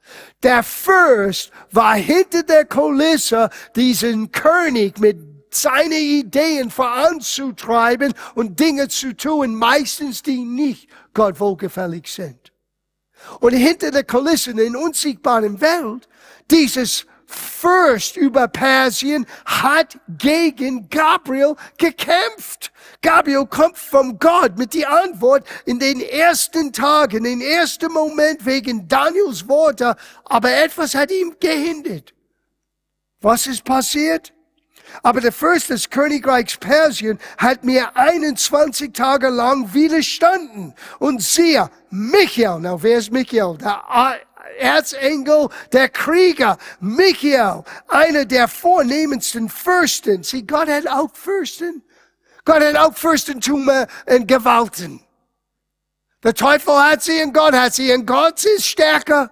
Der 0.44 0.64
Fürst 0.64 1.52
war 1.72 1.96
hinter 1.96 2.44
der 2.44 2.66
Kulisse, 2.66 3.50
diesen 3.76 4.32
König 4.32 5.00
mit 5.00 5.18
seine 5.54 6.00
Ideen 6.00 6.72
voranzutreiben 6.72 8.14
und 8.36 8.60
Dinge 8.60 8.88
zu 8.88 9.16
tun, 9.16 9.56
meistens 9.56 10.24
die 10.24 10.44
nicht 10.44 10.90
Gott 11.14 11.40
wohlgefällig 11.40 12.08
sind. 12.08 12.52
Und 13.40 13.54
hinter 13.54 13.92
der 13.92 14.04
Kulisse 14.04 14.52
in 14.52 14.76
unsichtbaren 14.76 15.60
Welt, 15.62 16.08
dieses 16.50 17.06
Fürst 17.32 18.18
über 18.18 18.48
Persien 18.48 19.26
hat 19.46 19.98
gegen 20.18 20.90
Gabriel 20.90 21.56
gekämpft. 21.78 22.72
Gabriel 23.02 23.48
kommt 23.48 23.78
von 23.78 24.20
Gott 24.20 24.58
mit 24.58 24.74
die 24.74 24.86
Antwort 24.86 25.46
in 25.66 25.80
den 25.80 26.02
ersten 26.02 26.72
Tagen, 26.72 27.26
in 27.26 27.40
den 27.40 27.42
ersten 27.42 27.92
Moment 27.92 28.46
wegen 28.46 28.88
Daniels 28.88 29.48
Worte, 29.48 29.96
aber 30.26 30.52
etwas 30.52 30.94
hat 30.94 31.12
ihm 31.12 31.36
gehindert. 31.40 32.14
Was 33.22 33.48
ist 33.48 33.64
passiert? 33.64 34.34
Aber 35.04 35.22
der 35.22 35.32
Fürst 35.32 35.70
des 35.70 35.90
Königreichs 35.90 36.58
Persien 36.58 37.18
hat 37.38 37.64
mir 37.64 37.96
21 37.96 38.94
Tage 38.94 39.30
lang 39.30 39.74
widerstanden. 39.74 40.74
Und 41.00 41.22
siehe, 41.24 41.70
Michael, 41.90 42.60
na 42.60 42.82
wer 42.82 42.98
ist 42.98 43.12
Michael? 43.12 43.58
Der 43.58 43.82
Erzengel 44.60 45.50
der 45.72 45.90
Krieger, 45.90 46.58
Michael, 46.80 47.64
einer 47.88 48.26
der 48.26 48.48
vornehmendsten 48.48 49.50
Fürsten. 49.50 50.24
Sie, 50.24 50.46
Gott 50.46 50.68
hat 50.68 50.88
auch 50.88 51.10
Fürsten. 51.14 51.84
Gott 52.46 52.62
hat 52.62 52.76
auch 52.76 52.96
Fürstentum 52.96 53.70
und 54.06 54.28
Gewalten. 54.28 55.02
Der 56.24 56.34
Teufel 56.34 56.76
hat 56.76 57.02
sie 57.02 57.22
und 57.24 57.34
Gott 57.34 57.54
hat 57.54 57.74
sie 57.74 57.92
und 57.94 58.06
Gott 58.06 58.44
ist 58.44 58.66
stärker. 58.66 59.32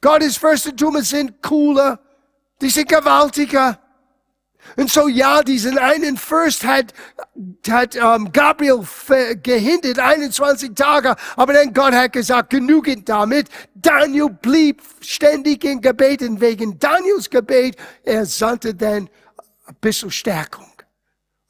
Gottes 0.00 0.36
Fürstentum 0.36 1.00
sind 1.02 1.42
cooler. 1.42 1.98
Die 2.60 2.70
sind 2.70 2.88
gewaltiger. 2.88 3.78
Und 4.76 4.90
so, 4.90 5.08
ja, 5.08 5.42
diesen 5.42 5.78
einen 5.78 6.16
Fürst 6.16 6.64
hat, 6.64 6.92
hat 7.68 7.96
um, 7.96 8.32
Gabriel 8.32 8.84
gehindert, 9.42 9.98
21 9.98 10.74
Tage, 10.74 11.16
aber 11.36 11.52
dann 11.54 11.72
Gott 11.72 11.94
hat 11.94 12.12
gesagt, 12.12 12.50
genügend 12.50 13.08
damit. 13.08 13.48
Daniel 13.74 14.28
blieb 14.28 14.82
ständig 15.00 15.64
in 15.64 15.80
Gebet 15.80 16.22
und 16.22 16.40
wegen 16.40 16.78
Daniels 16.78 17.30
Gebet, 17.30 17.76
er 18.04 18.26
sandte 18.26 18.74
dann 18.74 19.08
ein 19.66 19.76
bisschen 19.80 20.10
Stärkung. 20.10 20.70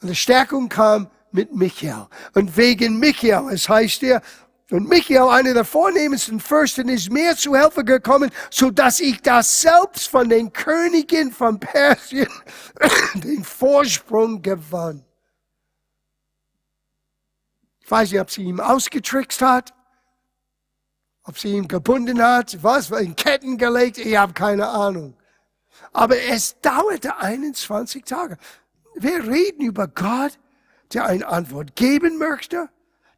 Und 0.01 0.09
die 0.09 0.17
Stärkung 0.17 0.69
kam 0.69 1.11
mit 1.33 1.55
Michael. 1.55 2.07
Und 2.35 2.57
wegen 2.57 2.99
Michael, 2.99 3.53
es 3.53 3.69
heißt 3.69 4.01
hier, 4.01 4.23
und 4.71 4.87
Michael, 4.87 5.29
einer 5.31 5.55
der 5.55 5.65
vornehmsten 5.65 6.41
Fürsten, 6.41 6.91
ist 6.91 7.11
mir 7.11 7.35
zu 7.35 7.57
Hilfe 7.57 7.85
gekommen, 7.85 8.31
so 8.51 8.71
dass 8.71 9.01
ich 9.01 9.23
das 9.23 9.63
selbst 9.63 10.09
von 10.09 10.29
den 10.29 10.53
Königen 10.53 11.33
von 11.33 11.59
Persien 11.59 12.29
den 13.15 13.45
Vorsprung 13.45 14.43
gewann. 14.43 15.05
Ich 17.81 17.91
weiß 17.91 18.13
nicht, 18.13 18.21
ob 18.21 18.31
sie 18.31 18.43
ihn 18.43 18.61
ausgetrickst 18.61 19.41
hat, 19.41 19.73
ob 21.23 21.39
sie 21.39 21.55
ihn 21.55 21.67
gebunden 21.67 22.23
hat, 22.23 22.63
was, 22.63 22.91
in 22.91 23.17
Ketten 23.17 23.57
gelegt, 23.57 23.97
ich 23.97 24.17
habe 24.19 24.35
keine 24.35 24.69
Ahnung. 24.69 25.17
Aber 25.95 26.19
es 26.19 26.61
dauerte 26.61 27.17
21 27.17 28.05
Tage. 28.05 28.37
Wir 29.01 29.29
reden 29.29 29.63
über 29.63 29.89
Gott, 29.89 30.39
der 30.93 31.07
eine 31.07 31.27
Antwort 31.27 31.77
geben 31.77 32.19
möchte 32.19 32.69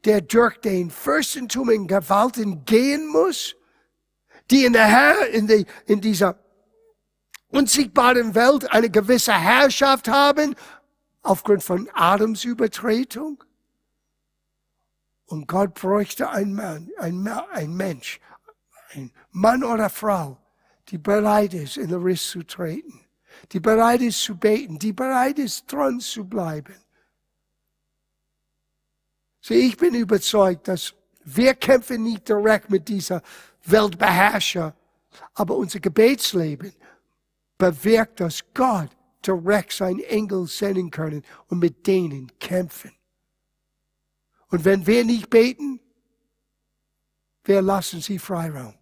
der 0.05 0.21
durch 0.23 0.59
den 0.61 0.91
Fürstentum 0.91 1.71
in 1.71 1.87
Gewalten 1.87 2.65
gehen 2.65 3.07
muss, 3.07 3.55
die 4.51 4.65
in 4.65 4.73
der 4.73 4.87
Herr, 4.87 5.29
in, 5.29 5.47
die, 5.47 5.67
in 5.87 6.01
dieser 6.01 6.39
unsichtbaren 7.49 8.35
Welt 8.35 8.71
eine 8.73 8.91
gewisse 8.91 9.33
Herrschaft 9.33 10.09
haben, 10.09 10.55
aufgrund 11.23 11.63
von 11.63 11.89
Adams 11.93 12.45
Übertretung. 12.45 13.45
Und 15.27 15.47
Gott 15.47 15.75
bräuchte 15.75 16.31
einen 16.31 16.55
Mann, 16.55 16.91
ein, 16.99 17.29
ein 17.53 17.75
Mensch, 17.75 18.21
ein 18.93 19.13
Mann 19.31 19.63
oder 19.63 19.91
Frau, 19.91 20.39
die 20.89 20.99
bereit 20.99 21.55
ist, 21.55 21.77
in 21.77 21.89
den 21.89 22.03
Riss 22.03 22.31
zu 22.31 22.43
treten, 22.43 23.00
die 23.53 23.61
bereit 23.61 24.01
ist 24.01 24.23
zu 24.23 24.37
beten, 24.37 24.79
die 24.79 24.93
bereit 24.93 25.39
ist, 25.39 25.71
dran 25.71 26.01
zu 26.01 26.25
bleiben. 26.25 26.75
So, 29.41 29.55
ich 29.55 29.77
bin 29.77 29.95
überzeugt, 29.95 30.69
dass 30.69 30.95
wir 31.25 31.55
kämpfen 31.55 32.03
nicht 32.03 32.29
direkt 32.29 32.71
mit 32.71 32.89
dieser 32.89 33.23
Weltbeherrscher, 33.65 34.75
aber 35.35 35.57
unser 35.57 35.81
Gebetsleben 35.81 36.73
bewirkt, 37.59 38.21
dass 38.21 38.41
Gott 38.55 38.91
direkt 39.27 39.73
seinen 39.73 40.01
Engel 40.01 40.47
senden 40.47 40.91
können 40.91 41.23
und 41.49 41.59
mit 41.59 41.87
denen 41.87 42.31
kämpfen. 42.39 42.93
Und 44.49 44.65
wenn 44.65 44.87
wir 44.87 45.05
nicht 45.05 45.31
beten, 45.31 45.81
wir 47.45 47.63
lassen 47.63 48.01
sie 48.01 48.19
Freiraum. 48.19 48.80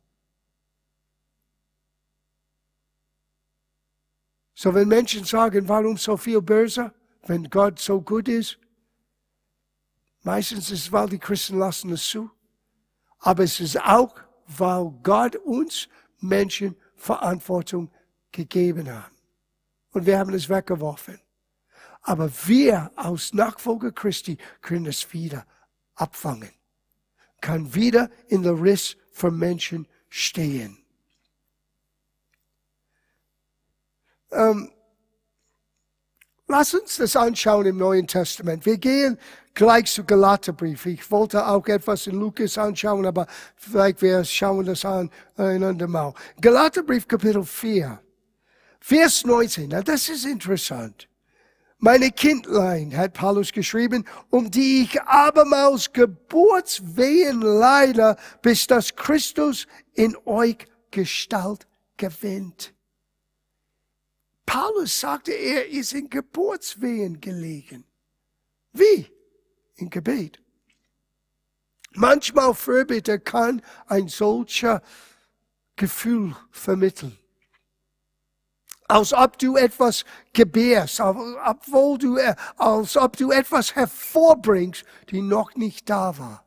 So 4.61 4.75
wenn 4.75 4.89
Menschen 4.89 5.25
sagen, 5.25 5.69
warum 5.69 5.97
so 5.97 6.17
viel 6.17 6.43
böse, 6.43 6.93
wenn 7.27 7.49
Gott 7.49 7.79
so 7.79 8.01
gut 8.01 8.29
ist, 8.29 8.59
Meistens 10.23 10.71
ist 10.71 10.87
es, 10.87 10.93
weil 10.93 11.09
die 11.09 11.19
Christen 11.19 11.59
lassen 11.59 11.91
es 11.93 12.07
zu. 12.07 12.31
Aber 13.21 13.45
es 13.45 13.61
ist 13.61 13.81
auch, 13.81 14.15
weil 14.47 14.93
Gott 15.03 15.37
uns 15.37 15.89
Menschen 16.21 16.77
Verantwortung 16.97 17.91
gegeben 18.33 18.93
hat. 18.93 19.11
Und 19.93 20.07
wir 20.07 20.19
haben 20.19 20.35
es 20.35 20.49
weggeworfen. 20.49 21.19
Aber 22.03 22.31
wir 22.47 22.91
als 22.97 23.33
Nachfolger 23.33 23.93
Christi 23.93 24.37
können 24.61 24.87
es 24.87 25.13
wieder 25.13 25.47
abfangen. 25.95 26.53
Kann 27.41 27.75
wieder 27.75 28.11
in 28.29 28.43
der 28.43 28.61
Riss 28.61 28.97
für 29.13 29.31
Menschen 29.31 29.87
stehen. 30.09 30.77
Ähm, 34.33 34.71
lass 36.47 36.75
uns 36.75 36.97
das 36.97 37.17
anschauen 37.17 37.67
im 37.67 37.77
Neuen 37.77 38.07
Testament. 38.07 38.67
Wir 38.67 38.79
gehen 38.79 39.19
gleich 39.55 39.93
zu 39.93 40.05
Galaterbrief. 40.05 40.87
Ich 40.87 41.11
wollte 41.11 41.47
auch 41.47 41.67
etwas 41.67 42.07
in 42.07 42.15
Lukas 42.15 42.57
anschauen, 42.59 43.07
aber 43.07 43.27
vielleicht 43.57 44.03
wir 44.03 44.25
schauen 44.25 44.67
das 44.67 44.85
an 44.85 45.11
ein 45.37 45.63
andermal. 45.65 46.15
Galaterbrief 46.41 47.09
Kapitel 47.09 47.45
4, 47.45 48.01
Vers 48.81 49.25
19. 49.25 49.69
Na, 49.71 49.83
das 49.83 50.09
ist 50.09 50.25
interessant. 50.25 51.09
Meine 51.81 52.11
Kindlein, 52.11 52.97
hat 52.97 53.15
Paulus 53.15 53.53
geschrieben, 53.53 54.05
um 54.31 54.51
die 54.51 54.83
ich 54.83 55.01
abermals 55.03 55.93
Geburtswehen 55.93 57.41
leide, 57.41 58.17
bis 58.43 58.67
das 58.67 58.97
Christus 58.97 59.67
in 59.95 60.17
euch 60.25 60.59
Gestalt 60.91 61.69
gewinnt. 61.97 62.75
Paulus 64.49 64.99
sagte, 64.99 65.33
er 65.33 65.69
ist 65.69 65.93
in 65.93 66.09
Geburtswehen 66.09 67.21
gelegen. 67.21 67.85
Wie? 68.73 69.13
in 69.77 69.91
Gebet. 69.91 70.41
Manchmal 71.93 72.55
Fürbitte 72.55 73.21
kann 73.21 73.63
ein 73.87 74.09
solcher 74.09 74.83
Gefühl 75.77 76.35
vermitteln. 76.51 77.17
Als 78.89 79.13
ob 79.13 79.39
du 79.39 79.57
etwas 79.57 80.05
gebärst, 80.33 80.99
obwohl 81.01 81.99
du, 81.99 82.17
äh, 82.17 82.35
als 82.57 82.97
ob 82.97 83.19
du 83.19 83.31
etwas 83.31 83.77
hervorbringst, 83.77 84.85
die 85.11 85.21
noch 85.21 85.55
nicht 85.57 85.91
da 85.91 86.19
war. 86.19 86.45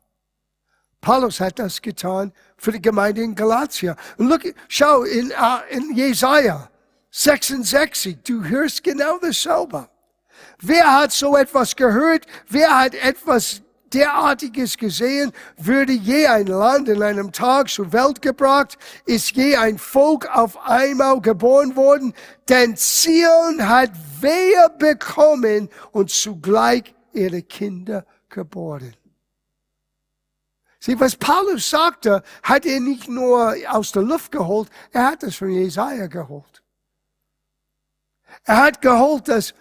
Paulus 1.00 1.40
hat 1.40 1.60
das 1.60 1.80
getan 1.80 2.32
für 2.56 2.72
die 2.72 2.82
Gemeinde 2.82 3.22
in 3.22 3.36
Galatia. 3.36 3.96
Und 4.18 4.28
look, 4.28 4.42
schau 4.68 5.04
in, 5.04 5.30
uh, 5.30 5.60
in 5.70 5.94
Jesaja 5.94 6.71
66, 7.14 8.24
du 8.24 8.42
hörst 8.42 8.82
genau 8.82 9.18
dasselbe. 9.18 9.86
Wer 10.60 10.92
hat 10.94 11.12
so 11.12 11.36
etwas 11.36 11.76
gehört? 11.76 12.24
Wer 12.48 12.80
hat 12.80 12.94
etwas 12.94 13.60
derartiges 13.92 14.78
gesehen? 14.78 15.30
Würde 15.58 15.92
je 15.92 16.26
ein 16.26 16.46
Land 16.46 16.88
in 16.88 17.02
einem 17.02 17.30
Tag 17.30 17.68
zur 17.68 17.92
Welt 17.92 18.22
gebracht? 18.22 18.78
Ist 19.04 19.32
je 19.32 19.56
ein 19.56 19.76
Volk 19.76 20.26
auf 20.34 20.58
einmal 20.66 21.20
geboren 21.20 21.76
worden? 21.76 22.14
Denn 22.48 22.76
Zion 22.78 23.68
hat 23.68 23.90
Wehe 24.22 24.70
bekommen 24.78 25.68
und 25.90 26.10
zugleich 26.10 26.94
ihre 27.12 27.42
Kinder 27.42 28.06
geboren. 28.30 28.96
Sieh, 30.80 30.98
was 30.98 31.14
Paulus 31.14 31.68
sagte, 31.68 32.22
hat 32.42 32.64
er 32.64 32.80
nicht 32.80 33.06
nur 33.06 33.54
aus 33.68 33.92
der 33.92 34.02
Luft 34.02 34.32
geholt, 34.32 34.68
er 34.90 35.06
hat 35.08 35.22
es 35.22 35.36
von 35.36 35.50
Jesaja 35.50 36.06
geholt. 36.06 36.51
Er 38.44 38.56
hat 38.56 38.82
geholt, 38.82 39.28
dass 39.28 39.54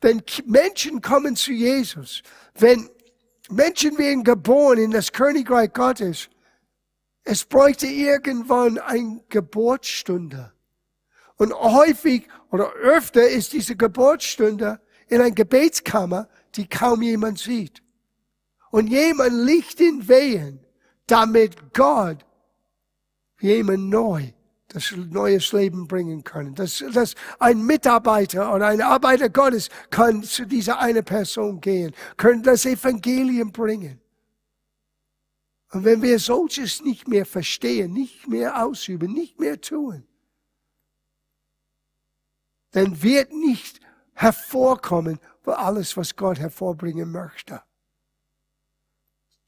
wenn 0.00 0.22
Menschen 0.46 1.00
kommen 1.00 1.36
zu 1.36 1.52
Jesus, 1.52 2.22
wenn 2.54 2.88
Menschen 3.50 3.98
werden 3.98 4.24
geboren 4.24 4.78
in 4.78 4.90
das 4.90 5.12
Königreich 5.12 5.72
Gottes, 5.72 6.28
es 7.24 7.44
bräuchte 7.44 7.86
irgendwann 7.86 8.78
eine 8.78 9.22
Geburtsstunde. 9.28 10.52
Und 11.36 11.52
häufig 11.52 12.26
oder 12.50 12.72
öfter 12.72 13.28
ist 13.28 13.52
diese 13.52 13.76
Geburtsstunde 13.76 14.80
in 15.08 15.20
einer 15.20 15.30
Gebetskammer, 15.30 16.28
die 16.54 16.68
kaum 16.68 17.02
jemand 17.02 17.38
sieht. 17.38 17.82
Und 18.70 18.88
jemand 18.88 19.32
liegt 19.32 19.80
in 19.80 20.08
Wehen, 20.08 20.66
damit 21.06 21.72
Gott 21.72 22.24
jemand 23.40 23.88
neu 23.88 24.32
das 24.68 24.92
neues 24.92 25.52
Leben 25.52 25.88
bringen 25.88 26.24
können. 26.24 26.54
Dass, 26.54 26.84
dass 26.92 27.14
ein 27.38 27.64
Mitarbeiter 27.64 28.54
oder 28.54 28.66
ein 28.68 28.80
Arbeiter 28.80 29.30
Gottes 29.30 29.70
kann 29.90 30.22
zu 30.22 30.46
dieser 30.46 30.78
eine 30.78 31.02
Person 31.02 31.60
gehen, 31.60 31.94
können 32.16 32.42
das 32.42 32.66
Evangelium 32.66 33.50
bringen. 33.52 34.00
Und 35.70 35.84
wenn 35.84 36.00
wir 36.02 36.18
solches 36.18 36.82
nicht 36.82 37.08
mehr 37.08 37.26
verstehen, 37.26 37.92
nicht 37.92 38.28
mehr 38.28 38.64
ausüben, 38.64 39.12
nicht 39.12 39.38
mehr 39.38 39.60
tun, 39.60 40.06
dann 42.70 43.02
wird 43.02 43.32
nicht 43.32 43.80
hervorkommen, 44.14 45.18
für 45.48 45.56
alles, 45.56 45.96
was 45.96 46.14
Gott 46.14 46.38
hervorbringen 46.38 47.10
möchte. 47.10 47.62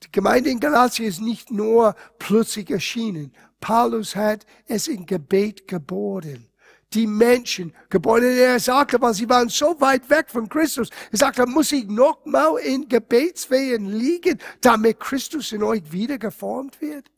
Die 0.02 0.12
Gemeinde 0.12 0.50
in 0.50 0.60
Galatien 0.60 1.08
ist 1.08 1.20
nicht 1.20 1.50
nur 1.50 1.94
plötzlich 2.18 2.70
erschienen. 2.70 3.32
Paulus 3.60 4.16
hat 4.16 4.46
es 4.66 4.88
in 4.88 5.06
Gebet 5.06 5.68
geboren. 5.68 6.46
Die 6.92 7.06
Menschen 7.06 7.72
geboren. 7.88 8.24
Er 8.24 8.58
sagte, 8.58 9.00
weil 9.00 9.14
sie 9.14 9.28
waren 9.28 9.48
so 9.48 9.80
weit 9.80 10.08
weg 10.10 10.28
von 10.28 10.48
Christus. 10.48 10.90
Er 11.12 11.18
sagte, 11.18 11.46
muss 11.46 11.70
ich 11.70 11.86
noch 11.86 12.24
mal 12.24 12.56
in 12.56 12.88
Gebetswehen 12.88 13.86
liegen, 13.86 14.38
damit 14.60 14.98
Christus 14.98 15.52
in 15.52 15.62
euch 15.62 15.92
wieder 15.92 16.18
geformt 16.18 16.80
wird? 16.80 17.10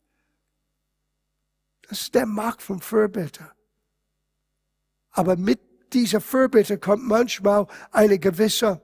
Das 1.87 2.01
ist 2.01 2.15
der 2.15 2.25
Macht 2.25 2.61
vom 2.61 2.81
Fürbitter. 2.81 3.55
Aber 5.11 5.37
mit 5.37 5.59
dieser 5.93 6.21
Fürbitte 6.21 6.77
kommt 6.77 7.03
manchmal 7.03 7.67
eine 7.91 8.19
gewisse, 8.19 8.81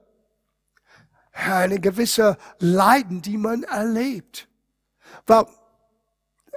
eine 1.40 1.80
gewisse 1.80 2.38
Leiden, 2.60 3.22
die 3.22 3.38
man 3.38 3.64
erlebt. 3.64 4.48
Weil 5.26 5.46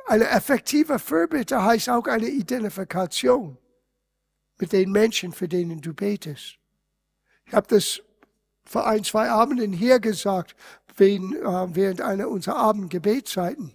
eine 0.06 0.28
effektive 0.28 0.98
Fürbitte 0.98 1.62
heißt 1.62 1.88
auch 1.90 2.06
eine 2.06 2.28
Identifikation 2.28 3.56
mit 4.58 4.72
den 4.72 4.90
Menschen, 4.92 5.32
für 5.32 5.48
denen 5.48 5.80
du 5.80 5.94
betest. 5.94 6.58
Ich 7.46 7.54
habe 7.54 7.66
das 7.68 8.00
vor 8.64 8.86
ein, 8.86 9.04
zwei 9.04 9.30
Abenden 9.30 9.72
hier 9.72 10.00
gesagt, 10.00 10.54
während, 10.96 11.34
äh, 11.36 11.74
während 11.74 12.00
einer 12.00 12.28
unserer 12.28 12.56
Abendgebetszeiten. 12.56 13.74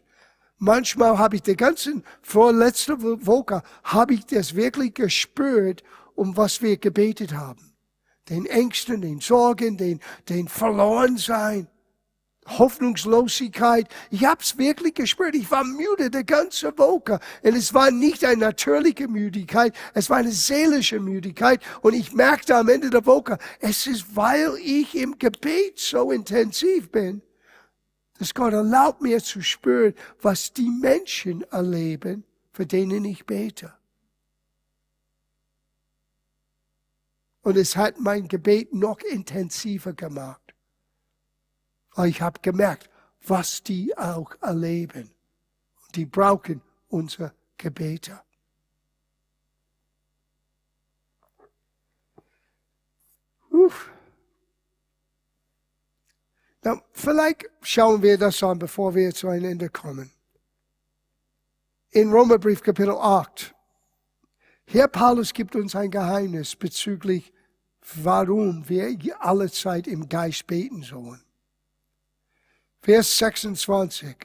Manchmal 0.60 1.18
habe 1.18 1.36
ich 1.36 1.44
die 1.44 1.56
ganzen, 1.56 2.04
vorletzte 2.22 3.00
Woche, 3.26 3.62
habe 3.84 4.16
ich 4.16 4.26
das 4.26 4.56
wirklich 4.56 4.94
gespürt 4.94 5.84
um 6.16 6.36
was 6.36 6.62
wir 6.64 6.78
gebetet 6.78 7.34
haben. 7.34 7.67
Den 8.30 8.46
Ängsten, 8.46 9.02
den 9.02 9.20
Sorgen, 9.22 9.78
den, 9.78 10.00
den 10.28 10.48
Verlorensein, 10.48 11.68
Hoffnungslosigkeit. 12.48 13.88
Ich 14.10 14.26
hab's 14.26 14.58
wirklich 14.58 14.94
gespürt. 14.94 15.36
Ich 15.36 15.52
war 15.52 15.64
müde 15.64 16.10
die 16.10 16.26
ganze 16.26 16.78
Woche. 16.78 17.20
Und 17.44 17.56
es 17.56 17.74
war 17.74 17.92
nicht 17.92 18.24
eine 18.24 18.38
natürliche 18.38 19.08
Müdigkeit, 19.08 19.76
es 19.94 20.10
war 20.10 20.18
eine 20.18 20.32
seelische 20.32 21.00
Müdigkeit. 21.00 21.62
Und 21.82 21.94
ich 21.94 22.14
merkte 22.14 22.56
am 22.56 22.70
Ende 22.70 22.90
der 22.90 23.06
Woche, 23.06 23.38
es 23.60 23.88
ist, 23.88 24.16
weil 24.16 24.56
ich 24.64 24.96
im 24.96 25.18
Gebet 25.18 25.80
so 25.80 26.12
intensiv 26.12 26.92
bin, 26.92 27.22
dass 28.18 28.34
Gott 28.34 28.54
erlaubt 28.54 29.02
mir 29.02 29.22
zu 29.22 29.42
spüren, 29.42 29.94
was 30.22 30.52
die 30.54 30.70
Menschen 30.70 31.44
erleben, 31.52 32.24
für 32.52 32.66
denen 32.66 33.06
ich 33.06 33.26
bete. 33.26 33.74
Und 37.48 37.56
es 37.56 37.78
hat 37.78 37.98
mein 37.98 38.28
Gebet 38.28 38.74
noch 38.74 39.00
intensiver 39.00 39.94
gemacht. 39.94 40.54
Weil 41.96 42.10
ich 42.10 42.22
habe 42.22 42.42
gemerkt, 42.42 42.90
was 43.26 43.64
die 43.64 43.98
auch 43.98 44.36
erleben. 44.42 45.16
Die 45.96 46.06
brauchen 46.06 46.62
unsere 46.90 47.34
Gebete. 47.58 48.20
Uff. 53.50 53.92
Na, 56.64 56.82
vielleicht 56.92 57.46
schauen 57.62 58.02
wir 58.02 58.18
das 58.18 58.44
an, 58.44 58.60
bevor 58.60 58.94
wir 58.94 59.14
zu 59.14 59.30
einem 59.30 59.52
Ende 59.52 59.70
kommen. 59.70 60.12
In 61.92 62.12
Römerbrief 62.12 62.62
Kapitel 62.62 62.98
8. 62.98 63.56
Herr 64.66 64.90
Paulus 64.90 65.32
gibt 65.32 65.56
uns 65.56 65.78
ein 65.78 65.92
Geheimnis 65.92 66.54
bezüglich 66.54 67.32
warum 67.96 68.68
wir 68.68 68.98
alle 69.20 69.52
Zeit 69.52 69.88
im 69.88 70.10
Geist 70.10 70.48
beten 70.48 70.84
sollen. 70.84 71.22
Vers 72.82 73.18
26. 73.18 74.16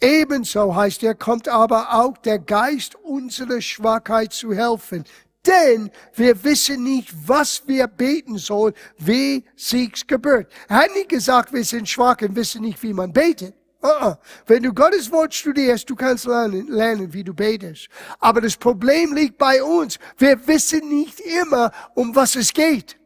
Ebenso 0.00 0.74
heißt 0.74 1.02
er, 1.04 1.14
kommt 1.14 1.48
aber 1.48 1.94
auch 1.94 2.18
der 2.18 2.38
Geist 2.38 2.96
unserer 2.96 3.60
Schwachheit 3.60 4.32
zu 4.32 4.52
helfen. 4.52 5.04
Denn 5.46 5.90
wir 6.14 6.42
wissen 6.44 6.82
nicht, 6.82 7.12
was 7.26 7.62
wir 7.66 7.86
beten 7.86 8.38
sollen, 8.38 8.74
wie 8.98 9.44
sich's 9.56 10.06
gebührt. 10.06 10.50
Er 10.68 10.76
hat 10.76 10.94
nicht 10.94 11.08
gesagt, 11.08 11.52
wir 11.52 11.64
sind 11.64 11.88
schwach 11.88 12.20
und 12.22 12.36
wissen 12.36 12.62
nicht, 12.62 12.82
wie 12.82 12.92
man 12.92 13.12
betet. 13.12 13.54
Uh 13.82 13.88
-uh. 13.88 14.18
Wenn 14.46 14.62
du 14.62 14.72
Gottes 14.72 15.10
Wort 15.10 15.34
studierst, 15.34 15.90
du 15.90 15.96
kannst 15.96 16.26
lernen, 16.26 16.68
lernen, 16.68 17.12
wie 17.12 17.24
du 17.24 17.34
betest. 17.34 17.88
Aber 18.20 18.40
das 18.40 18.56
Problem 18.56 19.12
liegt 19.12 19.38
bei 19.38 19.62
uns. 19.62 19.98
Wir 20.18 20.46
wissen 20.46 20.88
nicht 20.88 21.18
immer, 21.18 21.72
um 21.94 22.14
was 22.14 22.36
es 22.36 22.52
geht. 22.52 22.96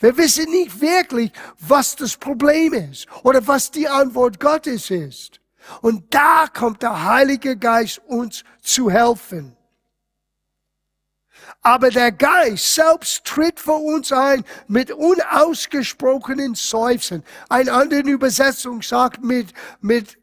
Wir 0.00 0.16
wissen 0.16 0.50
nicht 0.50 0.80
wirklich, 0.80 1.32
was 1.58 1.96
das 1.96 2.16
Problem 2.16 2.72
ist 2.72 3.06
oder 3.24 3.46
was 3.46 3.70
die 3.70 3.88
Antwort 3.88 4.38
Gottes 4.38 4.90
ist. 4.90 5.40
Und 5.82 6.14
da 6.14 6.46
kommt 6.46 6.82
der 6.82 7.04
Heilige 7.04 7.56
Geist 7.56 8.00
uns 8.06 8.44
zu 8.62 8.90
helfen. 8.90 9.56
Aber 11.62 11.90
der 11.90 12.12
Geist 12.12 12.74
selbst 12.74 13.24
tritt 13.24 13.58
für 13.58 13.72
uns 13.72 14.12
ein 14.12 14.44
mit 14.68 14.92
unausgesprochenen 14.92 16.54
Seufzen. 16.54 17.24
Eine 17.48 17.72
andere 17.72 18.00
Übersetzung 18.08 18.82
sagt 18.82 19.24
mit, 19.24 19.52
mit 19.80 20.18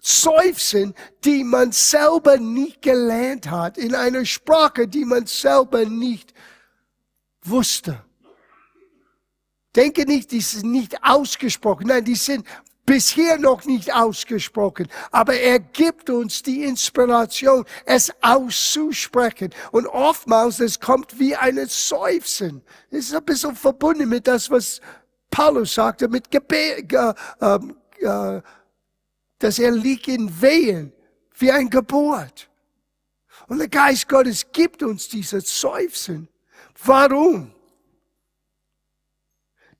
Seufzen, 0.00 0.94
die 1.24 1.42
man 1.42 1.72
selber 1.72 2.36
nicht 2.36 2.82
gelernt 2.82 3.50
hat, 3.50 3.78
in 3.78 3.94
einer 3.94 4.24
Sprache, 4.24 4.86
die 4.86 5.04
man 5.04 5.26
selber 5.26 5.84
nicht 5.84 6.32
wusste. 7.42 8.04
Denke 9.74 10.04
nicht, 10.04 10.30
die 10.30 10.40
sind 10.40 10.70
nicht 10.70 11.02
ausgesprochen. 11.02 11.86
Nein, 11.86 12.04
die 12.04 12.14
sind 12.14 12.46
bisher 12.84 13.38
noch 13.38 13.64
nicht 13.64 13.94
ausgesprochen. 13.94 14.88
Aber 15.10 15.34
er 15.34 15.58
gibt 15.58 16.10
uns 16.10 16.42
die 16.42 16.64
Inspiration, 16.64 17.64
es 17.86 18.12
auszusprechen. 18.20 19.50
Und 19.70 19.86
oftmals, 19.86 20.60
es 20.60 20.78
kommt 20.78 21.18
wie 21.18 21.34
ein 21.34 21.58
Seufzen. 21.68 22.62
Es 22.90 23.06
ist 23.06 23.14
ein 23.14 23.24
bisschen 23.24 23.56
verbunden 23.56 24.08
mit 24.08 24.26
das, 24.26 24.50
was 24.50 24.80
Paulus 25.30 25.74
sagte, 25.74 26.08
mit 26.08 26.30
Gebet, 26.30 26.92
äh, 26.92 27.14
äh, 28.00 28.42
dass 29.38 29.58
er 29.58 29.70
liegt 29.70 30.08
in 30.08 30.40
Wehen, 30.40 30.92
wie 31.38 31.50
ein 31.50 31.70
Geburt. 31.70 32.50
Und 33.48 33.58
der 33.58 33.68
Geist 33.68 34.08
Gottes 34.08 34.46
gibt 34.52 34.82
uns 34.82 35.08
dieses 35.08 35.60
Seufzen. 35.60 36.28
Warum? 36.84 37.52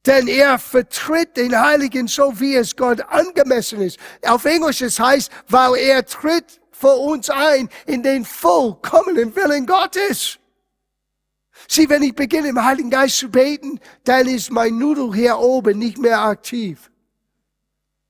Denn 0.07 0.27
er 0.27 0.59
vertritt 0.59 1.37
den 1.37 1.59
Heiligen 1.59 2.09
so, 2.09 2.39
wie 2.41 2.57
es 2.57 2.75
Gott 2.75 3.01
angemessen 3.03 3.81
ist. 3.81 3.99
Auf 4.27 4.45
Englisch 4.45 4.83
es 4.83 4.99
heißt, 4.99 5.31
weil 5.49 5.77
er 5.77 6.05
tritt 6.05 6.61
für 6.73 6.95
uns 6.97 7.31
ein 7.31 7.69
in 7.87 8.03
den 8.03 8.25
vollkommenen 8.25 9.35
Willen 9.37 9.67
Gottes. 9.67 10.39
Sieh, 11.69 11.89
wenn 11.89 12.03
ich 12.03 12.15
beginne 12.15 12.49
im 12.49 12.65
Heiligen 12.65 12.91
Geist 12.91 13.19
zu 13.19 13.29
beten, 13.31 13.79
dann 14.03 14.27
ist 14.27 14.51
mein 14.51 14.77
Nudel 14.77 15.15
hier 15.15 15.39
oben 15.39 15.79
nicht 15.79 15.99
mehr 15.99 16.21
aktiv. 16.21 16.91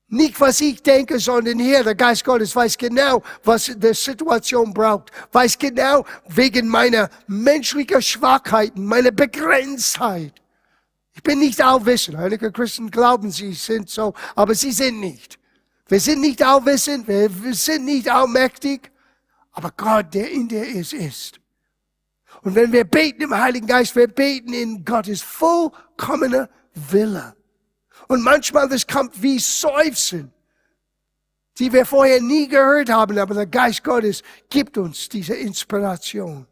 Nicht, 0.09 0.39
was 0.41 0.61
ich 0.61 0.83
denke, 0.83 1.19
sondern 1.19 1.59
hier, 1.59 1.83
der 1.83 1.95
Geist 1.95 2.25
Gottes 2.25 2.55
weiß 2.55 2.77
genau, 2.77 3.23
was 3.45 3.73
die 3.75 3.95
Situation 3.95 4.73
braucht. 4.75 5.11
Weiß 5.33 5.59
genau, 5.59 6.05
wegen 6.29 6.69
meiner 6.69 7.09
menschlichen 7.27 8.03
Schwachheiten, 8.03 8.85
meiner 8.85 9.11
Begrenztheit. 9.11 10.42
Ich 11.15 11.23
bin 11.23 11.39
nicht 11.39 11.61
allwissend. 11.61 12.17
Einige 12.17 12.51
Christen 12.51 12.91
glauben, 12.91 13.31
sie 13.31 13.53
sind 13.53 13.91
so, 13.91 14.15
aber 14.35 14.55
sie 14.55 14.73
sind 14.73 15.01
nicht. 15.01 15.39
Wir 15.89 16.01
sind 16.01 16.21
nicht 16.21 16.43
allwissend, 16.43 17.07
wir, 17.07 17.29
sind 17.55 17.85
nicht 17.85 18.11
allmächtig, 18.11 18.91
aber 19.53 19.71
Gott, 19.77 20.15
der 20.15 20.31
in 20.31 20.49
dir 20.49 20.67
ist, 20.67 20.95
ist. 20.95 21.39
Und 22.41 22.55
wenn 22.55 22.73
wir 22.73 22.85
beten 22.85 23.23
im 23.23 23.37
Heiligen 23.37 23.67
Geist, 23.67 23.95
wir 23.95 24.09
beten 24.09 24.55
in 24.55 24.85
Gottes 24.85 25.21
vollkommener 25.21 26.49
Wille. 26.75 27.37
Und 28.09 28.23
manchmal 28.23 28.69
das 28.69 28.87
kommt 28.87 29.23
wie 29.23 29.39
Seufzen, 29.39 30.33
die 31.59 31.71
wir 31.73 31.85
vorher 31.85 32.21
nie 32.21 32.49
gehört 32.49 32.89
haben, 32.89 33.19
aber 33.19 33.35
der 33.35 33.47
Geist 33.47 33.85
Gottes 33.85 34.23
gibt 34.49 34.79
uns 34.79 35.09
diese 35.09 35.35
Inspiration 35.35 36.47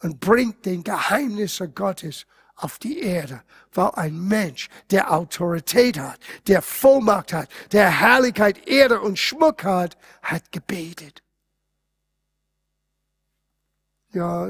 und 0.00 0.18
bringt 0.18 0.66
den 0.66 0.82
Geheimnissen 0.82 1.72
Gottes 1.74 2.26
auf 2.56 2.78
die 2.78 3.00
Erde, 3.00 3.42
weil 3.72 3.90
ein 3.94 4.18
Mensch, 4.28 4.68
der 4.90 5.12
Autorität 5.12 5.98
hat, 5.98 6.20
der 6.46 6.62
Vollmacht 6.62 7.32
hat, 7.32 7.48
der 7.72 8.00
Herrlichkeit, 8.00 8.68
Erde 8.68 9.00
und 9.00 9.18
Schmuck 9.18 9.64
hat, 9.64 9.96
hat 10.22 10.52
gebetet. 10.52 11.22
Ja, 14.12 14.48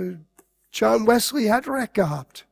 John 0.73 1.07
Wesley 1.07 1.47
hat 1.47 1.69
recht 1.69 1.95
gehabt. 1.95 2.47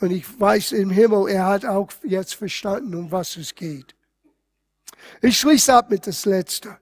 Und 0.00 0.12
ich 0.12 0.40
weiß 0.40 0.72
im 0.72 0.90
Himmel, 0.90 1.28
er 1.28 1.46
hat 1.46 1.66
auch 1.66 1.90
jetzt 2.02 2.34
verstanden, 2.34 2.94
um 2.94 3.10
was 3.10 3.36
es 3.36 3.54
geht. 3.54 3.94
Ich 5.20 5.38
schließe 5.38 5.74
ab 5.74 5.90
mit 5.90 6.06
das 6.06 6.24
Letzte 6.24 6.78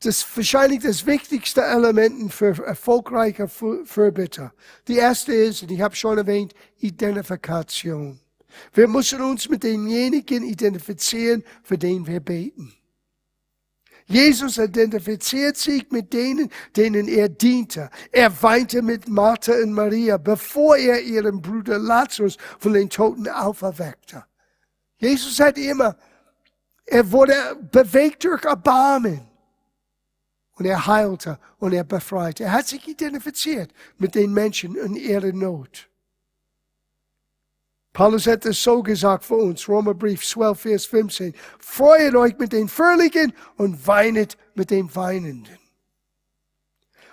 das 0.00 0.24
wahrscheinlich 0.36 0.82
das 0.82 1.06
wichtigste 1.06 1.62
Element 1.62 2.32
für 2.32 2.64
erfolgreiche 2.64 3.48
Fürbitter. 3.48 4.52
Die 4.86 4.96
erste 4.96 5.32
ist, 5.32 5.62
und 5.62 5.72
ich 5.72 5.80
habe 5.80 5.96
schon 5.96 6.18
erwähnt, 6.18 6.54
Identifikation. 6.78 8.20
Wir 8.72 8.88
müssen 8.88 9.20
uns 9.20 9.48
mit 9.48 9.62
denjenigen 9.62 10.44
identifizieren, 10.44 11.44
für 11.62 11.76
den 11.76 12.06
wir 12.06 12.20
beten. 12.20 12.72
Jesus 14.06 14.56
identifiziert 14.56 15.58
sich 15.58 15.90
mit 15.90 16.14
denen, 16.14 16.50
denen 16.74 17.08
er 17.08 17.28
diente. 17.28 17.90
Er 18.10 18.42
weinte 18.42 18.80
mit 18.80 19.06
Martha 19.06 19.52
und 19.52 19.72
Maria, 19.72 20.16
bevor 20.16 20.78
er 20.78 21.02
ihren 21.02 21.42
Bruder 21.42 21.78
Lazarus 21.78 22.38
von 22.58 22.72
den 22.72 22.88
Toten 22.88 23.28
auferweckte. 23.28 24.24
Jesus 24.98 25.38
hat 25.40 25.58
immer, 25.58 25.94
er 26.86 27.12
wurde 27.12 27.34
bewegt 27.70 28.24
durch 28.24 28.44
Erbarmen 28.44 29.27
und 30.58 30.66
er 30.66 30.86
heilte 30.86 31.38
und 31.58 31.72
er 31.72 31.84
befreite. 31.84 32.44
Er 32.44 32.52
hat 32.52 32.66
sich 32.66 32.86
identifiziert 32.86 33.72
mit 33.96 34.14
den 34.14 34.32
Menschen 34.32 34.74
in 34.74 34.94
ihrer 34.94 35.32
Not. 35.32 35.88
Paulus 37.92 38.26
hat 38.26 38.44
es 38.44 38.62
so 38.62 38.82
gesagt 38.82 39.24
für 39.24 39.36
uns, 39.36 39.68
Römerbrief 39.68 40.24
12, 40.24 40.60
Vers 40.60 40.86
15. 40.86 41.34
Freut 41.58 42.14
euch 42.14 42.38
mit 42.38 42.52
den 42.52 42.68
Fröhlichen 42.68 43.32
und 43.56 43.86
weinet 43.86 44.36
mit 44.54 44.70
den 44.70 44.94
Weinenden. 44.94 45.58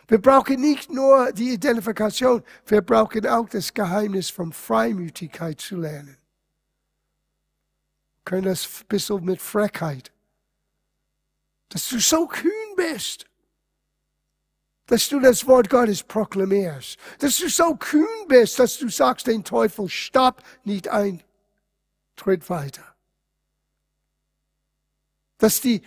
Wir 0.07 0.21
brauchen 0.21 0.61
nicht 0.61 0.91
nur 0.91 1.31
die 1.31 1.53
Identifikation, 1.53 2.43
wir 2.67 2.81
brauchen 2.81 3.25
auch 3.25 3.49
das 3.49 3.73
Geheimnis 3.73 4.29
von 4.29 4.53
Freimütigkeit 4.53 5.59
zu 5.59 5.77
lernen. 5.77 6.17
Wir 8.17 8.23
können 8.25 8.45
das 8.45 8.65
ein 8.65 8.87
bisschen 8.87 9.25
mit 9.25 9.41
Freckheit. 9.41 10.11
Dass 11.69 11.89
du 11.89 11.99
so 11.99 12.27
kühn 12.27 12.51
bist 12.75 13.25
dass 14.88 15.09
du 15.09 15.19
das 15.19 15.47
Wort 15.47 15.69
Gottes 15.69 16.03
proklamierst, 16.03 16.97
dass 17.19 17.38
du 17.38 17.49
so 17.49 17.75
kühn 17.75 18.27
bist, 18.27 18.59
dass 18.59 18.77
du 18.77 18.89
sagst, 18.89 19.27
den 19.27 19.43
Teufel 19.43 19.89
stopp 19.89 20.43
nicht 20.63 20.88
ein, 20.88 21.23
tritt 22.15 22.49
weiter. 22.49 22.83
Dass 25.38 25.59
die 25.61 25.81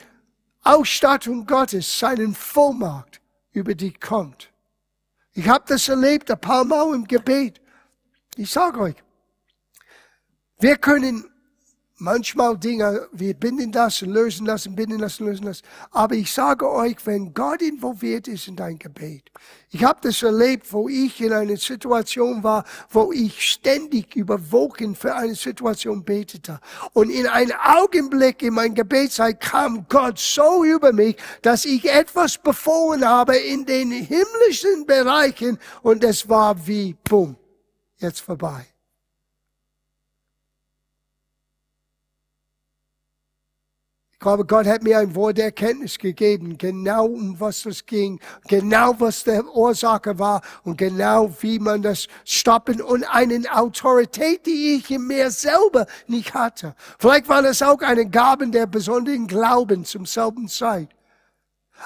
Ausstattung 0.62 1.46
Gottes 1.46 1.98
seinen 1.98 2.34
Vollmacht 2.34 3.20
über 3.52 3.74
dich 3.74 4.00
kommt. 4.00 4.50
Ich 5.32 5.48
habe 5.48 5.64
das 5.68 5.88
erlebt 5.88 6.30
ein 6.30 6.40
paar 6.40 6.64
Mal 6.64 6.94
im 6.94 7.06
Gebet. 7.06 7.60
Ich 8.36 8.50
sage 8.50 8.80
euch, 8.80 8.96
wir 10.58 10.76
können 10.76 11.30
manchmal 11.98 12.56
Dinge, 12.56 13.08
wir 13.12 13.34
binden 13.34 13.72
das 13.72 14.02
und 14.02 14.10
lösen 14.10 14.46
das 14.46 14.68
binden 14.74 14.98
das 14.98 15.20
lösen 15.20 15.46
das. 15.46 15.62
Aber 15.90 16.14
ich 16.14 16.32
sage 16.32 16.70
euch, 16.70 16.96
wenn 17.04 17.34
Gott 17.34 17.60
involviert 17.62 18.28
ist 18.28 18.48
in 18.48 18.56
dein 18.56 18.78
Gebet. 18.78 19.30
Ich 19.70 19.84
habe 19.84 19.98
das 20.02 20.22
erlebt, 20.22 20.72
wo 20.72 20.88
ich 20.88 21.20
in 21.20 21.32
einer 21.32 21.56
Situation 21.56 22.42
war, 22.42 22.64
wo 22.90 23.12
ich 23.12 23.50
ständig 23.50 24.16
überwogen 24.16 24.94
für 24.94 25.14
eine 25.14 25.34
Situation 25.34 26.04
betete. 26.04 26.60
Und 26.92 27.10
in 27.10 27.26
einem 27.26 27.56
Augenblick 27.62 28.42
in 28.42 28.54
mein 28.54 28.74
Gebetszeit 28.74 29.40
kam 29.40 29.86
Gott 29.88 30.18
so 30.18 30.64
über 30.64 30.92
mich, 30.92 31.16
dass 31.42 31.64
ich 31.64 31.84
etwas 31.90 32.38
befohlen 32.38 33.04
habe 33.04 33.36
in 33.36 33.66
den 33.66 33.90
himmlischen 33.90 34.86
Bereichen 34.86 35.58
und 35.82 36.04
es 36.04 36.28
war 36.28 36.66
wie, 36.66 36.96
bumm, 37.04 37.36
jetzt 37.98 38.20
vorbei. 38.20 38.66
Ich 44.18 44.20
glaube, 44.20 44.44
Gott 44.44 44.66
hat 44.66 44.82
mir 44.82 44.98
ein 44.98 45.14
Wort 45.14 45.38
der 45.38 45.44
Erkenntnis 45.44 45.96
gegeben, 45.96 46.58
genau 46.58 47.06
um 47.06 47.38
was 47.38 47.64
es 47.66 47.86
ging, 47.86 48.18
genau 48.48 48.92
was 48.98 49.22
der 49.22 49.46
Ursache 49.54 50.18
war 50.18 50.42
und 50.64 50.76
genau 50.76 51.32
wie 51.38 51.60
man 51.60 51.82
das 51.82 52.08
stoppen 52.24 52.82
und 52.82 53.04
eine 53.04 53.44
Autorität, 53.56 54.44
die 54.44 54.74
ich 54.74 54.90
in 54.90 55.06
mir 55.06 55.30
selber 55.30 55.86
nicht 56.08 56.34
hatte. 56.34 56.74
Vielleicht 56.98 57.28
war 57.28 57.42
das 57.42 57.62
auch 57.62 57.80
eine 57.80 58.10
Gaben 58.10 58.50
der 58.50 58.66
besonderen 58.66 59.28
Glauben 59.28 59.84
zum 59.84 60.04
selben 60.04 60.48
Zeit. 60.48 60.88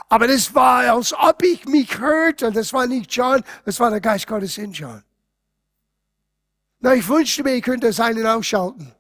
Aber 0.09 0.27
das 0.27 0.55
war, 0.55 0.91
als 0.91 1.13
ob 1.13 1.43
ich 1.43 1.67
mich 1.67 1.99
hörte, 1.99 2.51
das 2.51 2.73
war 2.73 2.87
nicht 2.87 3.15
John, 3.15 3.45
das 3.67 3.79
war 3.79 3.91
der 3.91 4.01
Geist 4.01 4.27
Gottes 4.27 4.57
in 4.57 4.73
John. 4.73 5.03
Na, 6.81 6.95
ich 6.95 7.07
wünschte 7.07 7.43
mir, 7.43 7.57
ich 7.57 7.63
könnte 7.63 7.93
seinen 7.93 8.27
ausschalten. 8.27 8.95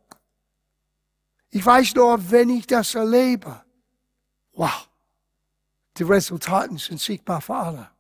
Ich 1.54 1.64
weiß 1.64 1.94
nur, 1.96 2.30
wenn 2.30 2.48
ich 2.48 2.66
das 2.66 2.94
erlebe, 2.94 3.62
wow, 4.54 4.88
die 5.98 6.02
Resultaten 6.02 6.78
sind 6.78 6.98
sichtbar 6.98 7.42
für 7.42 7.54
alle. 7.54 7.90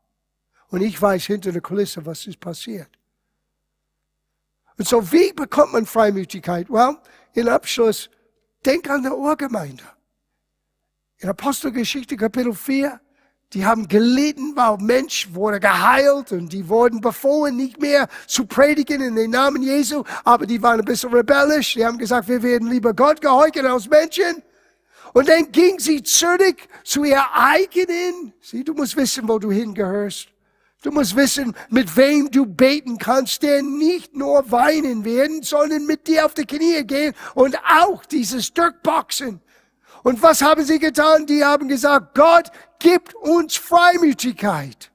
Und 0.68 0.80
ich 0.80 1.00
weiß 1.00 1.26
hinter 1.26 1.52
der 1.52 1.60
Kulisse, 1.60 2.04
was 2.06 2.26
ist 2.26 2.40
passiert. 2.40 2.88
Und 4.78 4.88
so, 4.88 5.12
wie 5.12 5.34
bekommt 5.34 5.74
man 5.74 5.84
Freimütigkeit? 5.84 6.70
Well, 6.70 6.96
in 7.34 7.46
Abschluss, 7.46 8.08
denk 8.64 8.88
an 8.88 9.02
der 9.02 9.18
Urgemeinde. 9.18 9.84
In 11.18 11.28
Apostelgeschichte 11.28 12.16
Kapitel 12.16 12.54
4, 12.54 13.01
die 13.54 13.66
haben 13.66 13.86
gelitten, 13.86 14.56
weil 14.56 14.78
Mensch 14.78 15.28
wurde 15.32 15.60
geheilt 15.60 16.32
und 16.32 16.52
die 16.52 16.68
wurden 16.68 17.02
befohlen, 17.02 17.54
nicht 17.56 17.80
mehr 17.80 18.08
zu 18.26 18.46
predigen 18.46 19.02
in 19.02 19.14
den 19.14 19.30
Namen 19.30 19.62
Jesu. 19.62 20.04
Aber 20.24 20.46
die 20.46 20.62
waren 20.62 20.80
ein 20.80 20.86
bisschen 20.86 21.12
rebellisch. 21.12 21.74
Die 21.74 21.84
haben 21.84 21.98
gesagt, 21.98 22.28
wir 22.28 22.42
werden 22.42 22.68
lieber 22.68 22.94
Gott 22.94 23.20
gehorchen 23.20 23.66
als 23.66 23.88
Menschen. 23.88 24.42
Und 25.12 25.28
dann 25.28 25.52
ging 25.52 25.78
sie 25.78 26.02
zurück 26.02 26.56
zu 26.82 27.04
ihr 27.04 27.22
eigenen. 27.34 28.32
Sieh, 28.40 28.64
du 28.64 28.72
musst 28.72 28.96
wissen, 28.96 29.28
wo 29.28 29.38
du 29.38 29.50
hingehörst. 29.50 30.28
Du 30.82 30.90
musst 30.90 31.14
wissen, 31.14 31.54
mit 31.68 31.96
wem 31.96 32.30
du 32.30 32.46
beten 32.46 32.98
kannst, 32.98 33.42
der 33.42 33.62
nicht 33.62 34.16
nur 34.16 34.50
weinen 34.50 35.04
werden, 35.04 35.42
sondern 35.42 35.86
mit 35.86 36.08
dir 36.08 36.24
auf 36.24 36.34
die 36.34 36.46
Knie 36.46 36.82
gehen 36.84 37.14
und 37.34 37.56
auch 37.80 38.04
dieses 38.06 38.52
Dirkboxen. 38.52 39.40
Und 40.02 40.20
was 40.22 40.42
haben 40.42 40.64
sie 40.64 40.80
getan? 40.80 41.26
Die 41.26 41.44
haben 41.44 41.68
gesagt, 41.68 42.16
Gott, 42.16 42.50
gibt 42.82 43.14
uns 43.14 43.56
Freimütigkeit. 43.56 44.90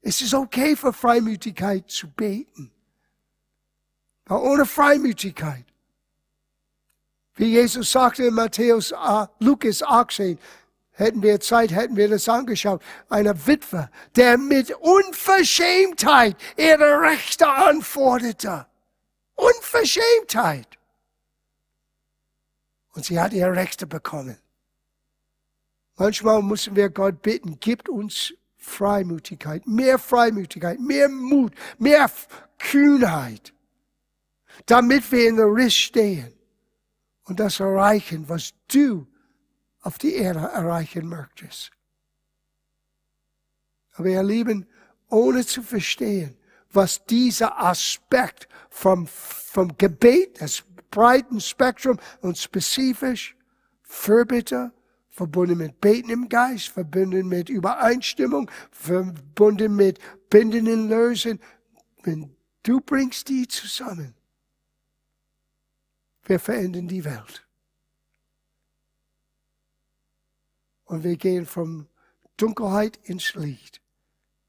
Es 0.00 0.20
ist 0.20 0.32
okay 0.32 0.76
für 0.76 0.92
Freimütigkeit 0.92 1.90
zu 1.90 2.08
beten. 2.08 2.70
Aber 4.26 4.42
ohne 4.42 4.64
Freimütigkeit. 4.64 5.64
Wie 7.34 7.46
Jesus 7.46 7.90
sagte 7.90 8.24
in 8.24 8.34
Matthäus, 8.34 8.92
äh, 8.92 9.26
Lukas 9.40 9.82
18, 9.82 10.38
hätten 10.92 11.22
wir 11.22 11.40
Zeit, 11.40 11.72
hätten 11.72 11.96
wir 11.96 12.08
das 12.08 12.28
angeschaut, 12.28 12.80
einer 13.08 13.46
Witwe, 13.46 13.90
der 14.14 14.38
mit 14.38 14.70
Unverschämtheit 14.70 16.36
ihre 16.56 17.00
Rechte 17.00 17.48
anforderte. 17.48 18.66
Unverschämtheit. 19.34 20.78
Und 22.92 23.04
sie 23.04 23.18
hat 23.18 23.32
ihre 23.32 23.52
Rechte 23.52 23.86
bekommen. 23.86 24.38
Manchmal 25.98 26.42
müssen 26.42 26.76
wir 26.76 26.90
Gott 26.90 27.22
bitten, 27.22 27.58
gibt 27.58 27.88
uns 27.88 28.32
Freimütigkeit, 28.56 29.66
mehr 29.66 29.98
Freimütigkeit, 29.98 30.78
mehr 30.78 31.08
Mut, 31.08 31.52
mehr 31.78 32.08
Kühnheit, 32.58 33.52
damit 34.66 35.10
wir 35.10 35.28
in 35.28 35.36
der 35.36 35.46
Riss 35.46 35.74
stehen 35.74 36.32
und 37.24 37.40
das 37.40 37.58
erreichen, 37.58 38.28
was 38.28 38.54
du 38.68 39.06
auf 39.80 39.98
die 39.98 40.14
Erde 40.14 40.38
erreichen 40.38 41.08
möchtest. 41.08 41.72
Aber 43.94 44.08
ihr 44.08 44.22
Lieben, 44.22 44.66
ohne 45.08 45.44
zu 45.44 45.62
verstehen, 45.62 46.36
was 46.70 47.04
dieser 47.06 47.60
Aspekt 47.60 48.48
vom, 48.70 49.08
vom 49.08 49.76
Gebet, 49.76 50.40
das 50.40 50.62
breiten 50.90 51.40
Spektrum 51.40 51.98
und 52.20 52.38
spezifisch, 52.38 53.36
Fürbitte, 53.82 54.72
verbunden 55.18 55.58
mit 55.58 55.80
Beten 55.80 56.10
im 56.10 56.28
Geist, 56.28 56.68
verbunden 56.68 57.26
mit 57.26 57.48
Übereinstimmung, 57.48 58.48
verbunden 58.70 59.74
mit 59.74 59.98
Binden 60.30 60.68
und 60.68 60.88
Lösen. 60.88 61.40
Wenn 62.04 62.36
du 62.62 62.80
bringst 62.80 63.28
die 63.28 63.48
zusammen, 63.48 64.14
wir 66.24 66.38
verändern 66.38 66.86
die 66.86 67.04
Welt. 67.04 67.46
Und 70.84 71.02
wir 71.02 71.16
gehen 71.16 71.46
von 71.46 71.88
Dunkelheit 72.36 72.98
ins 73.02 73.34
Licht. 73.34 73.80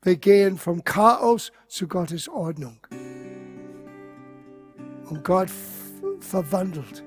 Wir 0.04 0.18
gehen 0.18 0.58
vom 0.58 0.84
Chaos 0.84 1.52
zu 1.68 1.88
Gottes 1.88 2.30
Ordnung. 2.30 2.80
Und 5.10 5.24
Gott 5.24 5.50
verwandelt 6.20 7.04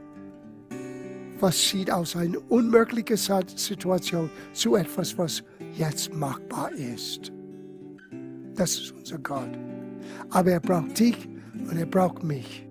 was 1.42 1.60
sieht 1.60 1.90
aus 1.90 2.14
einer 2.14 2.38
unmöglichen 2.48 3.16
Situation 3.16 4.30
zu 4.52 4.76
etwas, 4.76 5.18
was 5.18 5.42
jetzt 5.76 6.14
machbar 6.14 6.70
ist. 6.72 7.32
Das 8.54 8.74
ist 8.74 8.92
unser 8.92 9.18
Gott. 9.18 9.50
Aber 10.30 10.52
er 10.52 10.60
braucht 10.60 10.98
dich 10.98 11.28
und 11.68 11.76
er 11.76 11.86
braucht 11.86 12.22
mich. 12.22 12.64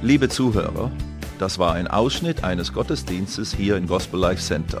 Liebe 0.00 0.28
Zuhörer, 0.28 0.90
das 1.38 1.58
war 1.58 1.74
ein 1.74 1.86
Ausschnitt 1.86 2.44
eines 2.44 2.72
Gottesdienstes 2.72 3.52
hier 3.52 3.76
im 3.76 3.86
Gospel 3.86 4.20
Life 4.20 4.40
Center. 4.40 4.80